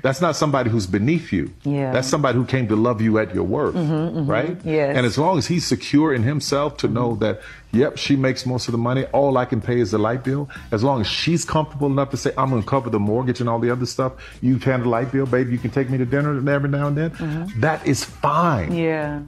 [0.04, 1.52] That's not somebody who's beneath you.
[1.64, 1.92] Yeah.
[1.92, 3.76] That's somebody who came to love you at your worth.
[3.76, 4.30] Mhm, mhm.
[4.30, 4.58] Right?
[4.64, 4.96] Yes.
[4.96, 7.42] And as long as he's secure in himself to know that,
[7.74, 10.50] yep, she makes most of the money, all I can pay is the light bill.
[10.72, 13.50] As long as she's comfortable enough to say, I'm going to cover the mortgage and
[13.50, 16.06] all the other stuff, you handle the light bill, baby, you can take me to
[16.06, 17.10] dinner every now and then.
[17.12, 17.60] Mm-hmm.
[17.60, 18.72] That is fine.
[18.74, 19.24] Yeah.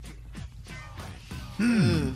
[1.58, 2.12] Hmm.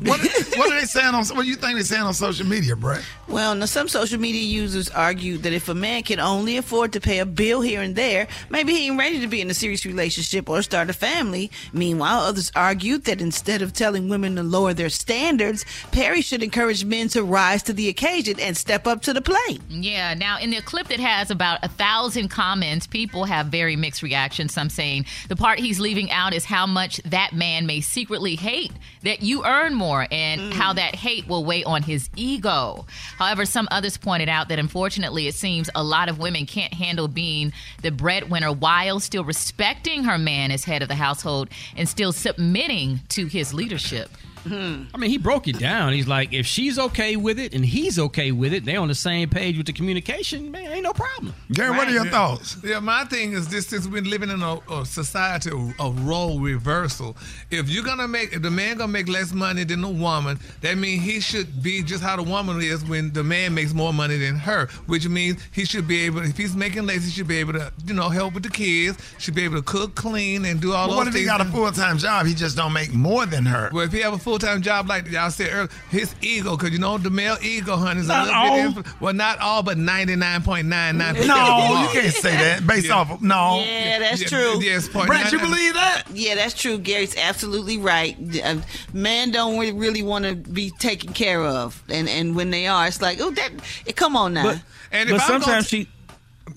[0.00, 0.20] What,
[0.56, 1.24] what are they saying on?
[1.26, 3.04] What do you think they're saying on social media, Brett?
[3.28, 7.00] Well, now some social media users argue that if a man can only afford to
[7.00, 9.86] pay a bill here and there, maybe he ain't ready to be in a serious
[9.86, 11.50] relationship or start a family.
[11.72, 16.84] Meanwhile, others argued that instead of telling women to lower their standards, Perry should encourage
[16.84, 19.60] men to rise to the occasion and step up to the plate.
[19.68, 20.14] Yeah.
[20.14, 24.52] Now, in the clip that has about a thousand comments, people have very mixed reactions.
[24.52, 28.72] Some saying the part he's leaving out is how much that man may secretly hate
[29.02, 30.52] that you earn more and mm.
[30.52, 32.86] how that hate will weigh on his ego.
[33.18, 37.08] However, some others pointed out that unfortunately, it seems a lot of women can't handle
[37.08, 42.12] being the breadwinner while still respecting her man as head of the household and still
[42.12, 44.10] submitting to his leadership.
[44.46, 45.92] I mean, he broke it down.
[45.92, 48.94] He's like, if she's okay with it and he's okay with it, they're on the
[48.94, 51.34] same page with the communication, man, ain't no problem.
[51.52, 52.10] Gary, what are your Yeah.
[52.10, 52.56] thoughts?
[52.64, 56.40] Yeah, my thing is this: since we're living in a, a society of, of role
[56.40, 57.16] reversal,
[57.50, 60.76] if you're gonna make if the man gonna make less money than the woman, that
[60.78, 64.16] means he should be just how the woman is when the man makes more money
[64.18, 64.66] than her.
[64.86, 67.72] Which means he should be able, if he's making less, he should be able to,
[67.86, 68.98] you know, help with the kids.
[69.18, 71.24] Should be able to cook, clean, and do all Well, those what if things.
[71.24, 72.26] he got a full time job?
[72.26, 73.70] He just don't make more than her.
[73.72, 76.56] Well, if he have a full full time job like y'all said earlier, his ego,
[76.56, 78.72] because you know the male ego, honey, is a little all.
[78.72, 78.84] bit.
[78.84, 81.28] Influ- well, not all, but ninety nine point nine nine percent.
[81.28, 82.94] No, you can't say that based Yeah.
[82.96, 83.62] off of no.
[83.64, 84.60] Yeah, that's Yeah, true.
[84.62, 86.04] yes, point Brent, you believe that?
[86.12, 86.78] Yeah, that's true.
[86.78, 88.16] Gary's absolutely right.
[88.42, 88.56] Uh,
[88.92, 92.86] Man don't re- really want to be taken care of, and and when they are,
[92.86, 93.50] it's like, oh, that.
[93.96, 94.44] Come on now.
[94.90, 95.88] But, but sometimes she,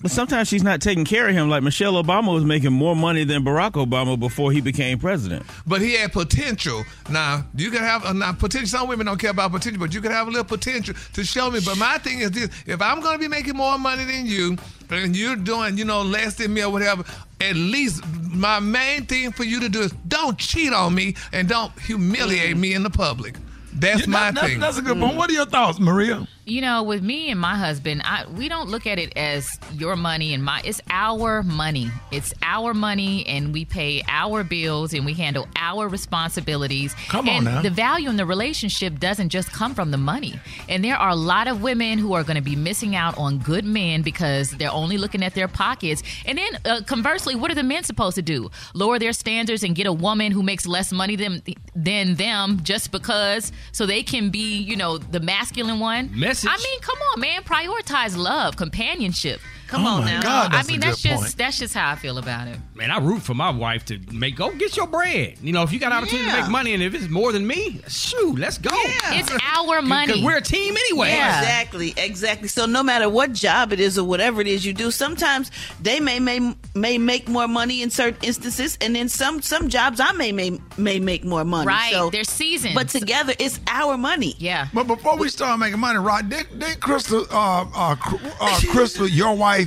[0.00, 1.48] but sometimes she's not taking care of him.
[1.48, 5.44] Like Michelle Obama was making more money than Barack Obama before he became president.
[5.66, 6.84] But he had potential.
[7.10, 8.68] Now you can have uh, now potential.
[8.68, 11.50] Some women don't care about potential, but you can have a little potential to show
[11.50, 11.60] me.
[11.64, 14.56] But my thing is this: if I'm going to be making more money than you,
[14.90, 17.04] and you're doing, you know, less than me or whatever,
[17.40, 21.48] at least my main thing for you to do is don't cheat on me and
[21.48, 23.36] don't humiliate me in the public.
[23.72, 24.60] That's Yeah, my that- that's- thing.
[24.60, 25.16] that's a good point.
[25.16, 26.26] What are your thoughts, Maria?
[26.48, 29.96] You know, with me and my husband, I, we don't look at it as your
[29.96, 30.62] money and my.
[30.64, 31.90] It's our money.
[32.10, 36.94] It's our money, and we pay our bills and we handle our responsibilities.
[37.08, 37.60] Come on now.
[37.60, 40.40] The value in the relationship doesn't just come from the money.
[40.70, 43.40] And there are a lot of women who are going to be missing out on
[43.40, 46.02] good men because they're only looking at their pockets.
[46.24, 48.50] And then uh, conversely, what are the men supposed to do?
[48.72, 51.42] Lower their standards and get a woman who makes less money than
[51.74, 56.08] than them just because, so they can be, you know, the masculine one.
[56.44, 56.60] Message.
[56.60, 57.42] I mean, come on, man.
[57.42, 59.40] Prioritize love, companionship.
[59.68, 60.22] Come Oh on now.
[60.22, 61.36] God, I that's a mean, good that's just point.
[61.36, 62.58] that's just how I feel about it.
[62.74, 65.36] Man, I root for my wife to make go get your bread.
[65.42, 67.46] You know, if you got an opportunity to make money, and if it's more than
[67.46, 68.70] me, shoot, let's go.
[68.72, 70.06] It's our money.
[70.14, 71.10] Because we're a team anyway.
[71.12, 72.48] Exactly, exactly.
[72.48, 75.50] So no matter what job it is or whatever it is you do, sometimes
[75.82, 80.00] they may may may make more money in certain instances, and then some some jobs
[80.00, 81.66] I may may may make more money.
[81.66, 82.74] Right, so, they're seasons.
[82.74, 84.34] but together it's our money.
[84.38, 84.68] Yeah.
[84.72, 87.96] But before we start making money, Rod, did, did Crystal, uh, uh,
[88.40, 89.57] uh, Crystal, your wife,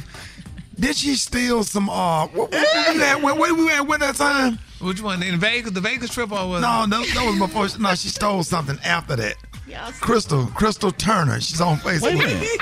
[0.80, 1.90] did she steal some?
[1.90, 3.22] Uh, what, what, what we at?
[3.22, 4.60] Where, where we at with that time?
[4.80, 5.22] Which one?
[5.22, 7.70] In Vegas, the Vegas trip, or was No, that, that was before.
[7.70, 9.36] She, no, she stole something after that.
[9.68, 9.98] Yes.
[10.00, 11.40] Crystal, Crystal Turner.
[11.40, 12.02] She's on Facebook.
[12.04, 12.50] Wait a minute.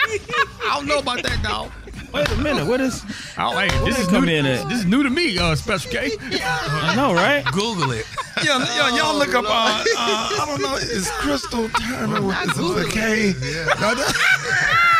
[0.66, 1.72] I don't know about that, dog.
[2.14, 2.66] Wait a minute.
[2.68, 3.04] What is?
[3.38, 4.34] Oh, hey, What this is come new.
[4.34, 4.68] in at?
[4.68, 6.12] This is new to me, uh, Special K.
[6.44, 7.46] I know, right?
[7.54, 8.06] Google it.
[8.44, 9.46] Yeah, yeah, y'all look up.
[9.46, 10.76] Uh, uh, I don't know.
[10.76, 13.34] It's Crystal Turner with is it with a K?
[13.80, 14.86] No, that-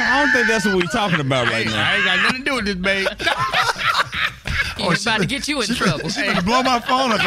[0.00, 1.90] I don't think that's what we're talking about right now.
[1.90, 3.08] I ain't got nothing to do with this, babe.
[4.78, 6.08] You're oh, about to get you in she trouble.
[6.08, 7.20] Finna, she finna blow my phone up.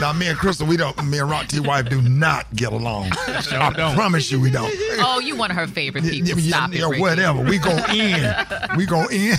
[0.00, 1.02] Now, me and Crystal, we don't.
[1.04, 3.10] Me and Rock T wife do not get along.
[3.26, 3.94] I don't.
[3.94, 4.72] promise you, we don't.
[4.98, 6.28] Oh, you one of her favorite people.
[6.28, 7.00] Yeah, yeah, Stop yeah, it, Rickey.
[7.00, 7.42] whatever.
[7.42, 8.34] We go in.
[8.76, 9.36] We go in.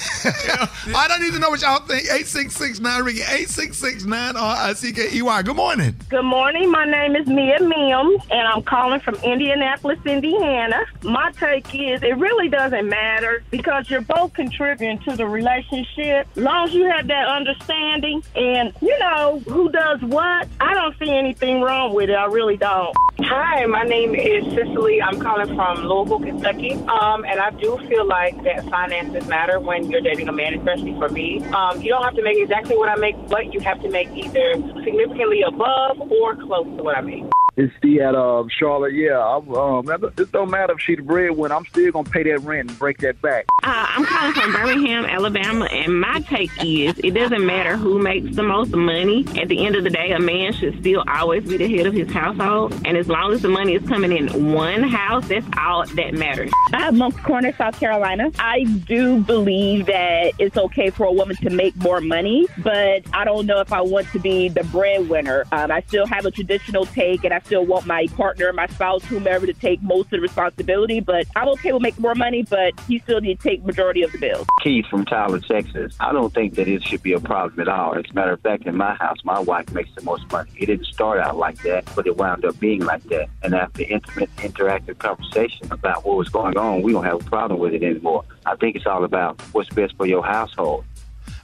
[0.96, 2.04] I don't need to know what y'all think.
[2.04, 3.22] 8669 Rickey.
[3.22, 5.42] 8669 R-I-C-K-E-Y.
[5.42, 5.96] Good morning.
[6.10, 6.70] Good morning.
[6.70, 10.86] My name is Mia Mims, and I'm calling from Indianapolis, Indiana.
[11.02, 16.28] My take is it really doesn't matter because you're both contributing to the relationship.
[16.36, 21.10] long as you have that understanding and you know who does what, I don't see
[21.10, 22.14] anything wrong with it.
[22.14, 22.96] I really don't.
[23.20, 25.02] Hi, my name is Cicely.
[25.02, 26.74] I'm calling from Louisville, Kentucky.
[26.74, 30.94] Um, and I do feel like that finances matter when you're dating a man, especially
[30.94, 31.44] for me.
[31.46, 34.10] Um, you don't have to make exactly what I make, but you have to make
[34.16, 37.33] either significantly above or close to what I make.
[37.56, 38.94] It's the at uh, Charlotte.
[38.94, 41.54] Yeah, I, um, it don't matter if she the breadwinner.
[41.54, 43.46] I'm still gonna pay that rent and break that back.
[43.62, 48.36] Uh, I'm calling from Birmingham, Alabama, and my take is it doesn't matter who makes
[48.36, 49.24] the most money.
[49.40, 51.94] At the end of the day, a man should still always be the head of
[51.94, 55.86] his household, and as long as the money is coming in one house, that's all
[55.86, 56.52] that matters.
[56.74, 58.32] I have Moncks Corner, South Carolina.
[58.40, 63.24] I do believe that it's okay for a woman to make more money, but I
[63.26, 65.46] don't know if I want to be the breadwinner.
[65.52, 69.04] Um, I still have a traditional take, and I still want my partner, my spouse,
[69.06, 71.00] whomever, to take most of the responsibility.
[71.00, 74.12] But I'm okay with making more money, but he still need to take majority of
[74.12, 74.48] the bills.
[74.62, 75.96] Keith from Tyler, Texas.
[76.00, 77.96] I don't think that it should be a problem at all.
[77.96, 80.52] As a matter of fact, in my house, my wife makes the most money.
[80.58, 83.30] It didn't start out like that, but it wound up being like that.
[83.42, 87.60] And after intimate, interactive conversation about what was going on, we don't have a problem
[87.60, 88.24] with it anymore.
[88.46, 90.86] I think it's all about what's best for your household.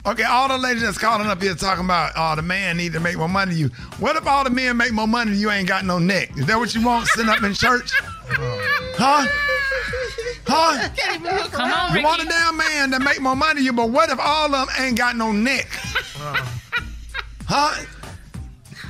[0.06, 3.00] Okay, all the ladies that's calling up here talking about, oh, the man need to
[3.00, 3.68] make more money than you.
[3.98, 6.30] What if all the men make more money than you ain't got no neck?
[6.38, 7.92] Is that what you want sitting up in church?
[9.02, 9.26] Huh?
[10.46, 10.88] Huh?
[11.50, 14.10] Come on, You want a damn man that make more money than you, but what
[14.10, 15.66] if all of them ain't got no neck?
[17.52, 17.84] Huh?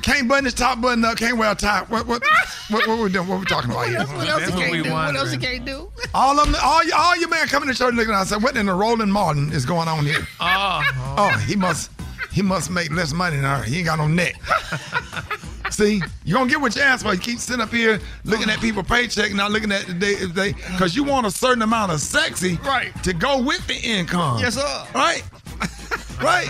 [0.01, 1.83] Can't button his top button up, can't wear a tie.
[1.87, 2.23] What what
[2.69, 3.27] what, what we doing?
[3.27, 3.99] What we talking about here?
[4.05, 4.91] What else he can't do?
[4.91, 5.91] What else he can't do?
[6.13, 8.41] All of them, all, y- all your man coming to church looking at us and
[8.43, 10.25] what in the Roland Martin is going on here?
[10.39, 10.81] Oh,
[11.17, 11.91] Oh, he must
[12.31, 13.61] he must make less money than her.
[13.63, 14.35] He ain't got no neck.
[15.69, 17.13] See, you gonna get what you ask for.
[17.13, 20.33] You keep sitting up here looking at people paycheck, not looking at the day if
[20.33, 22.91] they because you want a certain amount of sexy Right.
[23.03, 24.39] to go with the income.
[24.39, 24.85] Yes, sir.
[24.93, 25.23] Right?
[26.21, 26.49] right?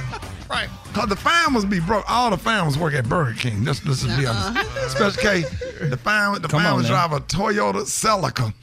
[0.51, 0.69] Right.
[0.93, 2.03] Cause the families be broke.
[2.11, 3.63] All the families work at Burger King.
[3.63, 4.57] Let's, let's be honest.
[4.57, 4.89] Uh-huh.
[4.89, 5.41] Special K,
[5.87, 8.53] The family, the Come fine on drive a Toyota Celica.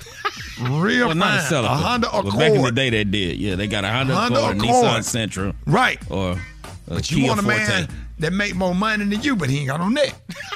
[0.82, 1.50] Real well, not a fine.
[1.52, 1.64] Celica.
[1.64, 2.38] A Honda Well, Accord.
[2.38, 3.38] back in the day, they did.
[3.38, 4.84] Yeah, they got a Honda, Honda Accord, Accord.
[5.02, 5.98] Nissan Sentra, Right.
[6.10, 6.38] or a
[6.88, 7.56] But you Kia want a Forte.
[7.56, 10.14] man that make more money than you, but he ain't got no neck.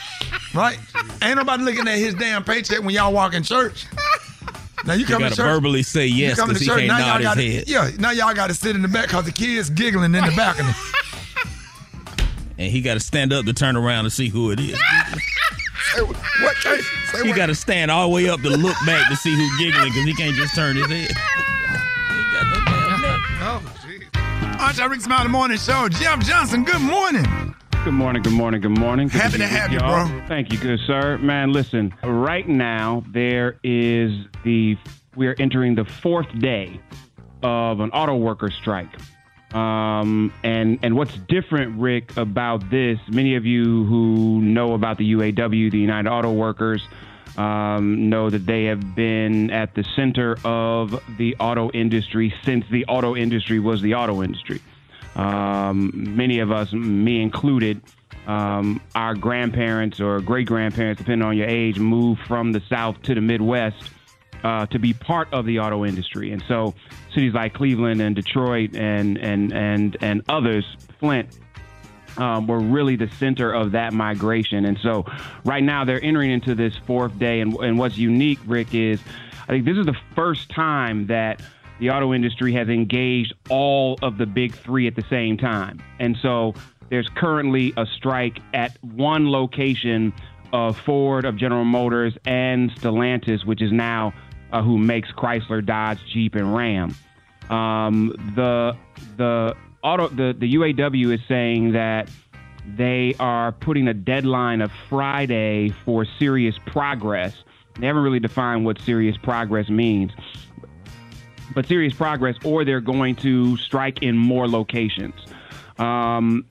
[0.54, 0.78] right?
[1.22, 3.86] Ain't nobody looking at his damn paycheck when y'all walk in church.
[4.84, 5.46] Now you You come to gotta church.
[5.46, 7.42] verbally say you yes come to because he church, can't now nod y'all his gotta,
[7.42, 7.64] head.
[7.68, 10.32] Yeah, now y'all got to sit in the back because the kids giggling in the
[10.36, 10.68] balcony.
[12.62, 14.78] and he got to stand up to turn around to see who it is.
[15.96, 16.88] what case?
[17.12, 19.58] Say he got to stand all the way up to look back to see who's
[19.58, 21.10] giggling because he can't just turn his head.
[23.44, 25.88] oh, Aren't Rick Smiley Morning Show?
[25.88, 27.26] Jeff Johnson, good morning.
[27.84, 29.08] Good morning, good morning, good morning.
[29.08, 30.06] Good Happy be to have you, y'all.
[30.08, 30.22] bro.
[30.28, 31.18] Thank you, good sir.
[31.18, 34.12] Man, listen, right now there is
[34.44, 34.76] the
[35.16, 36.80] we're entering the fourth day
[37.42, 38.88] of an auto worker strike.
[39.54, 42.98] Um, and and what's different, Rick, about this?
[43.08, 46.82] Many of you who know about the UAW, the United Auto Workers,
[47.36, 52.84] um, know that they have been at the center of the auto industry since the
[52.86, 54.60] auto industry was the auto industry.
[55.16, 57.82] Um, many of us, me included,
[58.26, 63.14] um, our grandparents or great grandparents, depending on your age, moved from the South to
[63.14, 63.90] the Midwest
[64.44, 66.32] uh, to be part of the auto industry.
[66.32, 66.74] And so
[67.14, 70.64] cities like Cleveland and Detroit and, and, and, and others,
[70.98, 71.28] Flint,
[72.16, 74.64] um, were really the center of that migration.
[74.64, 75.06] And so
[75.44, 77.40] right now they're entering into this fourth day.
[77.40, 79.00] And, and what's unique, Rick, is
[79.44, 81.42] I think this is the first time that
[81.78, 85.82] the auto industry has engaged all of the big three at the same time.
[85.98, 86.54] And so
[86.90, 90.12] there's currently a strike at one location
[90.52, 94.12] of Ford, of General Motors, and Stellantis, which is now
[94.52, 96.94] uh, who makes Chrysler, Dodge, Jeep, and Ram.
[97.50, 98.76] Um, the
[99.16, 102.08] the auto the, the UAW is saying that
[102.66, 107.34] they are putting a deadline of Friday for serious progress.
[107.78, 110.12] They haven't really defined what serious progress means,
[111.54, 115.14] but serious progress, or they're going to strike in more locations.
[115.78, 116.46] Um,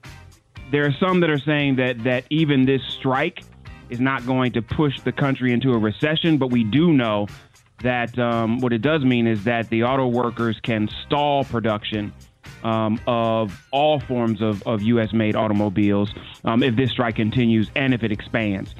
[0.70, 3.44] there are some that are saying that that even this strike
[3.88, 7.26] is not going to push the country into a recession, but we do know
[7.82, 12.12] that um, what it does mean is that the auto workers can stall production
[12.64, 15.12] um, of all forms of, of U.S.
[15.12, 16.12] made automobiles
[16.44, 18.74] um, if this strike continues and if it expands.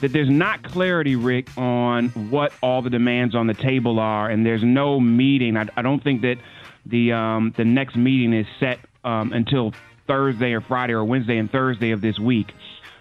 [0.00, 4.44] That there's not clarity, Rick, on what all the demands on the table are, and
[4.44, 5.56] there's no meeting.
[5.56, 6.36] I, I don't think that
[6.84, 9.72] the um, the next meeting is set um, until
[10.06, 12.52] Thursday or Friday or Wednesday and Thursday of this week.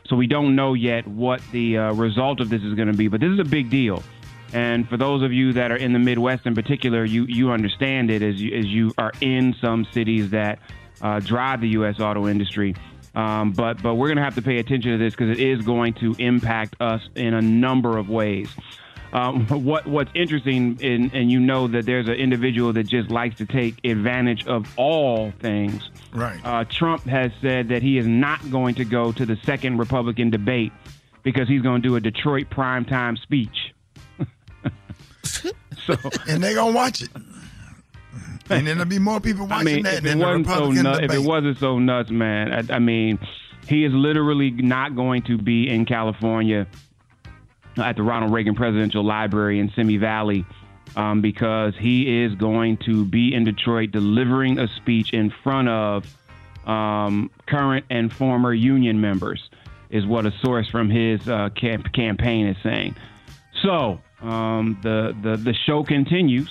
[0.07, 3.07] So we don't know yet what the uh, result of this is going to be,
[3.07, 4.03] but this is a big deal.
[4.55, 8.09] And for those of you that are in the Midwest in particular, you, you understand
[8.09, 10.59] it as you, as you are in some cities that
[11.01, 11.99] uh, drive the U.S.
[11.99, 12.73] auto industry.
[13.15, 15.61] Um, but but we're going to have to pay attention to this because it is
[15.61, 18.47] going to impact us in a number of ways.
[19.11, 23.35] Um, what what's interesting, in, and you know that there's an individual that just likes
[23.39, 25.89] to take advantage of all things.
[26.13, 26.39] Right.
[26.45, 30.29] Uh, Trump has said that he is not going to go to the second Republican
[30.29, 30.71] debate
[31.23, 33.74] because he's going to do a Detroit primetime speech.
[35.85, 37.09] So, and they gonna watch it.
[38.47, 40.45] And then there'll be more people watching I mean, that if than it the wasn't
[40.45, 43.19] so Republican nuts, if it wasn't so nuts, man, I, I mean,
[43.67, 46.67] he is literally not going to be in California
[47.77, 50.45] at the Ronald Reagan Presidential Library in Simi Valley
[50.95, 56.05] um, because he is going to be in Detroit delivering a speech in front of
[56.67, 59.49] um, current and former union members,
[59.89, 62.95] is what a source from his uh, camp- campaign is saying.
[63.61, 66.49] So um, the, the the show continues.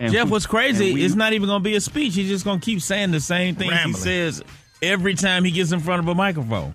[0.00, 0.94] And Jeff, what's crazy?
[0.94, 2.14] we- it's not even going to be a speech.
[2.14, 4.42] He's just going to keep saying the same things he says
[4.80, 6.74] every time he gets in front of a microphone.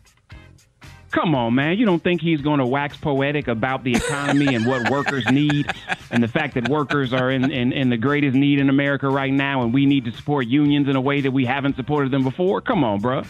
[1.11, 1.77] Come on, man.
[1.77, 5.67] You don't think he's going to wax poetic about the economy and what workers need
[6.09, 9.31] and the fact that workers are in, in, in the greatest need in America right
[9.31, 12.23] now and we need to support unions in a way that we haven't supported them
[12.23, 12.61] before?
[12.61, 13.21] Come on, bro.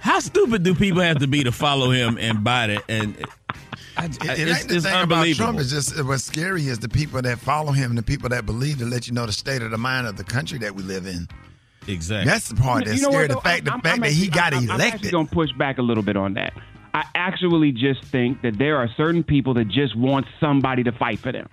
[0.00, 2.82] How stupid do people have to be to follow him and buy it?
[2.88, 3.24] And
[3.96, 5.26] I, It, it it's, ain't the it's thing about.
[5.34, 5.58] Trump.
[5.58, 8.78] It's just what's scary is the people that follow him and the people that believe
[8.78, 11.06] to let you know the state of the mind of the country that we live
[11.06, 11.28] in.
[11.88, 12.30] Exactly.
[12.30, 13.28] That's the part that's You know scary.
[13.28, 14.94] what, The fact, the I'm- fact I'm that he got I'm- I'm elected.
[14.94, 16.52] actually going to push back a little bit on that.
[16.92, 21.18] I actually just think that there are certain people that just want somebody to fight
[21.20, 21.48] for them.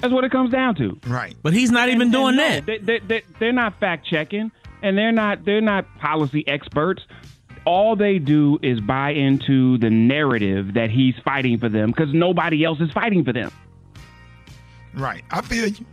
[0.00, 0.98] That's what it comes down to.
[1.06, 1.34] Right.
[1.42, 2.66] But he's not even doing no, that.
[2.66, 4.50] They, they, they, they're not fact checking,
[4.82, 7.02] and they're not they're not policy experts.
[7.64, 12.64] All they do is buy into the narrative that he's fighting for them because nobody
[12.64, 13.52] else is fighting for them.
[14.94, 15.22] Right.
[15.30, 15.84] I feel you.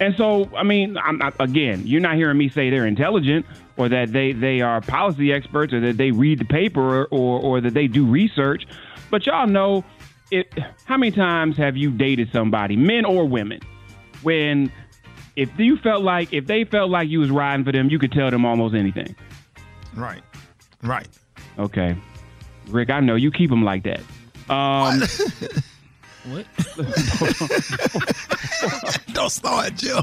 [0.00, 3.46] And so, I mean, I'm not, again, you're not hearing me say they're intelligent
[3.76, 7.40] or that they, they are policy experts or that they read the paper or, or,
[7.40, 8.66] or that they do research.
[9.10, 9.84] But y'all know
[10.30, 10.52] it,
[10.86, 13.60] how many times have you dated somebody, men or women,
[14.22, 14.72] when
[15.36, 18.12] if you felt like if they felt like you was riding for them, you could
[18.12, 19.14] tell them almost anything.
[19.94, 20.22] Right.
[20.82, 21.08] Right.
[21.58, 21.96] Okay,
[22.68, 24.00] Rick, I know you keep them like that.
[24.50, 25.00] Um,
[26.32, 26.46] what?
[29.14, 30.02] Don't start, Jill.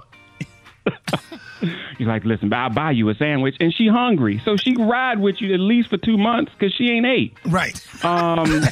[1.98, 5.42] He's like, listen, I'll buy you a sandwich, and she hungry, so she ride with
[5.42, 7.38] you at least for two months because she ain't ate.
[7.46, 7.76] Right.
[8.06, 8.46] Um.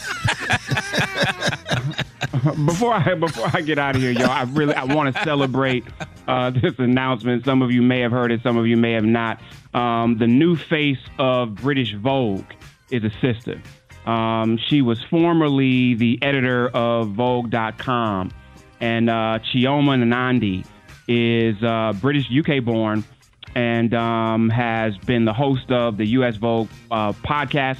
[2.66, 5.84] before I before I get out of here, y'all, I really I want to celebrate
[6.28, 7.46] uh, this announcement.
[7.46, 9.42] Some of you may have heard it, some of you may have not.
[9.74, 12.46] Um, the new face of British Vogue
[12.90, 13.62] is a sister.
[14.06, 18.32] Um, she was formerly the editor of Vogue.com,
[18.80, 20.66] and uh, Chioma Nnadi
[21.08, 23.04] is uh, British UK born
[23.56, 27.80] and um, has been the host of the US Vogue uh, podcast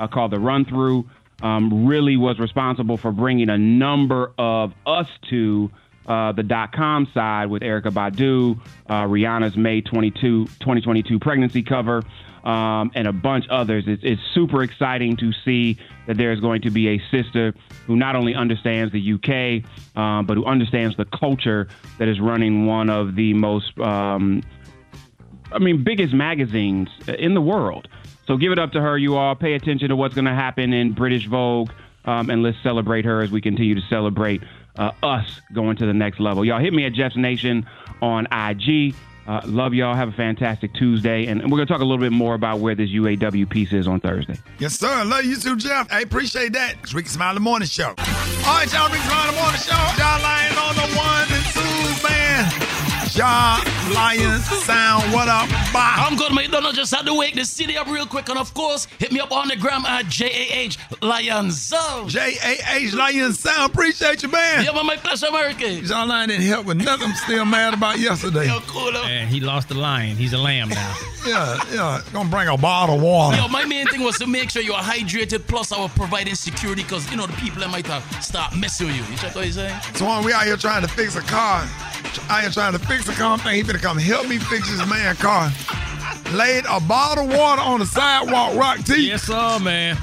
[0.00, 1.08] uh, called The Run Through.
[1.40, 5.70] Um, really was responsible for bringing a number of us to
[6.08, 8.58] uh, the dot com side with Erykah Badu,
[8.88, 12.02] uh, Rihanna's May 22, 2022 pregnancy cover,
[12.44, 13.84] um, and a bunch others.
[13.86, 15.76] It's, it's super exciting to see
[16.06, 17.54] that there's going to be a sister
[17.86, 21.68] who not only understands the UK, um, but who understands the culture
[21.98, 24.42] that is running one of the most, um,
[25.52, 27.86] I mean, biggest magazines in the world.
[28.28, 29.34] So give it up to her, you all.
[29.34, 31.70] Pay attention to what's going to happen in British Vogue,
[32.04, 34.42] um, and let's celebrate her as we continue to celebrate
[34.76, 36.44] uh, us going to the next level.
[36.44, 37.66] Y'all hit me at Jeff's Nation
[38.02, 38.94] on IG.
[39.26, 39.94] Uh, love y'all.
[39.94, 41.26] Have a fantastic Tuesday.
[41.26, 43.88] And we're going to talk a little bit more about where this UAW piece is
[43.88, 44.36] on Thursday.
[44.58, 45.04] Yes, sir.
[45.04, 45.90] Love you too, Jeff.
[45.90, 46.74] I appreciate that.
[46.82, 47.88] It's Rickey Smiley Morning Show.
[47.88, 48.90] All right, y'all.
[48.90, 49.96] Rickey Smiley Morning Show.
[49.96, 51.37] John Lion on the one
[53.18, 53.60] man.
[53.64, 55.12] John Lion Sound.
[55.12, 55.48] What up?
[55.72, 55.94] Bye.
[55.98, 56.50] I'm good, mate.
[56.50, 58.28] Don't just have to wake the city up real quick.
[58.28, 62.10] And of course, hit me up on the gram at JAH Lion Sound.
[62.10, 63.72] JAH Lion Sound.
[63.72, 64.64] Appreciate you, man.
[64.64, 65.84] Yeah, man, my pleasure, American.
[65.84, 67.08] John Lion didn't help with nothing.
[67.08, 68.46] I'm still mad about yesterday.
[68.46, 69.06] Yo, cool up.
[69.06, 70.16] And he lost the lion.
[70.16, 70.96] He's a lamb now.
[71.26, 72.00] Yeah, yeah.
[72.12, 73.36] Gonna bring a bottle of water.
[73.36, 76.34] Yo, my main thing was to make sure you are hydrated, plus I was providing
[76.36, 79.02] security because, you know, the people that might have start messing with you.
[79.02, 79.78] You check what he's saying?
[79.94, 81.68] So when we out here trying to fix a car,
[82.28, 83.38] I ain't trying to fix a car.
[83.38, 85.50] I'm he finna come help me fix this man car.
[86.32, 89.08] Laid a bottle of water on the sidewalk, rock T.
[89.08, 89.96] Yes, sir, man.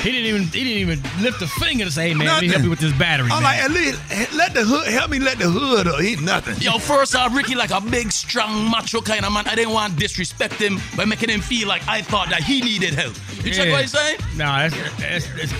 [0.00, 2.48] He didn't even he didn't even lift a finger to say, "Hey, man, let me
[2.48, 3.44] help you with this battery." I'm man.
[3.44, 6.00] like, at least let the hood help me let the hood up.
[6.00, 6.56] He nothing.
[6.60, 9.46] Yo, first off, Rickey like a big, strong, macho kind of man.
[9.46, 12.60] I didn't want to disrespect him by making him feel like I thought that he
[12.62, 13.14] needed help.
[13.44, 13.72] You check Yeah.
[13.72, 14.18] what he's saying?
[14.36, 15.52] No, that's that's, that's,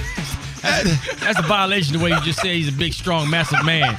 [0.63, 3.65] that's, that's a violation of the way you just said he's a big, strong, massive
[3.65, 3.97] man.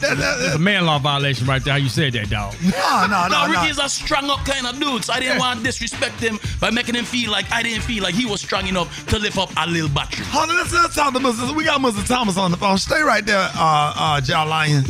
[0.00, 1.72] That's a man law violation right there.
[1.72, 2.54] How you said that, dog?
[2.76, 3.70] No, no, no, Rickey no.
[3.70, 6.70] is a strung up kind of dude, so I didn't want to disrespect him by
[6.70, 9.50] making him feel like I didn't feel like he was strong enough to lift up
[9.56, 10.24] a little battery.
[10.28, 11.54] Hold on, let's, let's talk to Mr.
[11.56, 12.06] We got Mr.
[12.06, 12.78] Thomas on the phone.
[12.78, 14.84] Stay right there, uh, uh, John Lion.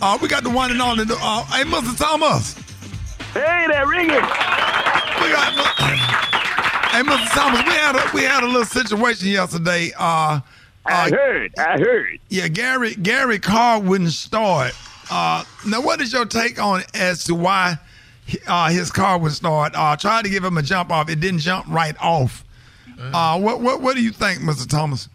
[0.00, 1.04] Uh, we got the one and only.
[1.08, 1.96] Uh, hey, Mr.
[1.98, 2.54] Thomas.
[3.34, 4.08] Hey there, Rickey.
[4.08, 5.52] We got.
[6.92, 7.30] Hey, Mr.
[7.32, 7.62] Thomas.
[7.64, 9.92] We had a we had a little situation yesterday.
[9.98, 10.40] Uh,
[10.84, 11.54] I heard.
[11.58, 12.18] I heard.
[12.28, 14.72] Yeah, Gary Gary Carr wouldn't start.
[15.10, 17.78] Uh, now, what is your take on as to why
[18.46, 19.72] uh, his car would start?
[19.74, 21.08] Uh, tried to give him a jump off.
[21.08, 22.44] It didn't jump right off.
[22.98, 24.68] Uh, what what what do you think, Mr.
[24.68, 25.08] Thomas?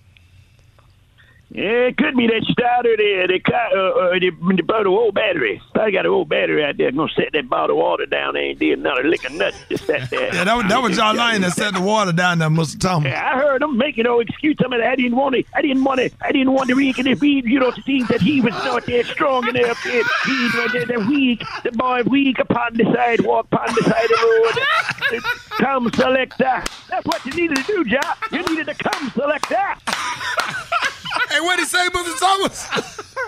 [1.50, 3.28] Yeah, it could be that starter there.
[3.28, 5.62] The uh, uh, the, the bottle old battery.
[5.74, 6.92] Probably got an old battery out there.
[6.92, 9.56] Gonna set that bottle of water down there and did another lick of nuts.
[9.70, 10.34] Just sat there.
[10.34, 12.78] Yeah, that was, that was John Lyon that set the water down there, Mr.
[12.80, 13.12] Thomas.
[13.12, 14.58] Yeah, I heard him making no excuse.
[14.64, 15.46] I mean, I didn't want it.
[15.56, 16.14] I didn't want it.
[16.20, 18.86] I didn't want to reek and be, you know, to think that he was not
[18.86, 19.86] that strong enough.
[19.86, 24.04] And he was the, the weak, the boy weak upon the sidewalk, upon the side
[24.04, 25.24] of the road.
[25.52, 26.64] come selector.
[26.90, 28.16] That's what you needed to do, John.
[28.34, 29.76] You needed to come selector.
[31.38, 32.20] hey, what did he say, Mr.
[32.20, 32.68] Thomas?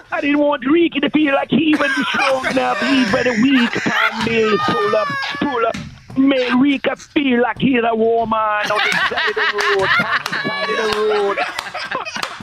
[0.11, 2.79] I didn't want Rickey to feel like he wasn't strong enough.
[2.79, 4.57] He was weak upon me.
[4.65, 5.07] Pull up,
[5.39, 5.75] pull up.
[6.17, 10.33] Make Rika feel like he's a woman on the side of the road, on the
[10.41, 11.37] side of the road.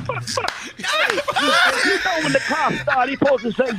[1.84, 3.72] you know when the car started, he's supposed to say,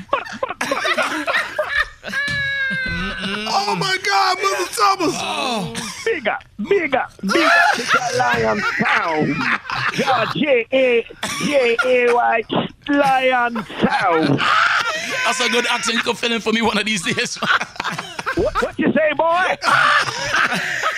[2.70, 5.16] Oh my God, Mother Thomas!
[5.20, 5.74] Oh.
[6.06, 9.36] Bigger, bigger, bigger to the Lion Sound.
[9.98, 11.06] Yeah, J A
[11.46, 12.44] J A Y
[12.90, 14.40] Lion Sound.
[15.26, 17.36] That's a good accent you can fill in for me one of these days.
[18.36, 19.56] what, what you say, boy?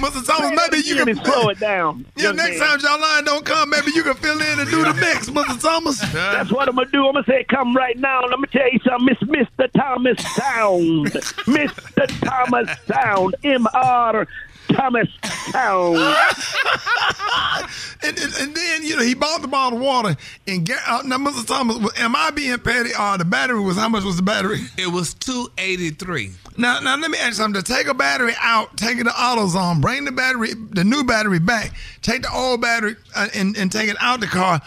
[0.00, 0.24] Mr.
[0.26, 2.06] Thomas, maybe you can slow it down.
[2.16, 2.68] Yeah, next man.
[2.68, 5.60] time John line don't come, maybe you can fill in and do the mix, Mr.
[5.60, 6.00] Thomas.
[6.12, 7.06] That's what I'm gonna do.
[7.06, 8.22] I'm gonna say, come right now.
[8.22, 9.18] and I'm gonna tell you something, Miss
[9.58, 9.70] Mr.
[9.72, 11.06] Thomas Sound,
[11.46, 12.20] Mr.
[12.26, 14.26] Thomas Sound, M R
[14.68, 15.08] Thomas
[15.50, 15.96] Sound.
[18.02, 21.02] and, and, and then you know he bought the bottle of water and Gar- uh,
[21.04, 21.46] now Mr.
[21.46, 22.90] Thomas, am I being petty?
[22.96, 24.60] Uh, the battery was how much was the battery?
[24.78, 26.32] It was two eighty three.
[26.60, 27.62] Now, now let me ask you something.
[27.62, 31.38] To take a battery out, take it to AutoZone, bring the battery, the new battery
[31.38, 34.60] back, take the old battery uh, and, and take it out the car.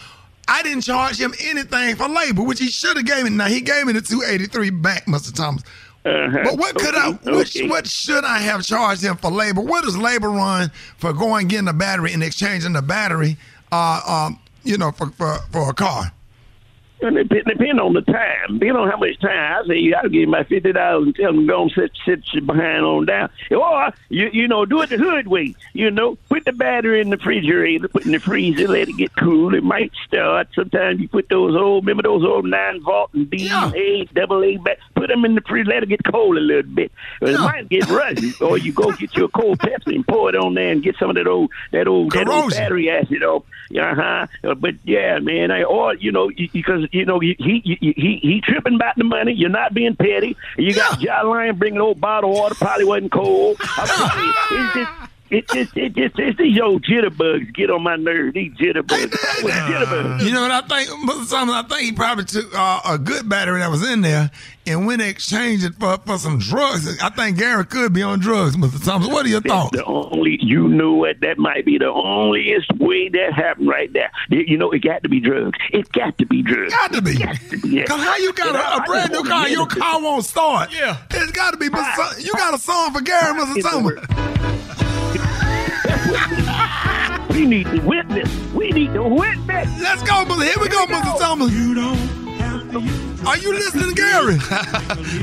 [0.47, 3.29] I didn't charge him anything for labor, which he should have gave me.
[3.29, 5.33] Now he gave me the two eighty three back, Mr.
[5.33, 5.63] Thomas.
[6.05, 6.39] Uh-huh.
[6.43, 7.09] But what could I?
[7.11, 7.67] Okay, What, okay.
[7.69, 9.61] what should I have charged him for labor?
[9.61, 13.37] What does labor run for going getting a battery and exchanging the battery?
[13.71, 16.11] Uh, um, you know, for for, for a car.
[17.03, 18.59] And it depend, on the time.
[18.59, 19.63] Depend on how much time.
[19.63, 22.45] I say I'll give him my fifty dollars and tell him go and sit sit
[22.45, 23.29] behind on down.
[23.51, 25.53] Or you you know do it the hood way.
[25.73, 29.15] You know put the battery in the refrigerator, put in the freezer, let it get
[29.17, 29.53] cool.
[29.53, 30.47] It might start.
[30.55, 34.57] Sometimes you put those old remember those old nine volt and B A double A
[34.57, 34.77] back.
[34.95, 36.91] Put them in the freezer, let it get cold a little bit.
[37.21, 38.31] It might get rusty.
[38.39, 41.09] Or you go get your cold Pepsi and pour it on there and get some
[41.09, 43.43] of that old that old that old battery acid off.
[43.76, 44.55] Uh huh.
[44.55, 45.51] But yeah, man.
[45.51, 49.34] I, or you know because you know he he he he, tripping about the money.
[49.34, 50.36] You're not being petty.
[50.57, 52.55] You got John Lyon bringing old bottle water.
[52.55, 53.57] Probably wasn't cold.
[53.61, 54.91] I'm telling you, it's just.
[55.34, 58.36] It just, it just, it's these old jitterbugs get on my nerves.
[58.36, 59.11] These jitterbugs.
[59.43, 60.23] That jitterbugs.
[60.23, 61.29] You know what I think, Mr.
[61.29, 61.55] Thomas?
[61.55, 64.29] I think he probably took uh, a good battery that was in there
[64.65, 67.01] and went and exchanged it for, for some drugs.
[67.01, 68.84] I think Gary could be on drugs, Mr.
[68.84, 69.07] Thomas.
[69.07, 69.75] What are your thoughts?
[69.75, 71.19] The only, you know what?
[71.21, 74.11] That might be the onlyest way that happened right there.
[74.29, 75.57] You you know, it got to be drugs.
[75.71, 76.71] It got to be drugs.
[76.73, 77.15] Got to be.
[77.15, 77.86] yeah.
[77.86, 80.71] Cause how you got a, a brand new car, your car won't start.
[80.71, 80.97] Yeah.
[81.09, 81.65] It's got to be.
[81.65, 83.61] You got a song for Gary, Mr.
[83.63, 84.82] Thomas.
[87.30, 88.30] We need to witness.
[88.53, 89.82] We need to witness.
[89.82, 90.45] Let's go, brother.
[90.45, 91.20] Here we go, Mr.
[91.20, 91.51] Thomas.
[91.51, 93.26] You don't.
[93.26, 94.38] Are you listening, Gary?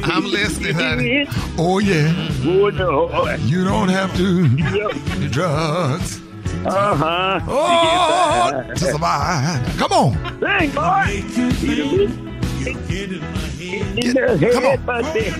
[0.04, 1.26] I'm listening, honey.
[1.58, 2.12] Oh yeah.
[2.44, 3.36] Oh no.
[3.36, 6.20] You don't have to do drugs.
[6.64, 7.40] Uh huh.
[7.48, 9.76] Oh, to survive.
[9.76, 10.40] Come on.
[10.40, 12.29] Dang, boy.
[12.66, 15.32] In their head, but they-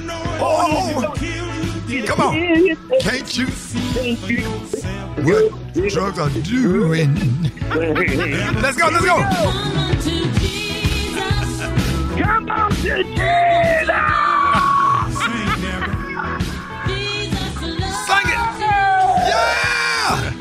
[0.42, 2.06] Oh, oh, oh.
[2.06, 2.34] come on.
[3.00, 4.14] Can't you see
[5.22, 5.52] what
[5.90, 7.14] drugs are doing?
[8.62, 9.16] let's go, let's go.
[12.16, 13.40] Come on to Jesus.
[16.90, 18.54] Sing it.
[19.28, 20.32] Yeah.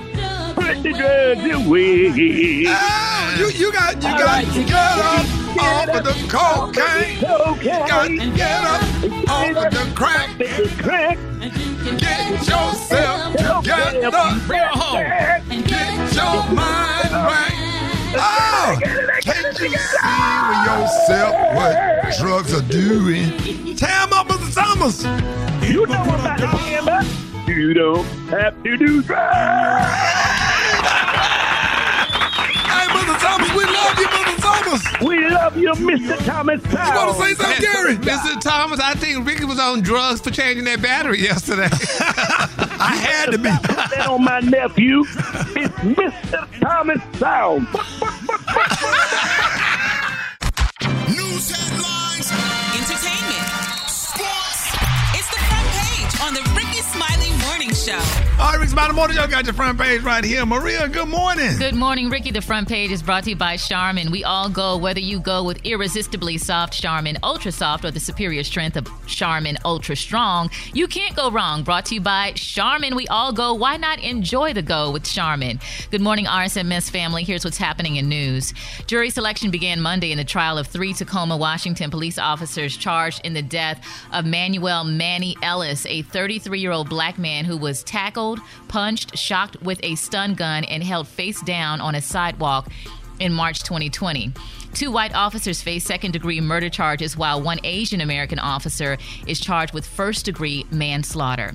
[0.81, 2.63] The drugs away.
[2.67, 7.19] Oh, you, you got, you got to get up off of the cocaine.
[7.19, 8.81] You Got to get up
[9.29, 10.37] off of the crack.
[11.97, 14.27] Get yourself together.
[15.49, 17.55] Get your mind right.
[18.15, 18.79] Oh,
[19.21, 21.73] can't you see with yourself what
[22.19, 23.75] drugs are doing?
[23.75, 24.53] Tell 'em up, Mr.
[24.53, 25.03] Thomas.
[25.69, 27.05] You know what about the camera.
[27.47, 30.38] You don't have to do drugs.
[34.69, 35.01] Thomas.
[35.01, 36.25] We love you, Mr.
[36.25, 36.63] Thomas.
[36.65, 37.95] You want to say something, Gary?
[37.95, 38.39] Mr.
[38.41, 41.69] Thomas, I think Rickey was on drugs for changing that battery yesterday.
[41.71, 43.49] I had to be.
[43.49, 45.01] Put that on my nephew.
[45.01, 46.59] It's Mr.
[46.59, 47.67] Thomas Sound.
[51.09, 52.29] News headlines,
[52.77, 53.49] entertainment,
[53.89, 54.61] sports.
[55.17, 58.28] It's the front page on the Rickey Smiley Morning Show.
[58.39, 60.45] All right, Rick's Bottom Morning Show got your front page right here.
[60.45, 61.57] Maria, good morning.
[61.57, 62.31] Good morning, Rickey.
[62.31, 64.11] The front page is brought to you by Charmin.
[64.11, 68.45] We all go, whether you go with irresistibly soft Charmin Ultra Soft or the superior
[68.45, 71.63] strength of Charmin Ultra Strong, you can't go wrong.
[71.63, 72.95] Brought to you by Charmin.
[72.95, 73.53] We all go.
[73.55, 75.59] Why not enjoy the go with Charmin?
[75.91, 77.25] Good morning, RSMS family.
[77.25, 78.53] Here's what's happening in news.
[78.87, 83.33] Jury selection began Monday in the trial of three Tacoma, Washington police officers charged in
[83.33, 88.28] the death of Manuel Manny Ellis, a 33 year old black man who was tackled,
[88.67, 92.69] punched, shocked with a stun gun, and held face down on a sidewalk
[93.19, 94.33] in March 2020.
[94.73, 99.73] Two white officers face second degree murder charges, while one Asian American officer is charged
[99.73, 101.53] with first degree manslaughter.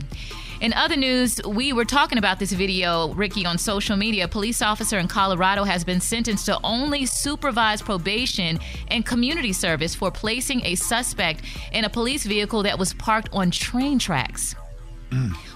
[0.60, 4.24] In other news, we were talking about this video, Rickey, on social media.
[4.24, 8.58] A police officer in Colorado has been sentenced to only supervised probation
[8.88, 13.50] and community service for placing a suspect in a police vehicle that was parked on
[13.50, 14.54] train tracks.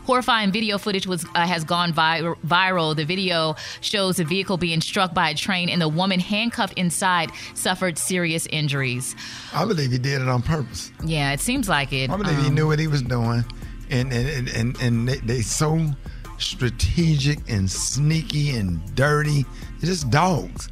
[0.06, 2.96] Horrifying video footage was uh, has gone vi- viral.
[2.96, 7.30] The video shows a vehicle being struck by a train, and the woman handcuffed inside
[7.54, 9.14] suffered serious injuries.
[9.52, 10.90] I believe he did it on purpose.
[11.04, 12.10] Yeah, it seems like it.
[12.10, 13.44] I believe he Um, knew what he was doing,
[13.90, 15.78] and and and and, and they, they so
[16.38, 19.44] strategic and sneaky and dirty.
[19.80, 20.68] They're just dogs.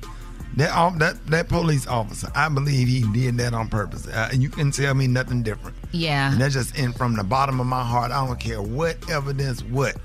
[0.56, 4.06] That all that that police officer, I believe he did that on purpose.
[4.06, 5.76] Uh, and you can tell me nothing different.
[5.92, 6.32] Yeah.
[6.32, 8.10] And that's just in from the bottom of my heart.
[8.10, 9.96] I don't care what evidence, what.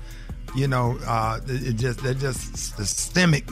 [0.54, 3.48] You know, uh, it it just they're just systemic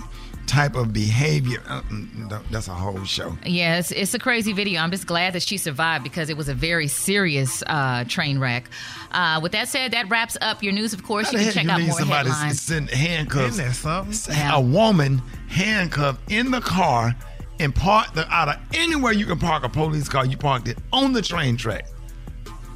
[0.47, 1.63] type of behavior.
[1.69, 3.37] Uh, mm, That's a whole show.
[3.47, 4.81] Yeah, it's, it's a crazy video.
[4.81, 8.69] I'm just glad that she survived because it was a very serious uh, train wreck.
[9.13, 10.93] Uh, with that said, that wraps up your news.
[10.93, 12.61] Of course, you can check out you need more somebody headlines.
[12.61, 13.59] sitting handcuffs?
[13.59, 14.51] Isn't that something?
[14.51, 17.15] A woman handcuffed in the car
[17.61, 20.27] and parked the, out of anywhere you can park a police car.
[20.27, 21.87] You parked it on the train track.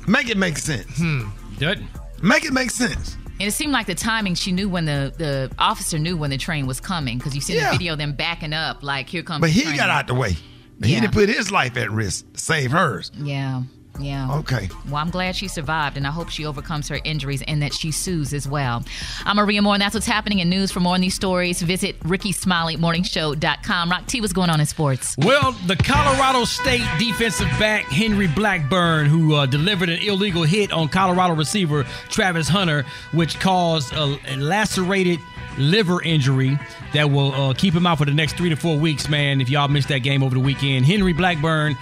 [0.06, 0.96] Make it make sense.
[0.96, 1.24] Hmm.
[1.58, 1.88] Doesn't.
[2.22, 3.16] Make it make sense.
[3.40, 6.38] And it seemed like the timing, she knew when the, the officer knew when the
[6.38, 7.72] train was coming because you see Yeah.
[7.72, 10.36] the video of them backing up, like, here comes But he got out the way.
[10.82, 13.10] He didn't put his life at risk to save hers.
[13.16, 13.62] Yeah,
[13.98, 14.34] yeah.
[14.38, 14.68] Okay.
[14.86, 17.90] Well, I'm glad she survived, and I hope she overcomes her injuries and that she
[17.92, 18.82] sues as well.
[19.24, 20.72] I'm Maria Moore, and that's what's happening in news.
[20.72, 23.90] For more on these stories, visit RickeySmileyMorningShow.com.
[23.90, 25.14] Rock T, what's going on in sports?
[25.18, 30.88] Well, the Colorado State defensive back Henry Blackburn, who uh, delivered an illegal hit on
[30.88, 35.20] Colorado receiver Travis Hunter, which caused a, a lacerated
[35.58, 36.58] liver injury
[36.92, 39.08] that will uh, keep him out for the next three to four weeks.
[39.08, 41.76] Man, if y'all missed that game over the weekend, Henry Blackburn,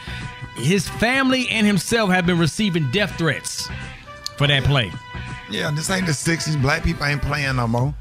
[0.56, 3.68] his family and himself have been receiving death threats
[4.36, 4.90] for that play.
[5.50, 6.60] Yeah, this ain't the 60s.
[6.60, 7.94] Black people ain't playing no more.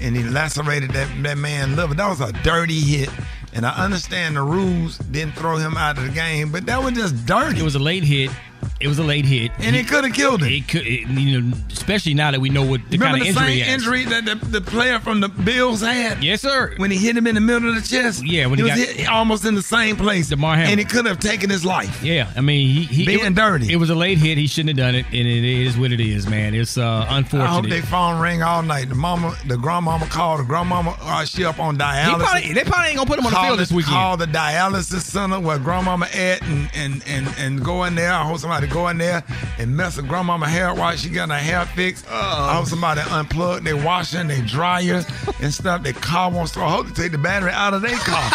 [0.00, 1.94] And he lacerated that, that man liver.
[1.94, 3.10] That was a dirty hit.
[3.54, 6.94] And I understand the rules didn't throw him out of the game, but that was
[6.94, 7.60] just dirty.
[7.60, 8.30] It was a late hit.
[8.82, 10.52] It was a late hit, And it could have killed him.
[10.52, 13.34] It could, it, you know, especially now that we know what the Remember kind of
[13.36, 16.22] the injury same injury that the, the player from the Bills had?
[16.22, 16.74] Yes, sir.
[16.78, 18.24] When he hit him in the middle of the chest?
[18.26, 20.28] Yeah, when he, he was got- hit almost in the same place.
[20.28, 20.72] Damar Hamlin.
[20.72, 22.02] And it could have taken his life.
[22.02, 23.72] Yeah, I mean, he, he Being it, dirty.
[23.72, 24.36] It was a late hit.
[24.38, 26.54] He shouldn't have done it, and it is what it is, man.
[26.54, 27.44] It's uh, unfortunate.
[27.44, 28.88] I hope they phone ring all night.
[28.88, 30.40] The mama, the grandmama called.
[30.40, 32.18] The grandmama, uh, she up on dialysis.
[32.18, 33.94] Probably- they probably ain't gonna put him on the Call field this weekend.
[33.94, 38.12] Call the dialysis center where grandmama at, and and and and go in there.
[38.12, 39.22] I hope somebody go in there
[39.58, 42.06] and mess with grandmama hair while she getting her hair fixed.
[42.08, 42.48] Oh.
[42.50, 45.02] I hope somebody unplug their washer, their dryer,
[45.40, 45.82] and stuff.
[45.82, 46.60] Their car wants to.
[46.60, 48.30] I hope they take the battery out of their car.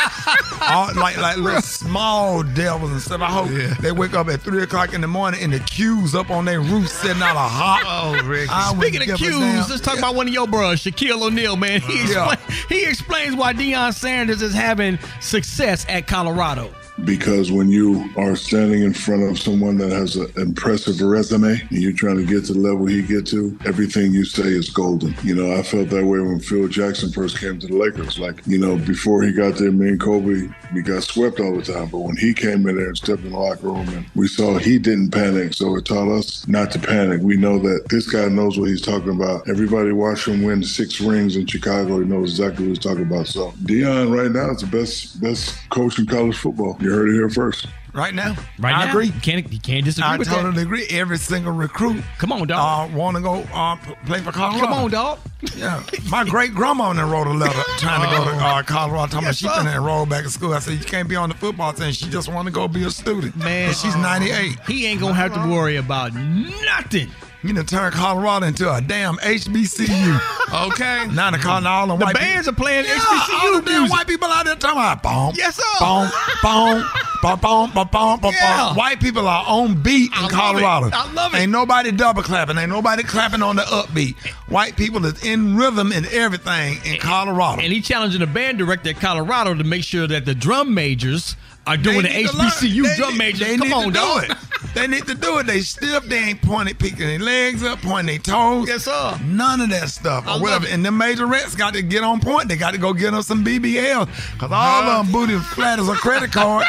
[0.62, 3.22] all, like like little small devils and stuff.
[3.22, 3.74] I hope yeah.
[3.80, 6.62] they wake up at three o'clock in the morning and the queues up on their
[6.62, 7.84] roof setting out a hot.
[7.98, 8.50] Oh, Rick.
[8.52, 11.22] I wouldn't Speaking of give a cues, let's talk about one of your bros, Shaquille
[11.22, 11.82] O'Neal, man.
[11.82, 12.34] He, Yeah.
[12.34, 16.74] explain, he explains why Deion Sanders is having success at Colorado.
[17.06, 21.72] Because when you are standing in front of someone that has an impressive resume and
[21.72, 25.16] you're trying to get to the level he get to, everything you say is golden.
[25.24, 28.18] You know, I felt that way when Phil Jackson first came to the Lakers.
[28.20, 31.62] Like, you know, before he got there, me and Kobe, we got swept all the
[31.62, 31.90] time.
[31.90, 34.58] But when he came in there and stepped in the locker room and we saw
[34.58, 37.22] he didn't panic, so it taught us not to panic.
[37.22, 39.48] We know that this guy knows what he's talking about.
[39.48, 42.00] Everybody watched him win six rings in Chicago.
[42.00, 43.28] He knows exactly what he's talking about.
[43.28, 46.78] So Deion right now is the best best coach in college football.
[46.88, 47.68] You heard it here first.
[47.94, 49.08] Right now, Right I now, agree.
[49.08, 50.62] You can't, you can't disagree I with totally that.
[50.62, 50.86] agree.
[50.90, 53.76] Every single recruit, come on, dog, uh, want to go uh,
[54.06, 54.60] play for Colorado.
[54.68, 55.20] Come on, dog.
[55.58, 59.08] Yeah, my great grandma then wrote a letter trying to go to uh, Colorado.
[59.08, 59.52] Talking about Yes, she sir.
[59.52, 60.54] finna enroll back in school.
[60.54, 61.92] I said you can't be on the football team.
[61.92, 63.36] She just want to go be a student.
[63.36, 64.60] Man, and she's 98.
[64.68, 67.10] He ain't gonna have to worry about nothing.
[67.48, 70.20] You done turn Colorado into a damn HBCU.
[70.68, 71.08] okay.
[71.14, 72.62] Now the calling all the, The white bands people.
[72.62, 73.98] are playing yeah, HBCU all the damn music.
[73.98, 75.34] white people out there talking about boom.
[75.38, 75.64] Yes, sir.
[75.80, 76.10] Boom,
[76.44, 76.84] boom,
[77.22, 78.68] boom, boom, boom, boom, boom, Yeah.
[78.68, 78.76] boom.
[78.78, 80.88] White people are on beat in I Colorado.
[80.88, 80.94] it.
[80.94, 81.38] I love it.
[81.38, 82.58] Ain't nobody double clapping.
[82.58, 84.16] Ain't nobody clapping on the upbeat.
[84.50, 87.62] White people is in rhythm and everything in Colorado.
[87.62, 91.36] And he challenging the band director at Colorado to make sure that the drum majors
[91.66, 92.36] are doing the They need to.
[92.36, 93.58] HBCU They drum majors.
[93.58, 94.38] Come on, to dog.
[94.74, 94.82] Do it.
[94.82, 95.46] They need to do it.
[95.48, 96.04] They stiff.
[96.06, 98.68] They ain't pointing, picking their legs up, pointing their toes.
[98.68, 99.20] Yes, sir.
[99.26, 100.26] None of that stuff.
[100.28, 100.66] I Or love whatever.
[100.68, 100.74] it.
[100.74, 102.48] And the major majorettes got to get on point.
[102.50, 104.06] They got to go get them some BBL.
[104.34, 105.56] Because all of them booty uh-huh.
[105.56, 106.66] flat as a credit card.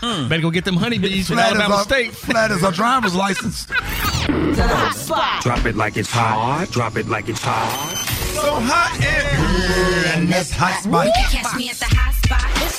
[0.00, 0.28] Hmm.
[0.28, 2.12] Better go get them honeybees from flat, as Alabama a, State.
[2.12, 3.66] flat as a driver's license.
[5.42, 6.68] Drop it like it's hot.
[6.70, 7.70] Drop it like it's hot.
[8.34, 11.06] So hot and, and that's hot spot.
[11.30, 12.12] Catch me at the hot spot.
[12.12, 12.13] It's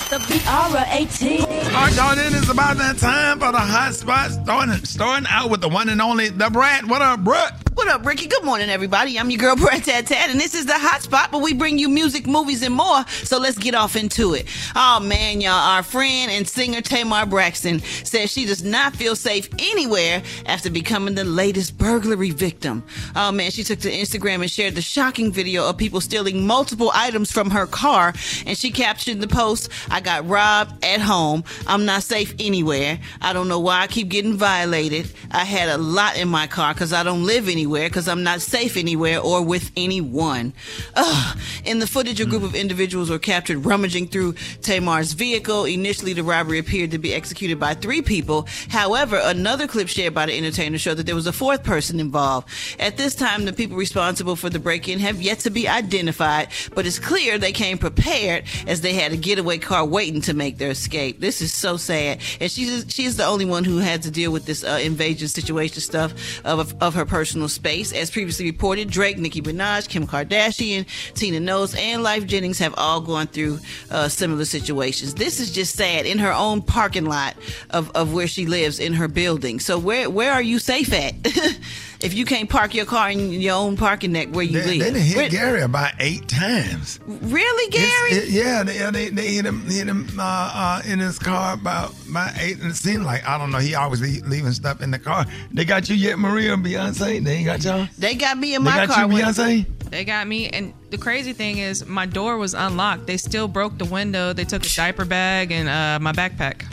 [0.09, 1.39] the B-R-A-T.
[1.39, 4.35] All right, y'all, then it's about that time for the hot spots.
[4.35, 6.85] Starting, starting out with the one and only, the Brat.
[6.85, 7.64] What up, Brat?
[7.75, 8.27] What up, Rickey?
[8.27, 9.19] Good morning, everybody.
[9.19, 11.77] I'm your girl, Brat Tat Tat, and this is the hot spot where we bring
[11.77, 13.05] you music, movies, and more.
[13.07, 14.47] So let's get off into it.
[14.77, 15.51] Oh, man, y'all.
[15.51, 21.15] Our friend and singer Tamar Braxton says she does not feel safe anywhere after becoming
[21.15, 22.81] the latest burglary victim.
[23.13, 26.91] Oh, man, she took to Instagram and shared the shocking video of people stealing multiple
[26.93, 28.13] items from her car,
[28.45, 31.43] and she captioned the post, I got robbed at home.
[31.67, 32.99] I'm not safe anywhere.
[33.21, 35.11] I don't know why I keep getting violated.
[35.31, 38.21] I had a lot in my car because I don't live anywhere anywhere because I'm
[38.21, 40.53] not safe anywhere or with anyone.
[40.95, 41.37] Ugh.
[41.65, 45.65] In the footage, a group of individuals were captured rummaging through Tamar's vehicle.
[45.65, 48.47] Initially, the robbery appeared to be executed by three people.
[48.69, 52.49] However, another clip shared by the entertainer showed that there was a fourth person involved.
[52.79, 56.85] At this time, the people responsible for the break-in have yet to be identified, but
[56.85, 60.69] it's clear they came prepared as they had a getaway car waiting to make their
[60.69, 61.19] escape.
[61.19, 64.45] This is so sad, and she's she's the only one who had to deal with
[64.45, 66.13] this uh, invasion situation stuff
[66.45, 67.91] of of her personal space.
[67.91, 73.01] As previously reported, Drake, Nicki Minaj, Kim Kardashian, Tina Knowles, and Lyfe Jennings have all
[73.01, 73.59] gone through
[73.89, 75.15] uh, similar situations.
[75.15, 77.35] This is just sad in her own parking lot
[77.71, 79.59] of, of where she lives in her building.
[79.59, 81.15] So where where are you safe at?
[82.05, 84.79] if you can't park your car in your own parking deck where you They, live.
[84.79, 86.99] they done hit Where- Gary about eight times.
[87.05, 88.11] Really, Gary?
[88.11, 91.93] It- yeah, they, they, they hit him, hit him uh, uh, in his car about,
[92.09, 92.59] about eight.
[92.59, 95.25] And it seemed like, I don't know, he always leave, leaving stuff in the car.
[95.51, 97.23] They got you yet, Maria and Beyonce?
[97.23, 97.87] They ain't got y'all?
[97.97, 99.03] They got me in They my got car.
[99.05, 99.65] you, when- Beyonce?
[99.89, 103.05] They got me, and the crazy thing is, my door was unlocked.
[103.07, 104.33] They still broke the window.
[104.33, 106.65] They took a diaper bag and uh, my backpack.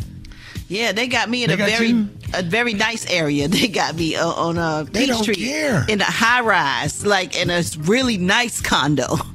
[0.68, 2.08] Yeah, they got me in They a very you?
[2.34, 3.48] A very nice area.
[3.52, 5.84] They got me uh, on a They don't Peachtree care.
[5.88, 9.16] in a high rise, like in a really nice condo.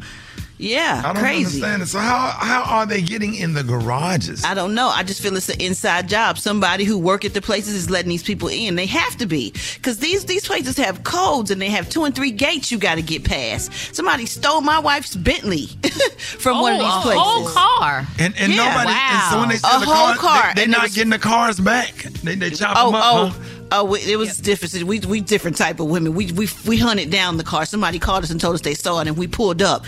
[0.59, 1.45] Yeah, I don't crazy.
[1.61, 1.85] understand it.
[1.87, 4.43] So how how are they getting in the garages?
[4.43, 4.87] I don't know.
[4.87, 6.39] I just feel it's an inside job.
[6.39, 8.75] Somebody who work at the places is letting these people in.
[8.75, 12.15] They have to be because these these places have codes and they have two and
[12.15, 13.71] three gates you got to get past.
[13.95, 15.67] Somebody stole my wife's Bentley
[16.39, 17.21] from one of Oh, these a places.
[17.21, 18.07] whole car.
[18.17, 18.65] And, and Yeah.
[18.65, 20.95] nobody, and so when they A steal the whole car, car, they, are not was-
[20.95, 21.93] getting the cars back.
[22.23, 23.03] They, they chop Oh, them up.
[23.05, 23.39] oh, huh?
[23.71, 23.93] oh!
[23.93, 24.83] It was different.
[24.85, 26.15] We we different type of women.
[26.15, 27.65] We we we hunted down the car.
[27.65, 29.85] Somebody called us and told us they saw it, and we pulled up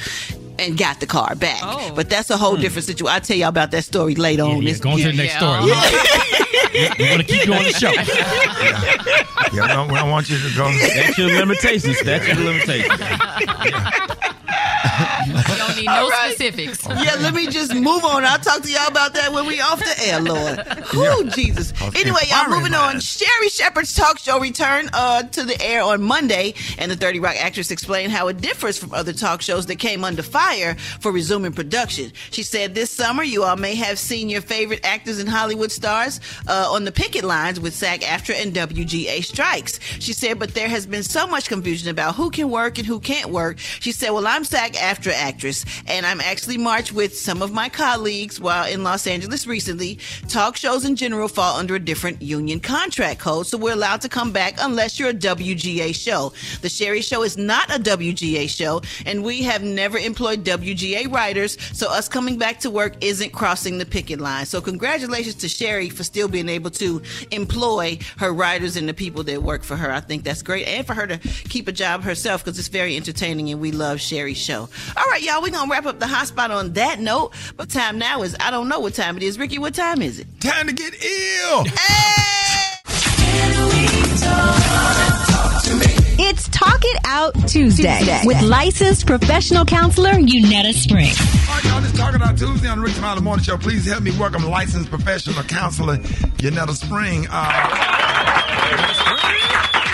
[0.59, 1.59] and got the car back.
[1.63, 1.91] Oh.
[1.95, 2.61] But that's a whole hmm.
[2.61, 3.13] different situation.
[3.13, 4.61] I'll tell y'all about that story later on.
[4.61, 5.65] yeah, This- go on to the next story.
[6.99, 7.91] We want to keep you on the show.
[9.51, 10.71] Yeah, I don't, I want you to go.
[10.71, 11.99] That's your limitations.
[12.03, 12.99] That's your limitations.
[15.27, 16.31] You don't need no All right.
[16.33, 16.85] specifics.
[16.87, 18.25] yeah, let me just move on.
[18.25, 20.59] I'll talk to y'all about that when we off the air, Lord.
[20.91, 21.71] Whew, Jesus.
[21.81, 22.99] Okay, Anyway, y'all moving on.
[22.99, 27.35] Sherri Shepherd's talk show returned uh, to the air on Monday, and the 30 Rock
[27.37, 31.51] actress explained how it differs from other talk shows that came under fire for resuming
[31.53, 32.11] production.
[32.31, 36.19] She said this summer you all may have seen your favorite actors and Hollywood stars
[36.47, 39.79] uh, on the picket lines with SAG-AFTRA and WGA strikes.
[39.99, 42.99] She said, but there has been so much confusion about who can work and who
[42.99, 43.57] can't work.
[43.59, 48.39] She said, well, I'm SAG-AFTRA actress, and I'm actually marched with some of my colleagues
[48.39, 49.99] while in Los Angeles recently.
[50.27, 54.09] Talk shows in general fall under a different union contract code, so we're allowed to
[54.09, 56.33] come back unless you're a WGA show.
[56.61, 61.57] The Sherri Show is not a WGA show, and we have never employed WGA writers,
[61.73, 64.45] so us coming back to work isn't crossing the picket line.
[64.45, 67.01] So congratulations to Sherri for still being able to
[67.31, 69.91] employ her writers and the people that work for her.
[69.91, 72.95] I think that's great, and for her to keep a job herself because it's very
[72.95, 74.69] entertaining, and we love Sherri's show.
[74.97, 77.33] All right, y'all, we're gonna wrap up the hot spot on that note.
[77.57, 79.39] But time now is I don't know what time it is.
[79.39, 80.27] Rickey, what time is it?
[80.39, 81.63] Time to get ill.
[81.65, 82.65] Hey!
[86.21, 91.11] It's Talk It Out Tuesday, with licensed professional counselor Unetta Spring.
[91.49, 93.57] All right, y'all, this Talking About Tuesday on the Rick Smiley Morning Show.
[93.57, 97.25] Please help me welcome licensed professional counselor Yanetta Spring.
[97.31, 97.51] Uh,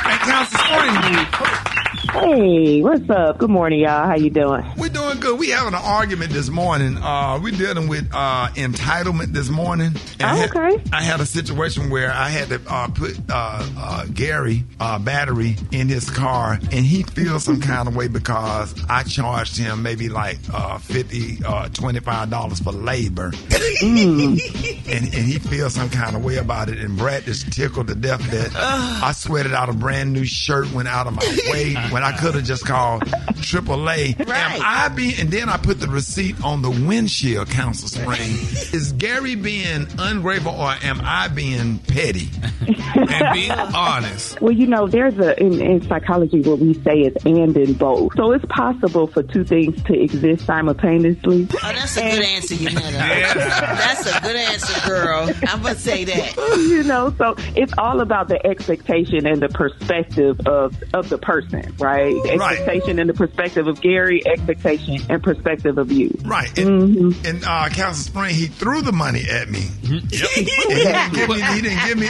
[0.08, 1.85] and Counselor Spring,
[2.16, 3.40] Hey, what's up?
[3.40, 4.06] Good morning, y'all.
[4.08, 4.66] How you doing?
[4.78, 5.38] we're doing good.
[5.38, 6.96] We having an argument this morning.
[6.96, 9.88] Uh, we're dealing with uh, entitlement this morning.
[10.20, 10.82] And I had, okay.
[10.94, 15.58] I had a situation where I had to uh, put uh, uh, Gary uh, battery
[15.74, 20.08] in his car, and he feels some kind of way because I charged him maybe
[20.08, 23.34] like uh, 50 uh, $25 for labor.
[23.82, 26.78] and, and he feels some kind of way about it.
[26.78, 30.88] And Brat just tickled to death that I sweated out a brand new shirt, went
[30.88, 34.20] out of my way when I could have just called AAA.
[34.20, 38.20] Am I being, and then I put the receipt on the windshield, Council Spring.
[38.74, 42.30] Is Gary being ungrateful or am I being petty?
[42.68, 44.40] and being honest.
[44.40, 48.14] Well, you know, there's a in, in psychology what we say is and in both.
[48.16, 51.48] So it's possible for two things to exist simultaneously.
[51.54, 52.92] Oh, that's a good answer, Yanetta.
[53.36, 55.30] That's a good answer, girl.
[55.48, 56.36] I'm gonna say that.
[56.58, 61.74] you know, so it's all about the expectation and the perspective of of the person,
[61.80, 61.95] right?
[62.04, 62.58] The Right.
[62.60, 66.16] Expectation and the perspective of Gary, expectation expectation and perspective of you.
[66.24, 66.50] Right.
[66.50, 67.26] Mm-hmm.
[67.26, 69.68] And, and uh, Council Spring, he threw the money at me.
[69.84, 72.08] And he, didn't give me, he didn't give me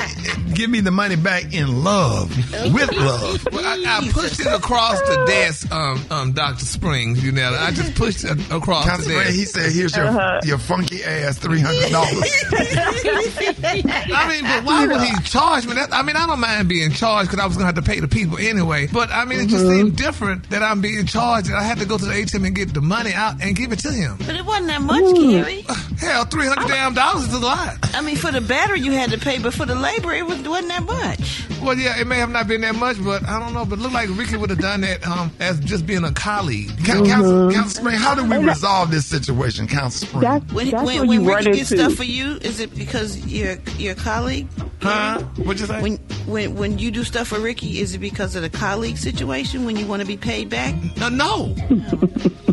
[0.54, 2.30] give me the money back in love,
[2.74, 3.46] with love.
[3.52, 6.66] Well, I, I pushed it across the desk, um, um, Dr.
[6.66, 7.54] Springs, you know.
[7.60, 9.26] I just pushed it across Council the desk.
[9.26, 10.40] Spring, he said, "Here's your Uh-huh.
[10.44, 12.46] your funky ass three hundred dollars."
[13.64, 15.94] I mean, but why would he charge me that?
[15.94, 18.00] I mean, I don't mind being charged because I was going to have to pay
[18.00, 18.88] the people anyway.
[18.88, 19.75] But I mean, it just Mm-hmm.
[19.78, 22.56] Seemed different that I'm being charged and I had to go to the ATM and
[22.56, 24.18] get the money out and give it to him.
[24.20, 25.62] But it wasn't that much, Gary.
[26.00, 27.78] Hell, three hundred damn dollars is a lot.
[27.96, 30.42] I mean, for the battery you had to pay, but for the labor, it was,
[30.42, 31.46] wasn't that much.
[31.62, 33.66] Well, yeah, it may have not been that much, but I don't know.
[33.66, 36.70] But it looked like Rickey would have done that um, as just being a colleague.
[36.86, 40.42] Coun- Council, Council Spring, how do we resolve this situation, Council Spring?
[40.54, 43.58] When, that's when, what when you Rickey gets stuff for you, is it because you're
[43.78, 44.48] your colleague?
[44.82, 45.22] Huh?
[45.38, 45.82] What'd you say?
[45.82, 45.98] When
[46.28, 49.76] when when you do stuff for Rickey, is it because of the colleague situation when
[49.78, 50.74] you want to be paid back?
[51.00, 52.32] Uh, no, no.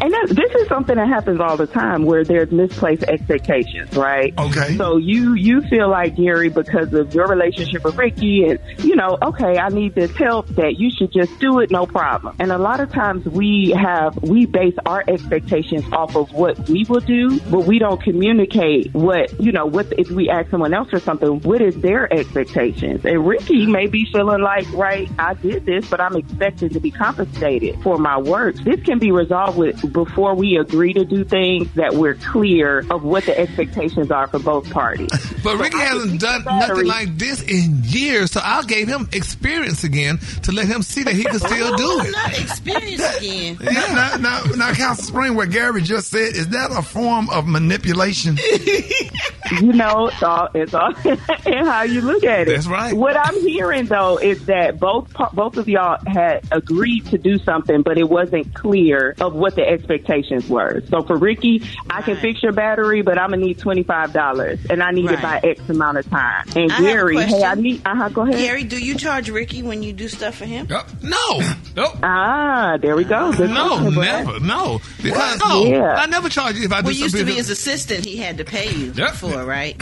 [0.00, 4.34] And that, this is something that happens all the time where there's misplaced expectations, right?
[4.38, 4.76] Okay.
[4.76, 9.18] So you you feel like Gary because of your relationship with Rickey, and you know,
[9.22, 10.48] okay, I need this help.
[10.48, 12.36] That you should just do it, no problem.
[12.38, 16.84] And a lot of times we have we base our expectations off of what we
[16.88, 19.66] will do, but we don't communicate what you know.
[19.66, 21.40] What if we ask someone else for something?
[21.40, 23.04] What is their expectations?
[23.04, 26.90] And Rickey may be feeling like, right, I did this, but I'm expected to be
[26.90, 28.56] compensated for my work.
[28.56, 33.02] This can be resolved with before we agree to do things that we're clear of
[33.02, 35.10] what the expectations are for both parties.
[35.42, 40.18] But Rickey hasn't done nothing like this in years, so I gave him experience again
[40.44, 42.12] to let him see that he could still do it.
[42.12, 43.58] Not experience again.
[43.60, 47.48] Now, now, now, now, Council Spring, what Gary just said, is that a form of
[47.48, 48.36] manipulation?
[49.60, 52.52] you know, it's all it's all in how you look at it.
[52.52, 52.94] That's right.
[52.94, 57.82] What I'm hearing though is that both both of y'all had agreed to do something,
[57.82, 60.82] but it wasn't clear of what the expectations were.
[60.88, 64.58] So for Rickey, I can fix your battery, but I'm gonna need twenty five dollars,
[64.70, 66.46] and I need it by X amount of time.
[66.56, 67.82] And I Gary, hey, I need.
[67.86, 68.08] Uh huh.
[68.10, 68.36] Go ahead.
[68.36, 70.66] Gary, do you charge Rickey when you do stuff for him?
[71.02, 71.40] No,
[71.76, 71.92] no.
[72.02, 73.32] Ah, there we go.
[73.32, 74.80] Good No, question, never, no.
[75.02, 75.94] Because no, Yeah.
[75.94, 78.04] I never charge you if I do Well, used to be his assistant.
[78.04, 79.76] He had to pay you for, right?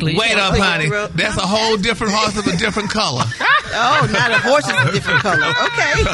[0.00, 0.88] Wait up, honey.
[1.14, 3.24] That's a whole different horse of a different color.
[3.78, 5.48] Oh, not a horse is a different color.
[5.66, 6.04] Okay.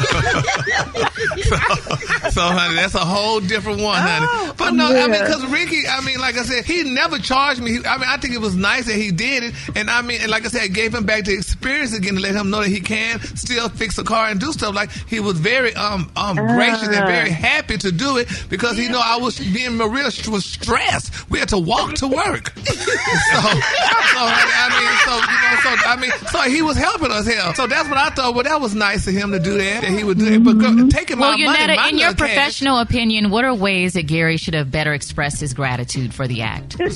[1.43, 1.57] so,
[1.89, 4.53] honey, that's a whole different one, honey.
[4.57, 7.71] But no, I mean, because Rickey, I mean, like I said, he never charged me.
[7.77, 10.21] He- I mean, I think it was nice that he did it, and I mean,
[10.21, 12.61] and like I said, it gave him back the experience again to let him know
[12.61, 14.73] that he can still fix a car and do stuff.
[14.73, 18.87] Like he was very um um gracious and very happy to do it because he
[18.87, 21.29] know I was being real was stressed.
[21.29, 22.53] We had to walk to work.
[22.57, 27.25] so, so I mean, so you know, so I mean, so he was helping us
[27.25, 27.53] here.
[27.55, 28.33] So that's what I thought.
[28.33, 29.81] Well, that was nice of him to do that.
[29.81, 32.27] That he would do it, but girl, taking Well, my money, Yonetta, in your little
[32.27, 36.27] cash- professional opinion, what are ways that Gary should have better expressed his gratitude for
[36.27, 36.75] the act?
[36.79, 36.89] I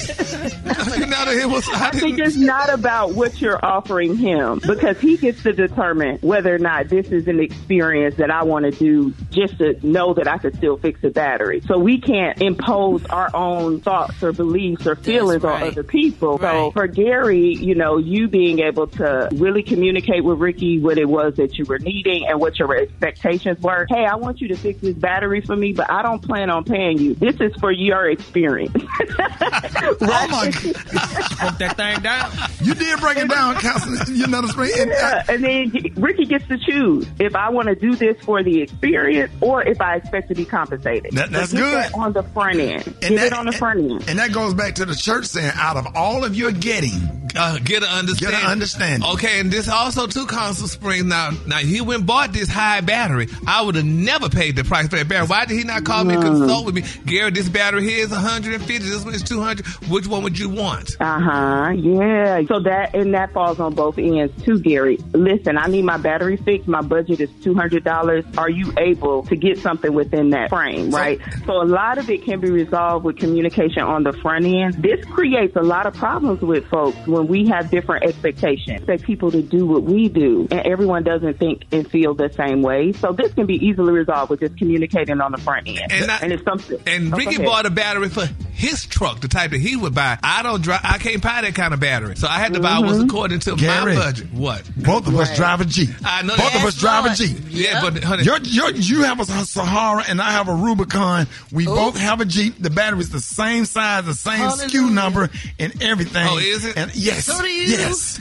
[1.93, 6.59] think it's not about what you're offering him because he gets to determine whether or
[6.59, 10.37] not this is an experience that I want to do just to know that I
[10.37, 11.61] could still fix a battery.
[11.61, 16.37] So we can't impose our own thoughts or beliefs or feelings on other people.
[16.39, 21.07] So for Gary, you know, you being able to really communicate with Rickey what it
[21.07, 23.85] was that you were needing and what your expectations were.
[23.89, 26.63] Hey, I want you to fix this battery for me, but I don't plan on
[26.63, 27.13] paying you.
[27.15, 28.75] This is for your experience.
[28.75, 30.51] Oh my!
[30.51, 32.31] Broke that thing down.
[32.67, 33.95] You did break it down, Council.
[34.17, 34.71] You know the spring.
[34.77, 38.41] And, Yeah, and then Rickey gets to choose if I want to do this for
[38.43, 41.11] the experience or if I expect to be compensated.
[41.13, 41.73] That- that's So good.
[41.73, 42.85] that on the front end.
[42.87, 44.03] And Get that- it on the front end.
[44.09, 47.59] And that goes back to the church saying, out of all of your getting, uh,
[47.63, 48.37] get an understanding.
[48.39, 49.09] Get an understanding.
[49.11, 51.05] Okay, and this also too Council Springs.
[51.05, 53.27] Now, now he went bought this high battery.
[53.45, 55.27] I would have never paid the price for that battery.
[55.27, 56.83] Why did he not call me and consult with me?
[57.05, 58.77] Gary, this battery here is 150.
[58.79, 59.65] This one is 200.
[59.89, 60.95] Which one would you want?
[60.99, 61.69] Uh huh.
[61.75, 62.41] Yeah.
[62.47, 64.97] So that and that falls on both ends too, Gary.
[65.13, 66.67] Listen, I need my battery fixed.
[66.67, 68.25] My budget is two hundred dollars.
[68.37, 70.91] Are you able to get something within that frame?
[70.91, 71.19] Right.
[71.45, 74.75] So a lot of it can be resolved with communication on the front end.
[74.75, 78.77] This creates a lot of problems with folks when we have different expectations.
[78.79, 82.61] Expect people to do what we do, and everyone doesn't think and feel the same
[82.61, 82.91] way.
[82.93, 85.91] So this can be easily resolved with just communicating on the front end.
[85.91, 86.79] And I- it's something.
[86.85, 90.17] And Oh, Rickey bought a battery for his truck, the type that he would buy.
[90.23, 90.81] I don't drive.
[90.83, 93.55] I can't buy that kind of battery, so I had to buy what's according to
[93.55, 93.95] Gary.
[93.95, 94.31] my budget.
[94.33, 94.63] What?
[94.77, 95.89] Both of us drive a Jeep.
[96.03, 97.37] I know Both of us drive a Jeep.
[97.49, 101.27] Yeah, but honey, You're, you're, you have a Sahara and I have a Rubicon.
[101.51, 102.55] We both have a Jeep.
[102.59, 106.27] The battery's the same size, the same SKU number, and everything.
[106.29, 106.77] Oh, is it?
[106.77, 107.63] And yes, So do you.
[107.63, 108.19] yes.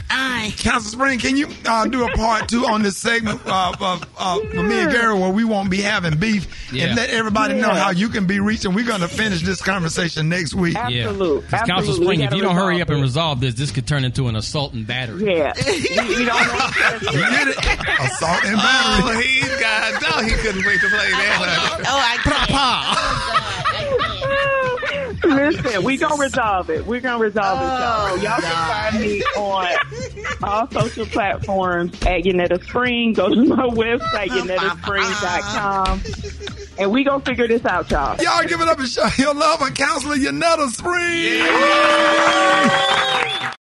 [0.58, 4.38] Council Spring, can you uh, do a part two on this segment uh, uh, uh,
[4.54, 6.86] for me and Gary where we won't be having beef Yeah.
[6.86, 8.64] and let everybody know how you can be reached?
[8.64, 10.76] And we're going to finish this conversation next week.
[10.88, 11.06] Yeah.
[11.12, 14.28] 'Cause Council Spring, if you don't hurry up and resolve this, this could turn into
[14.28, 15.36] an assault and battery.
[15.36, 15.52] Yeah.
[15.66, 17.08] we, we don't want to
[18.00, 19.16] Assault and battery.
[19.16, 20.00] Oh, he's got.
[20.00, 21.38] No, he couldn't wait to play that.
[21.40, 22.16] Oh, oh I
[25.24, 26.86] Listen, we gonna resolve it.
[26.86, 28.10] We're gonna resolve it, y'all.
[28.10, 29.66] Oh, y'all can find me on
[30.42, 33.12] all social platforms at Yanetta Spring.
[33.12, 36.02] Go to my website, YanettaSpring.com.
[36.78, 38.16] And we gonna figure this out, y'all.
[38.22, 41.42] Y'all give it up and show your love on Counselor Yanetta Spring.